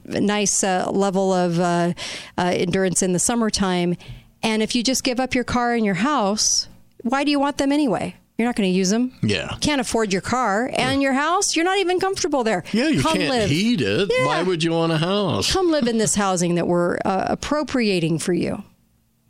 nice 0.07 0.63
uh, 0.63 0.89
level 0.91 1.33
of 1.33 1.59
uh, 1.59 1.93
uh, 2.37 2.51
endurance 2.53 3.01
in 3.03 3.13
the 3.13 3.19
summertime. 3.19 3.95
And 4.43 4.61
if 4.63 4.75
you 4.75 4.83
just 4.83 5.03
give 5.03 5.19
up 5.19 5.35
your 5.35 5.43
car 5.43 5.73
and 5.73 5.85
your 5.85 5.95
house, 5.95 6.67
why 7.03 7.23
do 7.23 7.31
you 7.31 7.39
want 7.39 7.57
them 7.57 7.71
anyway? 7.71 8.15
You're 8.37 8.47
not 8.47 8.55
going 8.55 8.71
to 8.71 8.77
use 8.77 8.91
them. 8.91 9.13
Yeah. 9.23 9.55
Can't 9.61 9.81
afford 9.81 10.13
your 10.13 10.21
car 10.21 10.69
and 10.77 11.01
your 11.01 11.13
house. 11.13 11.55
You're 11.55 11.65
not 11.65 11.79
even 11.79 11.99
comfortable 11.99 12.43
there. 12.43 12.63
Yeah, 12.71 12.87
you 12.87 13.01
Come 13.01 13.17
can't 13.17 13.29
live. 13.31 13.49
heat 13.49 13.81
it. 13.81 14.11
Yeah. 14.11 14.25
Why 14.27 14.43
would 14.43 14.63
you 14.63 14.71
want 14.73 14.91
a 14.91 14.97
house? 14.97 15.51
Come 15.51 15.71
live 15.71 15.87
in 15.87 15.97
this 15.97 16.13
housing 16.13 16.53
that 16.55 16.67
we're 16.67 16.99
uh, 17.03 17.25
appropriating 17.29 18.19
for 18.19 18.33
you. 18.33 18.63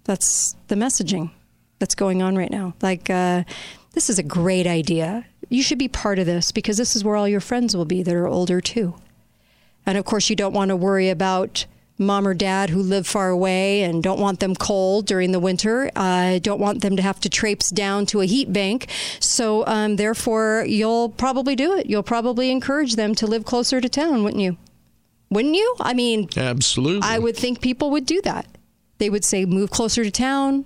That's 0.04 0.56
the 0.68 0.76
messaging 0.76 1.32
that's 1.80 1.96
going 1.96 2.22
on 2.22 2.36
right 2.36 2.52
now. 2.52 2.74
Like, 2.82 3.10
uh, 3.10 3.44
this 3.94 4.10
is 4.10 4.20
a 4.20 4.24
great 4.24 4.68
idea. 4.68 5.26
You 5.50 5.64
should 5.64 5.80
be 5.80 5.88
part 5.88 6.20
of 6.20 6.26
this 6.26 6.52
because 6.52 6.76
this 6.76 6.94
is 6.96 7.04
where 7.06 7.16
all 7.16 7.30
your 7.30 7.40
friends 7.40 7.78
will 7.78 7.86
be 7.86 8.04
that 8.04 8.14
are 8.14 8.28
older 8.28 8.60
too. 8.60 8.96
And 9.88 9.98
of 9.98 10.06
course, 10.06 10.30
you 10.30 10.36
don't 10.36 10.54
want 10.54 10.70
to 10.70 10.76
worry 10.76 11.10
about 11.10 11.66
mom 11.98 12.28
or 12.28 12.34
dad 12.34 12.70
who 12.70 12.82
live 12.82 13.08
far 13.08 13.30
away 13.30 13.82
and 13.84 14.04
don't 14.04 14.20
want 14.20 14.40
them 14.40 14.54
cold 14.54 15.08
during 15.08 15.32
the 15.32 15.40
winter. 15.40 15.90
Uh, 15.96 16.40
don't 16.40 16.60
want 16.60 16.82
them 16.82 16.96
to 16.96 17.02
have 17.02 17.20
to 17.22 17.30
traipse 17.30 17.72
down 17.72 18.06
to 18.08 18.22
a 18.22 18.26
heat 18.26 18.52
bank. 18.54 18.88
So, 19.20 19.66
um, 19.66 19.96
therefore, 19.96 20.66
you'll 20.68 21.10
probably 21.10 21.56
do 21.56 21.76
it. 21.78 21.88
You'll 21.88 22.04
probably 22.04 22.52
encourage 22.52 22.96
them 22.96 23.16
to 23.16 23.26
live 23.26 23.46
closer 23.46 23.82
to 23.82 23.90
town, 23.90 24.24
wouldn't 24.24 24.44
you? 24.44 24.58
Wouldn't 25.30 25.56
you? 25.56 25.76
I 25.80 25.94
mean, 25.94 26.30
Absolutely. 26.38 27.02
I 27.04 27.18
would 27.18 27.36
think 27.36 27.62
people 27.62 27.90
would 27.92 28.06
do 28.06 28.22
that. 28.22 28.46
They 29.00 29.10
would 29.10 29.26
say, 29.26 29.46
move 29.46 29.72
closer 29.72 30.04
to 30.04 30.12
town. 30.12 30.66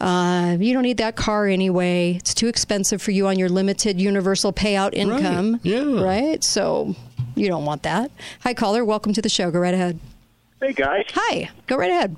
Uh, 0.00 0.56
you 0.60 0.72
don't 0.72 0.84
need 0.84 0.98
that 0.98 1.16
car 1.16 1.46
anyway. 1.46 2.14
It's 2.16 2.34
too 2.34 2.46
expensive 2.46 3.02
for 3.02 3.10
you 3.10 3.26
on 3.26 3.38
your 3.38 3.48
limited 3.48 4.00
universal 4.00 4.52
payout 4.52 4.94
income. 4.94 5.54
Right. 5.54 5.64
Yeah. 5.64 6.00
Right? 6.02 6.44
So 6.44 6.94
you 7.38 7.48
don't 7.48 7.64
want 7.64 7.82
that. 7.84 8.10
Hi, 8.42 8.54
caller. 8.54 8.84
Welcome 8.84 9.12
to 9.14 9.22
the 9.22 9.28
show. 9.28 9.50
Go 9.50 9.58
right 9.58 9.74
ahead. 9.74 9.98
Hey 10.60 10.72
guys. 10.72 11.04
Hi. 11.14 11.50
Go 11.66 11.76
right 11.76 11.90
ahead. 11.90 12.16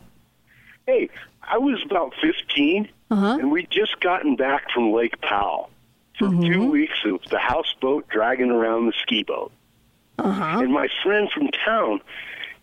Hey, 0.87 1.11
I 1.43 1.59
was 1.59 1.83
about 1.85 2.15
15, 2.23 2.89
Uh-huh. 3.11 3.27
and 3.41 3.51
we'd 3.53 3.71
just 3.71 4.01
gotten 4.01 4.37
back 4.37 4.71
from 4.73 4.93
Lake 4.93 5.21
Powell 5.21 5.71
for 6.19 6.29
Mm-hmm. 6.29 6.53
two 6.53 6.71
weeks 6.71 6.99
of 7.05 7.21
the 7.31 7.39
houseboat 7.39 8.09
dragging 8.09 8.51
around 8.51 8.87
the 8.87 8.93
ski 9.03 9.23
boat. 9.23 9.53
Uh-huh. 10.19 10.61
And 10.61 10.73
my 10.73 10.89
friend 11.03 11.31
from 11.31 11.49
town, 11.49 12.01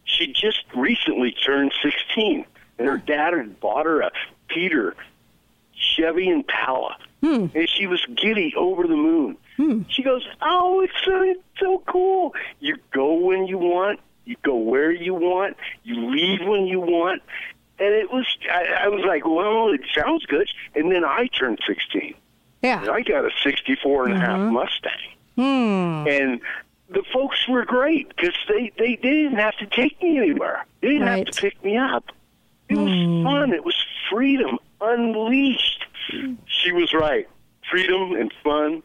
she 0.04 0.28
just 0.34 0.64
recently 0.76 1.32
turned 1.32 1.74
16, 1.82 2.46
and 2.80 2.88
her 2.88 2.98
dad 2.98 3.34
had 3.34 3.60
bought 3.60 3.86
her 3.86 4.02
a 4.02 4.12
Peter 4.48 4.96
Chevy 5.74 6.30
Impala, 6.30 6.98
Hmm. 7.22 7.48
and 7.56 7.68
she 7.70 7.88
was 7.88 8.04
giddy 8.16 8.54
over 8.56 8.88
the 8.88 8.96
moon. 8.96 9.38
Hmm. 9.58 9.82
She 9.90 10.04
goes, 10.04 10.26
"Oh, 10.42 10.82
it's 10.82 10.94
so, 11.04 11.22
it's 11.24 11.42
so 11.60 11.84
cool! 11.88 12.34
You 12.60 12.78
go 12.92 13.16
when 13.16 13.48
you 13.48 13.58
want, 13.58 14.00
you 14.26 14.36
go 14.44 14.56
where 14.56 14.92
you 14.92 15.14
want, 15.14 15.58
you 15.84 16.10
leave 16.10 16.48
when 16.48 16.68
you 16.68 16.80
want." 16.80 17.22
And 17.80 17.94
it 17.94 18.12
was, 18.12 18.26
I, 18.52 18.86
I 18.86 18.88
was 18.88 19.04
like, 19.06 19.26
"Well, 19.26 19.74
it 19.74 19.82
sounds 19.94 20.26
good." 20.26 20.48
And 20.76 20.92
then 20.92 21.04
I 21.04 21.28
turned 21.28 21.60
16. 21.68 22.14
Yeah. 22.62 22.82
And 22.82 22.90
I 22.90 23.02
got 23.02 23.26
a 23.26 23.32
64 23.44 24.06
and 24.06 24.14
a 24.14 24.20
half 24.20 24.40
mm-hmm. 24.40 24.54
Mustang 24.54 24.92
Hmm. 25.38 26.08
and 26.08 26.42
the 26.90 27.04
folks 27.14 27.48
were 27.48 27.64
great 27.64 28.10
because 28.10 28.34
they, 28.50 28.72
they 28.78 28.96
they 28.96 29.12
didn't 29.12 29.38
have 29.38 29.56
to 29.58 29.68
take 29.68 30.02
me 30.02 30.18
anywhere. 30.18 30.66
They 30.82 30.90
didn't 30.90 31.08
have 31.08 31.26
to 31.26 31.42
pick 31.42 31.64
me 31.64 31.78
up. 31.78 32.06
It 32.70 32.76
was 32.76 32.92
hmm. 32.92 33.24
fun. 33.24 33.54
It 33.54 33.64
was 33.64 33.76
freedom 34.10 34.58
unleashed. 34.82 35.86
Hmm. 36.12 36.34
She 36.48 36.72
was 36.72 36.92
right. 36.94 37.30
Freedom 37.70 38.14
and 38.14 38.34
fun. 38.44 38.82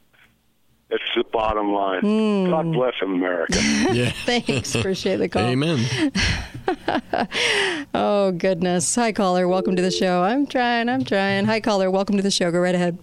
That's 0.92 1.02
the 1.16 1.24
bottom 1.32 1.72
line. 1.72 2.50
God 2.50 2.70
bless 2.70 2.92
America. 3.02 3.58
Yeah. 3.92 4.10
Thanks. 4.26 4.74
Appreciate 4.74 5.16
the 5.16 5.28
call. 5.28 5.42
Amen. 5.42 6.12
Oh, 7.94 8.32
goodness. 8.32 8.94
Hi, 8.94 9.12
caller. 9.12 9.48
Welcome 9.48 9.74
to 9.76 9.82
the 9.82 9.90
show. 9.90 10.22
I'm 10.22 10.46
trying. 10.46 10.88
I'm 10.88 11.04
trying. 11.04 11.44
Hi, 11.46 11.60
caller. 11.60 11.90
Welcome 11.90 12.16
to 12.16 12.22
the 12.22 12.30
show. 12.30 12.50
Go 12.50 12.58
right 12.58 12.74
ahead. 12.74 12.98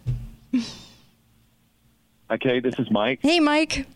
Okay, 2.31 2.59
this 2.59 2.75
is 2.79 2.89
Mike. 2.89 3.19
Hey, 3.21 3.39
Mike. 3.39 3.87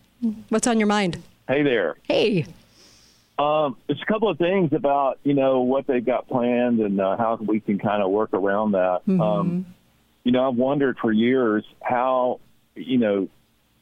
What's 0.48 0.66
on 0.66 0.78
your 0.78 0.86
mind? 0.86 1.22
Hey 1.48 1.62
there. 1.62 1.96
Hey. 2.02 2.46
Um, 3.38 3.76
it's 3.88 4.00
a 4.02 4.06
couple 4.06 4.28
of 4.28 4.38
things 4.38 4.72
about 4.72 5.18
you 5.24 5.34
know 5.34 5.60
what 5.60 5.86
they've 5.86 6.04
got 6.04 6.28
planned 6.28 6.80
and 6.80 7.00
uh, 7.00 7.16
how 7.16 7.36
we 7.36 7.60
can 7.60 7.78
kind 7.78 8.02
of 8.02 8.10
work 8.10 8.32
around 8.32 8.72
that. 8.72 9.00
Mm-hmm. 9.06 9.20
Um, 9.20 9.66
you 10.24 10.32
know, 10.32 10.48
I've 10.48 10.56
wondered 10.56 10.98
for 10.98 11.12
years 11.12 11.64
how 11.82 12.40
you 12.74 12.98
know 12.98 13.28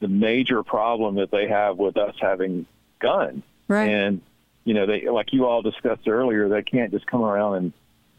the 0.02 0.08
major 0.08 0.62
problem 0.62 1.14
that 1.14 1.30
they 1.30 1.48
have 1.48 1.78
with 1.78 1.96
us 1.96 2.14
having 2.20 2.66
guns, 2.98 3.42
right? 3.68 3.88
And 3.88 4.20
you 4.64 4.74
know, 4.74 4.84
they 4.86 5.08
like 5.08 5.32
you 5.32 5.46
all 5.46 5.62
discussed 5.62 6.06
earlier, 6.06 6.48
they 6.50 6.62
can't 6.62 6.90
just 6.90 7.06
come 7.06 7.22
around 7.22 7.54
and 7.54 7.72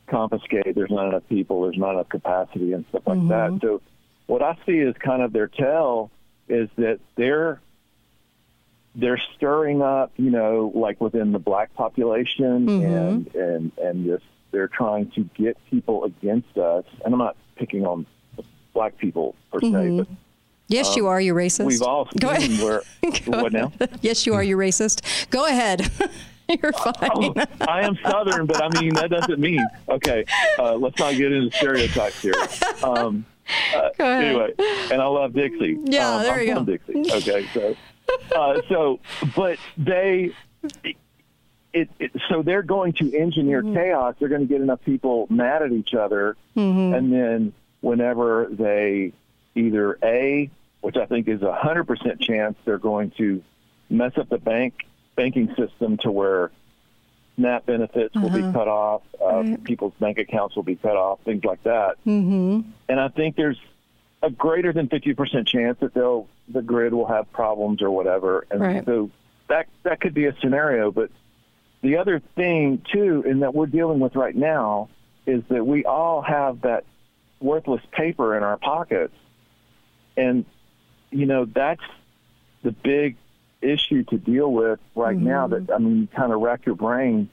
confiscate. 0.08 0.74
There's 0.76 0.90
not 0.90 1.08
enough 1.10 1.28
people. 1.30 1.62
There's 1.64 1.78
not 1.78 1.92
enough 1.92 2.10
capacity 2.10 2.74
and 2.74 2.86
stuff 2.90 3.04
like 3.06 3.20
Mm-hmm. 3.20 3.28
that. 3.30 3.62
So, 3.62 3.82
what 4.28 4.42
I 4.42 4.58
see 4.66 4.80
as 4.80 4.96
kind 4.96 5.22
of 5.22 5.32
their 5.34 5.48
tell 5.48 6.10
is 6.50 6.70
that 6.78 7.00
they're 7.16 7.62
they're 8.96 9.22
stirring 9.36 9.82
up, 9.82 10.12
you 10.18 10.30
know, 10.30 10.72
like 10.76 11.02
within 11.02 11.32
the 11.32 11.40
black 11.40 11.74
population, 11.74 12.68
Mm-hmm. 12.68 12.82
and 12.84 13.36
and 13.36 13.72
and 13.78 14.06
just 14.06 14.24
they're 14.52 14.68
trying 14.68 15.10
to 15.12 15.24
get 15.36 15.58
people 15.72 16.04
against 16.04 16.58
us. 16.58 16.86
And 17.04 17.14
I'm 17.14 17.20
not 17.20 17.36
picking 17.56 17.86
on 17.86 18.06
black 18.74 18.98
people 18.98 19.36
per 19.52 19.62
se, 19.62 19.68
Mhm. 19.68 19.98
but 19.98 20.08
Yes, 20.68 20.90
um, 20.90 20.94
you 20.98 21.08
are. 21.08 21.20
You 21.22 21.34
racist. 21.34 21.66
We've 21.66 21.82
all 21.82 22.08
Go 22.20 22.30
ahead. 22.30 22.60
where 22.62 22.82
what 23.26 23.54
now? 23.54 23.72
yes, 24.02 24.26
you 24.26 24.34
are. 24.34 24.44
You 24.44 24.58
racist. 24.58 25.30
Go 25.30 25.46
ahead. 25.46 25.90
You're 26.62 26.74
fine. 26.74 27.34
I 27.62 27.82
am 27.82 27.98
Southern, 28.04 28.46
but 28.46 28.62
I 28.62 28.80
mean 28.82 28.94
that 28.96 29.10
doesn't 29.10 29.40
mean 29.40 29.66
okay. 29.90 30.26
Uh, 30.60 30.76
let's 30.76 31.00
not 31.00 31.16
get 31.16 31.32
into 31.32 31.56
stereotypes 31.56 32.22
here. 32.22 32.34
Um, 32.84 33.26
uh, 33.76 33.90
Go 33.98 34.04
ahead. 34.06 34.24
Anyway, 34.26 34.54
and 34.92 35.02
I 35.02 35.06
love 35.06 35.34
Dixie. 35.34 35.78
Yeah, 35.84 36.16
um, 36.16 36.24
there 36.24 36.34
I'm 36.36 36.48
you 36.48 36.54
go. 36.56 36.64
Dixie. 36.66 37.12
Okay, 37.30 37.48
so 37.54 37.76
uh, 38.36 38.62
so 38.70 39.00
but 39.36 39.58
they. 39.78 40.32
It, 41.74 41.90
it, 42.00 42.12
so 42.30 42.44
they're 42.44 42.62
going 42.62 42.94
to 42.94 43.18
engineer 43.18 43.64
Mm-hmm. 43.64 43.74
chaos. 43.74 44.16
They're 44.20 44.30
going 44.30 44.42
to 44.42 44.48
get 44.48 44.62
enough 44.62 44.80
people 44.86 45.26
mad 45.32 45.64
at 45.64 45.72
each 45.72 45.94
other, 45.96 46.36
Mhm. 46.56 46.96
and 46.96 47.12
then 47.12 47.54
whenever 47.82 48.48
they 48.52 49.12
either 49.56 49.98
a, 50.04 50.50
which 50.82 50.98
I 50.98 51.06
think 51.06 51.28
is 51.28 51.42
a 51.42 51.54
hundred 51.54 51.86
percent 51.86 52.20
chance, 52.22 52.56
they're 52.66 52.78
going 52.78 53.12
to 53.18 53.42
mess 53.90 54.18
up 54.18 54.30
the 54.30 54.38
bank 54.38 54.74
banking 55.16 55.54
system 55.56 55.98
to 55.98 56.12
where 56.12 56.52
SNAP 57.36 57.66
benefits 57.66 58.16
will 58.16 58.28
Uh-huh. 58.28 58.38
be 58.38 58.54
cut 58.54 58.68
off, 58.68 59.02
uh, 59.22 59.26
Right. 59.44 59.64
people's 59.64 59.94
bank 60.00 60.18
accounts 60.20 60.56
will 60.56 60.64
be 60.64 60.76
cut 60.76 60.96
off, 60.98 61.20
things 61.22 61.44
like 61.44 61.64
that. 61.64 61.98
Mm-hmm. 62.06 62.62
And 62.90 63.00
I 63.00 63.08
think 63.10 63.36
there's 63.36 63.60
a 64.22 64.30
greater 64.30 64.72
than 64.74 64.88
fifty 64.88 65.14
percent 65.14 65.48
chance 65.48 65.80
that 65.80 65.94
they'll 65.94 66.28
the 66.48 66.62
grid 66.62 66.94
will 66.94 67.08
have 67.08 67.32
problems 67.32 67.82
or 67.82 67.90
whatever, 67.92 68.46
and 68.52 68.60
Right. 68.62 68.86
so 68.86 69.10
that 69.50 69.68
that 69.84 70.00
could 70.02 70.14
be 70.14 70.26
a 70.26 70.36
scenario. 70.42 70.92
But 70.92 71.10
the 71.82 71.98
other 71.98 72.20
thing 72.36 72.82
too, 72.92 73.24
and 73.28 73.42
that 73.44 73.54
we're 73.54 73.66
dealing 73.68 74.00
with 74.00 74.16
right 74.16 74.36
now, 74.36 74.90
is 75.26 75.44
that 75.50 75.66
we 75.66 75.86
all 75.86 76.22
have 76.22 76.62
that 76.62 76.84
worthless 77.40 77.82
paper 77.92 78.36
in 78.38 78.44
our 78.44 78.58
pockets, 78.58 79.14
and 80.18 80.46
you 81.12 81.26
know 81.26 81.46
that's 81.46 81.84
the 82.64 82.72
big 82.72 83.16
issue 83.62 84.04
to 84.04 84.18
deal 84.18 84.52
with 84.52 84.80
right 84.96 85.18
now. 85.18 85.48
That 85.48 85.70
I 85.74 85.78
mean, 85.78 86.02
you 86.02 86.08
kind 86.08 86.32
of 86.34 86.42
rack 86.42 86.66
your 86.66 86.76
brain. 86.76 87.30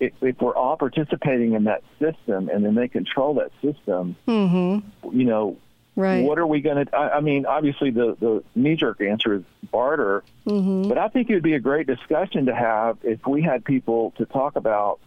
If, 0.00 0.12
if 0.22 0.40
we're 0.40 0.54
all 0.56 0.76
participating 0.76 1.52
in 1.54 1.64
that 1.64 1.82
system, 2.00 2.48
and 2.48 2.64
then 2.64 2.74
they 2.74 2.88
control 2.88 3.34
that 3.34 3.52
system, 3.62 4.16
Mm-hmm. 4.26 5.18
you 5.18 5.24
know, 5.24 5.56
Right. 5.96 6.24
what 6.24 6.40
are 6.40 6.46
we 6.46 6.60
going 6.60 6.84
to? 6.84 6.96
I 6.96 7.18
I 7.18 7.20
mean, 7.20 7.46
obviously 7.46 7.90
the 7.90 8.16
the 8.18 8.42
knee 8.56 8.74
jerk 8.74 9.00
answer 9.00 9.34
is 9.34 9.42
barter, 9.70 10.24
Mm-hmm. 10.46 10.88
but 10.88 10.98
I 10.98 11.08
think 11.08 11.30
it 11.30 11.34
would 11.34 11.44
be 11.44 11.54
a 11.54 11.60
great 11.60 11.86
discussion 11.86 12.46
to 12.46 12.54
have 12.54 12.98
if 13.04 13.24
we 13.26 13.42
had 13.42 13.64
people 13.64 14.12
to 14.18 14.26
talk 14.26 14.56
about, 14.56 14.98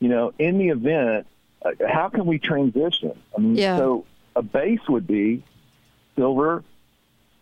you 0.00 0.08
know, 0.08 0.32
in 0.38 0.58
the 0.58 0.68
event, 0.70 1.26
uh, 1.64 1.70
how 1.88 2.08
can 2.08 2.26
we 2.26 2.38
transition? 2.40 3.12
I 3.36 3.40
mean, 3.40 3.54
Yeah. 3.56 3.76
so 3.78 4.04
a 4.34 4.42
base 4.42 4.80
would 4.88 5.06
be 5.06 5.44
silver, 6.16 6.62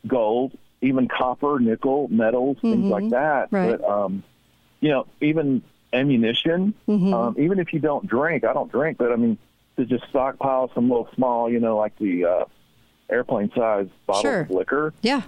gold, 0.07 0.57
even 0.81 1.09
copper, 1.09 1.59
nickel, 1.61 2.09
metals, 2.11 2.57
things 2.61 2.85
Mhm. 2.87 2.91
like 2.91 3.09
that. 3.11 3.49
Right. 3.53 3.79
But 3.81 3.89
um, 3.89 4.23
you 4.81 4.89
know, 4.91 5.07
even 5.21 5.63
ammunition. 5.93 6.75
Mhm. 6.89 7.13
Um, 7.13 7.37
even 7.39 7.59
if 7.59 7.73
you 7.73 7.79
don't 7.79 8.07
drink, 8.07 8.45
I 8.45 8.53
don't 8.53 8.71
drink, 8.73 8.99
but 8.99 9.13
I 9.13 9.17
mean, 9.17 9.39
to 9.77 9.85
just 9.85 10.05
stockpile 10.09 10.71
some 10.75 10.89
little 10.89 11.09
small, 11.15 11.51
you 11.51 11.61
know, 11.61 11.77
like 11.77 11.97
the 11.99 12.25
uh, 12.25 12.45
airplane 13.11 13.51
size 13.55 13.89
bottle 14.07 14.23
Sure. 14.23 14.41
of 14.41 14.51
liquor. 14.51 14.95
Yeah. 15.03 15.23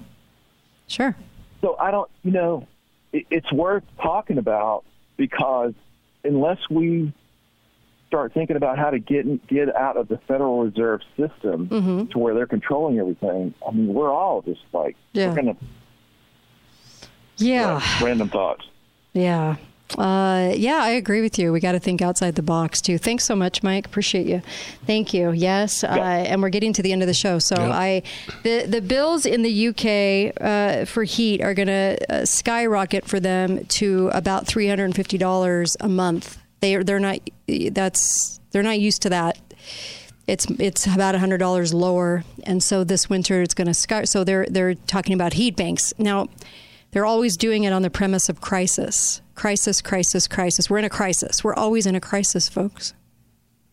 Sure. 0.86 1.14
So 1.60 1.76
I 1.78 1.90
don't, 1.90 2.10
you 2.24 2.30
know, 2.32 2.66
it, 3.12 3.26
it's 3.30 3.50
worth 3.52 3.84
talking 4.02 4.38
about 4.38 4.84
because 5.16 5.72
unless 6.24 6.58
we 6.70 7.12
start 8.14 8.32
thinking 8.32 8.54
about 8.56 8.78
how 8.78 8.90
to 8.90 8.98
get 9.00 9.46
get 9.48 9.74
out 9.74 9.96
of 9.96 10.06
the 10.06 10.18
Federal 10.28 10.62
Reserve 10.62 11.00
system 11.16 11.66
Mhm. 11.68 12.10
to 12.12 12.18
where 12.20 12.32
they're 12.32 12.46
controlling 12.46 12.98
everything, 13.00 13.52
I 13.66 13.72
mean, 13.72 13.92
we're 13.92 14.12
all 14.12 14.40
just 14.42 14.60
like 14.72 14.96
Yeah. 15.12 15.30
we're 15.30 15.34
gonna 15.36 15.56
Yeah. 17.38 17.80
random 18.00 18.28
thoughts. 18.28 18.64
Yeah. 19.12 19.56
Uh, 19.98 20.52
yeah, 20.56 20.78
I 20.82 20.90
agree 20.90 21.20
with 21.20 21.38
you. 21.38 21.52
We 21.52 21.60
got 21.60 21.72
to 21.72 21.78
think 21.78 22.00
outside 22.00 22.36
the 22.36 22.42
box 22.42 22.80
too. 22.80 22.96
Thanks 22.98 23.24
so 23.24 23.36
much, 23.36 23.62
Mike. 23.62 23.84
Appreciate 23.86 24.26
you. 24.26 24.40
Thank 24.86 25.12
you. 25.12 25.30
Yes, 25.32 25.84
uh, 25.84 25.88
and 25.88 26.40
we're 26.40 26.48
getting 26.48 26.72
to 26.72 26.82
the 26.82 26.90
end 26.92 27.02
of 27.02 27.06
the 27.08 27.14
show. 27.14 27.38
So 27.38 27.54
Yeah. 27.58 27.70
I, 27.70 28.02
the 28.44 28.64
the 28.66 28.80
bills 28.80 29.26
in 29.26 29.42
the 29.42 29.50
UK 29.68 30.32
uh, 30.40 30.84
for 30.86 31.04
heat 31.04 31.42
are 31.42 31.52
going 31.54 31.68
to 31.68 31.98
uh, 32.08 32.24
skyrocket 32.24 33.04
for 33.04 33.20
them 33.20 33.64
to 33.66 34.10
about 34.14 34.46
three 34.46 34.68
hundred 34.68 34.86
and 34.86 34.94
fifty 34.96 35.18
dollars 35.18 35.76
a 35.80 35.88
month. 35.88 36.38
They 36.64 36.76
are 36.76 36.82
they're 36.82 36.98
not 36.98 37.18
that's 37.72 38.40
they're 38.50 38.62
not 38.62 38.80
used 38.80 39.02
to 39.02 39.10
that. 39.10 39.36
It's 40.26 40.46
it's 40.58 40.86
about 40.86 41.14
hundred 41.14 41.36
dollars 41.36 41.74
lower, 41.74 42.24
and 42.44 42.62
so 42.62 42.84
this 42.84 43.10
winter 43.10 43.42
it's 43.42 43.52
going 43.52 43.66
to 43.66 43.74
sky. 43.74 44.04
So 44.04 44.24
they're 44.24 44.46
they're 44.48 44.74
talking 44.74 45.12
about 45.12 45.34
heat 45.34 45.56
banks 45.56 45.92
now. 45.98 46.28
They're 46.92 47.04
always 47.04 47.36
doing 47.36 47.64
it 47.64 47.72
on 47.74 47.82
the 47.82 47.90
premise 47.90 48.30
of 48.30 48.40
crisis, 48.40 49.20
crisis, 49.34 49.82
crisis, 49.82 50.26
crisis. 50.26 50.70
We're 50.70 50.78
in 50.78 50.86
a 50.86 50.88
crisis. 51.00 51.44
We're 51.44 51.54
always 51.54 51.84
in 51.86 51.94
a 51.96 52.00
crisis, 52.00 52.48
folks. 52.48 52.94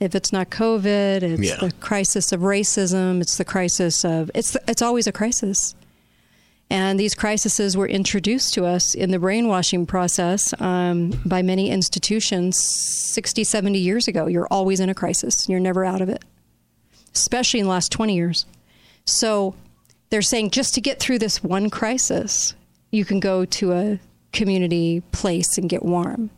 If 0.01 0.13
it's 0.13 0.33
not 0.33 0.49
COVID, 0.49 1.23
it's 1.23 1.41
Yeah. 1.41 1.55
the 1.61 1.71
crisis 1.79 2.33
of 2.33 2.41
racism. 2.41 3.21
It's 3.21 3.37
the 3.37 3.45
crisis 3.45 4.03
of 4.03 4.29
it's 4.35 4.57
it's 4.67 4.81
always 4.81 5.07
a 5.07 5.13
crisis. 5.13 5.75
And 6.71 6.97
these 6.97 7.15
crises 7.15 7.75
were 7.75 7.85
introduced 7.85 8.53
to 8.53 8.65
us 8.65 8.95
in 8.95 9.11
the 9.11 9.19
brainwashing 9.19 9.85
process 9.85 10.53
um, 10.61 11.09
by 11.25 11.41
many 11.41 11.69
institutions 11.69 12.57
60, 12.57 13.43
70 13.43 13.77
years 13.77 14.07
ago. 14.07 14.27
You're 14.27 14.47
always 14.49 14.79
in 14.79 14.87
a 14.87 14.95
crisis. 14.95 15.49
You're 15.49 15.59
never 15.59 15.83
out 15.83 15.99
of 15.99 16.07
it, 16.07 16.23
especially 17.13 17.59
in 17.59 17.65
the 17.65 17.69
last 17.69 17.91
20 17.91 18.15
years. 18.15 18.45
So 19.03 19.53
they're 20.11 20.21
saying 20.21 20.51
just 20.51 20.73
to 20.75 20.81
get 20.81 21.01
through 21.01 21.19
this 21.19 21.43
one 21.43 21.69
crisis, 21.69 22.55
you 22.89 23.03
can 23.03 23.19
go 23.19 23.43
to 23.43 23.73
a 23.73 23.99
community 24.31 25.03
place 25.11 25.57
and 25.57 25.67
get 25.67 25.83
warm. 25.83 26.29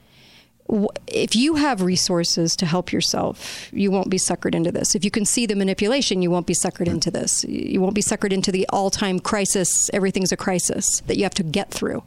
If 1.07 1.36
you 1.36 1.55
have 1.55 1.82
resources 1.82 2.55
to 2.55 2.66
help 2.66 2.91
yourself, 2.91 3.70
you 3.74 3.91
won't 3.91 4.09
be 4.09 4.18
suckered 4.18 4.55
into 4.55 4.72
this. 4.72 4.95
If 4.95 5.03
you 5.03 5.11
can 5.11 5.26
see 5.26 5.45
the 5.45 5.55
manipulation, 5.55 6.22
you 6.22 6.32
won't 6.32 6.47
be 6.47 6.53
suckered 6.53 6.88
into 6.88 7.11
this. 7.11 7.43
You 7.43 7.82
won't 7.82 7.95
be 7.95 8.01
suckered 8.01 8.32
into 8.32 8.51
the 8.51 8.66
all 8.70 8.89
time 8.89 9.20
crisis, 9.20 9.89
everything's 9.93 10.32
a 10.32 10.38
crisis 10.38 11.01
that 11.07 11.18
you 11.18 11.24
have 11.24 11.34
to 11.36 11.43
get 11.43 11.70
through. 11.72 12.03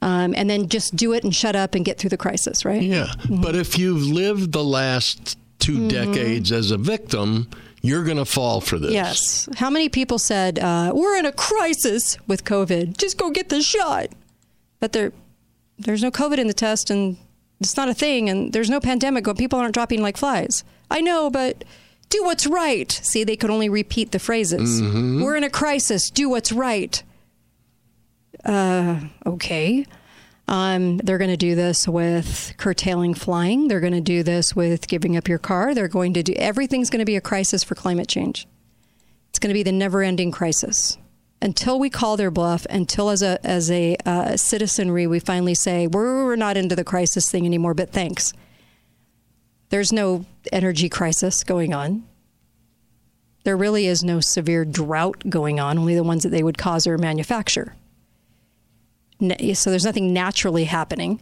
Um, 0.00 0.32
and 0.36 0.48
then 0.48 0.68
just 0.68 0.94
do 0.94 1.12
it 1.12 1.24
and 1.24 1.34
shut 1.34 1.56
up 1.56 1.74
and 1.74 1.84
get 1.84 1.98
through 1.98 2.10
the 2.10 2.16
crisis, 2.16 2.64
right? 2.64 2.80
Yeah. 2.82 3.12
But 3.28 3.56
if 3.56 3.76
you've 3.76 4.02
lived 4.06 4.52
the 4.52 4.62
last 4.62 5.36
2 5.58 5.78
Mhm. 5.78 5.88
decades 5.90 6.52
as 6.52 6.70
a 6.70 6.76
victim, 6.78 7.48
you're 7.82 8.04
going 8.04 8.16
to 8.16 8.24
fall 8.24 8.60
for 8.60 8.78
this. 8.78 8.92
Yes. 8.92 9.48
How 9.56 9.68
many 9.70 9.88
people 9.88 10.18
said, 10.20 10.60
uh, 10.60 10.92
we're 10.94 11.16
in 11.16 11.26
a 11.26 11.32
crisis 11.32 12.16
with 12.28 12.44
COVID? 12.44 12.96
Just 12.96 13.18
go 13.18 13.30
get 13.30 13.48
the 13.48 13.60
shot. 13.60 14.10
But 14.78 14.92
there, 14.92 15.12
there's 15.80 16.02
no 16.02 16.12
COVID 16.12 16.38
in 16.38 16.46
the 16.46 16.54
test 16.54 16.90
and 16.90 17.16
it's 17.60 17.76
not 17.76 17.88
a 17.88 17.94
thing 17.94 18.28
and 18.28 18.52
there's 18.52 18.70
no 18.70 18.80
pandemic 18.80 19.26
when 19.26 19.36
people 19.36 19.58
aren't 19.58 19.74
dropping 19.74 20.02
like 20.02 20.16
flies. 20.16 20.64
I 20.90 21.00
know, 21.00 21.30
but 21.30 21.64
do 22.08 22.22
what's 22.24 22.46
right. 22.46 22.90
See, 22.90 23.24
they 23.24 23.36
could 23.36 23.50
only 23.50 23.68
repeat 23.68 24.12
the 24.12 24.18
phrases. 24.18 24.80
Mhm. 24.80 25.22
We're 25.22 25.36
in 25.36 25.44
a 25.44 25.50
crisis. 25.50 26.08
Do 26.10 26.28
what's 26.30 26.52
right. 26.52 27.02
Uh, 28.44 29.00
okay. 29.26 29.84
Um, 30.46 30.96
they're 30.98 31.18
going 31.18 31.30
to 31.30 31.36
do 31.36 31.54
this 31.54 31.86
with 31.86 32.54
curtailing 32.56 33.12
flying. 33.12 33.68
They're 33.68 33.80
going 33.80 33.92
to 33.92 34.00
do 34.00 34.22
this 34.22 34.56
with 34.56 34.88
giving 34.88 35.16
up 35.16 35.28
your 35.28 35.38
car. 35.38 35.74
They're 35.74 35.88
going 35.88 36.14
to 36.14 36.22
do 36.22 36.32
everything's 36.34 36.88
going 36.88 37.00
to 37.00 37.04
be 37.04 37.16
a 37.16 37.20
crisis 37.20 37.62
for 37.62 37.74
climate 37.74 38.08
change. 38.08 38.46
It's 39.28 39.38
going 39.38 39.50
to 39.50 39.54
be 39.54 39.62
the 39.62 39.72
never-ending 39.72 40.30
crisis 40.30 40.96
until 41.40 41.78
we 41.78 41.90
call 41.90 42.16
their 42.16 42.30
bluff. 42.30 42.66
Until, 42.70 43.10
as 43.10 43.22
a 43.22 43.44
as 43.46 43.70
a 43.70 43.96
uh, 44.04 44.36
citizenry, 44.36 45.06
we 45.06 45.20
finally 45.20 45.54
say 45.54 45.86
we're, 45.86 46.24
we're 46.24 46.36
not 46.36 46.56
into 46.56 46.76
the 46.76 46.84
crisis 46.84 47.30
thing 47.30 47.46
anymore. 47.46 47.74
But 47.74 47.90
thanks. 47.90 48.32
There's 49.70 49.92
no 49.92 50.24
energy 50.50 50.88
crisis 50.88 51.44
going 51.44 51.74
on. 51.74 52.04
There 53.44 53.56
really 53.56 53.86
is 53.86 54.02
no 54.02 54.20
severe 54.20 54.64
drought 54.64 55.28
going 55.28 55.60
on. 55.60 55.78
Only 55.78 55.94
the 55.94 56.02
ones 56.02 56.22
that 56.22 56.30
they 56.30 56.42
would 56.42 56.58
cause 56.58 56.86
or 56.86 56.98
manufacture. 56.98 57.74
So 59.20 59.70
there's 59.70 59.84
nothing 59.84 60.12
naturally 60.12 60.64
happening. 60.64 61.20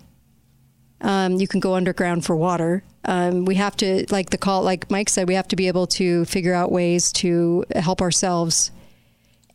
Um, 1.00 1.34
you 1.34 1.48
can 1.48 1.60
go 1.60 1.74
underground 1.74 2.24
for 2.24 2.36
water. 2.36 2.82
Um, 3.04 3.44
we 3.44 3.56
have 3.56 3.76
to, 3.78 4.06
like 4.10 4.30
the 4.30 4.38
call, 4.38 4.62
like 4.62 4.90
Mike 4.90 5.08
said, 5.08 5.28
we 5.28 5.34
have 5.34 5.48
to 5.48 5.56
be 5.56 5.68
able 5.68 5.86
to 5.88 6.24
figure 6.24 6.54
out 6.54 6.72
ways 6.72 7.12
to 7.12 7.64
help 7.74 8.00
ourselves 8.00 8.70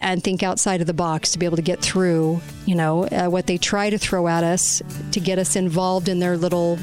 and 0.02 0.24
think 0.24 0.43
outside 0.43 0.82
of 0.82 0.88
the 0.88 0.93
box 0.93 1.32
to 1.32 1.39
be 1.39 1.45
able 1.45 1.58
to 1.58 1.62
get 1.62 1.80
through, 1.80 2.41
you 2.66 2.76
know, 2.76 3.06
uh, 3.08 3.28
what 3.28 3.47
they 3.47 3.58
try 3.58 3.89
to 3.89 3.97
throw 3.97 4.28
at 4.28 4.43
us 4.43 4.82
to 5.12 5.20
get 5.20 5.38
us 5.38 5.56
involved 5.56 6.10
in 6.10 6.20
their 6.20 6.38
little 6.38 6.78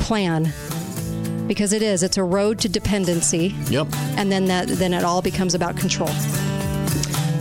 plan. 0.00 0.52
Because 1.46 1.72
it 1.72 1.82
is, 1.82 2.02
it's 2.02 2.16
a 2.16 2.24
road 2.24 2.58
to 2.60 2.68
dependency. 2.68 3.54
Yep. 3.68 3.88
And 4.16 4.32
then 4.32 4.46
that, 4.46 4.68
then 4.68 4.92
it 4.92 5.04
all 5.04 5.22
becomes 5.22 5.54
about 5.54 5.76
control. 5.76 6.10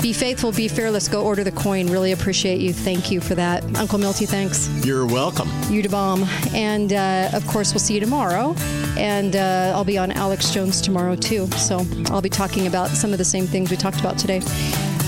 Be 0.04 0.12
faithful, 0.12 0.52
be 0.52 0.68
fearless. 0.68 1.08
Go 1.08 1.24
order 1.24 1.46
the 1.46 1.52
coin. 1.54 1.88
Really 1.88 2.12
appreciate 2.12 2.60
you. 2.60 2.74
Thank 2.74 3.10
you 3.10 3.22
for 3.22 3.36
that, 3.36 3.64
Uncle 3.78 3.98
Milty. 3.98 4.26
Thanks. 4.26 4.68
You're 4.86 5.06
welcome. 5.06 5.50
You 5.70 5.82
to 5.82 5.88
bomb. 5.88 6.26
And 6.54 6.92
uh, 6.92 7.30
of 7.32 7.48
course, 7.48 7.72
we'll 7.72 7.80
see 7.80 7.94
you 7.94 8.02
tomorrow. 8.02 8.54
And 8.98 9.38
uh, 9.38 9.72
I'll 9.74 9.86
be 9.86 9.98
on 9.98 10.12
Alex 10.12 10.52
Jones 10.52 10.82
tomorrow, 10.82 11.16
too. 11.16 11.48
So 11.52 11.86
I'll 12.08 12.22
be 12.22 12.28
talking 12.28 12.68
about 12.68 12.90
some 12.90 13.14
of 13.14 13.18
the 13.18 13.24
same 13.24 13.48
things 13.48 13.72
we 13.72 13.78
talked 13.78 14.02
about 14.02 14.18
today. 14.18 14.42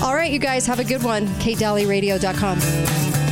All 0.02 0.14
right, 0.14 0.32
you 0.32 0.38
guys, 0.38 0.64
have 0.64 0.80
a 0.80 0.84
good 0.84 1.02
one. 1.02 1.26
KateDalleyRadio.com. 1.26 3.25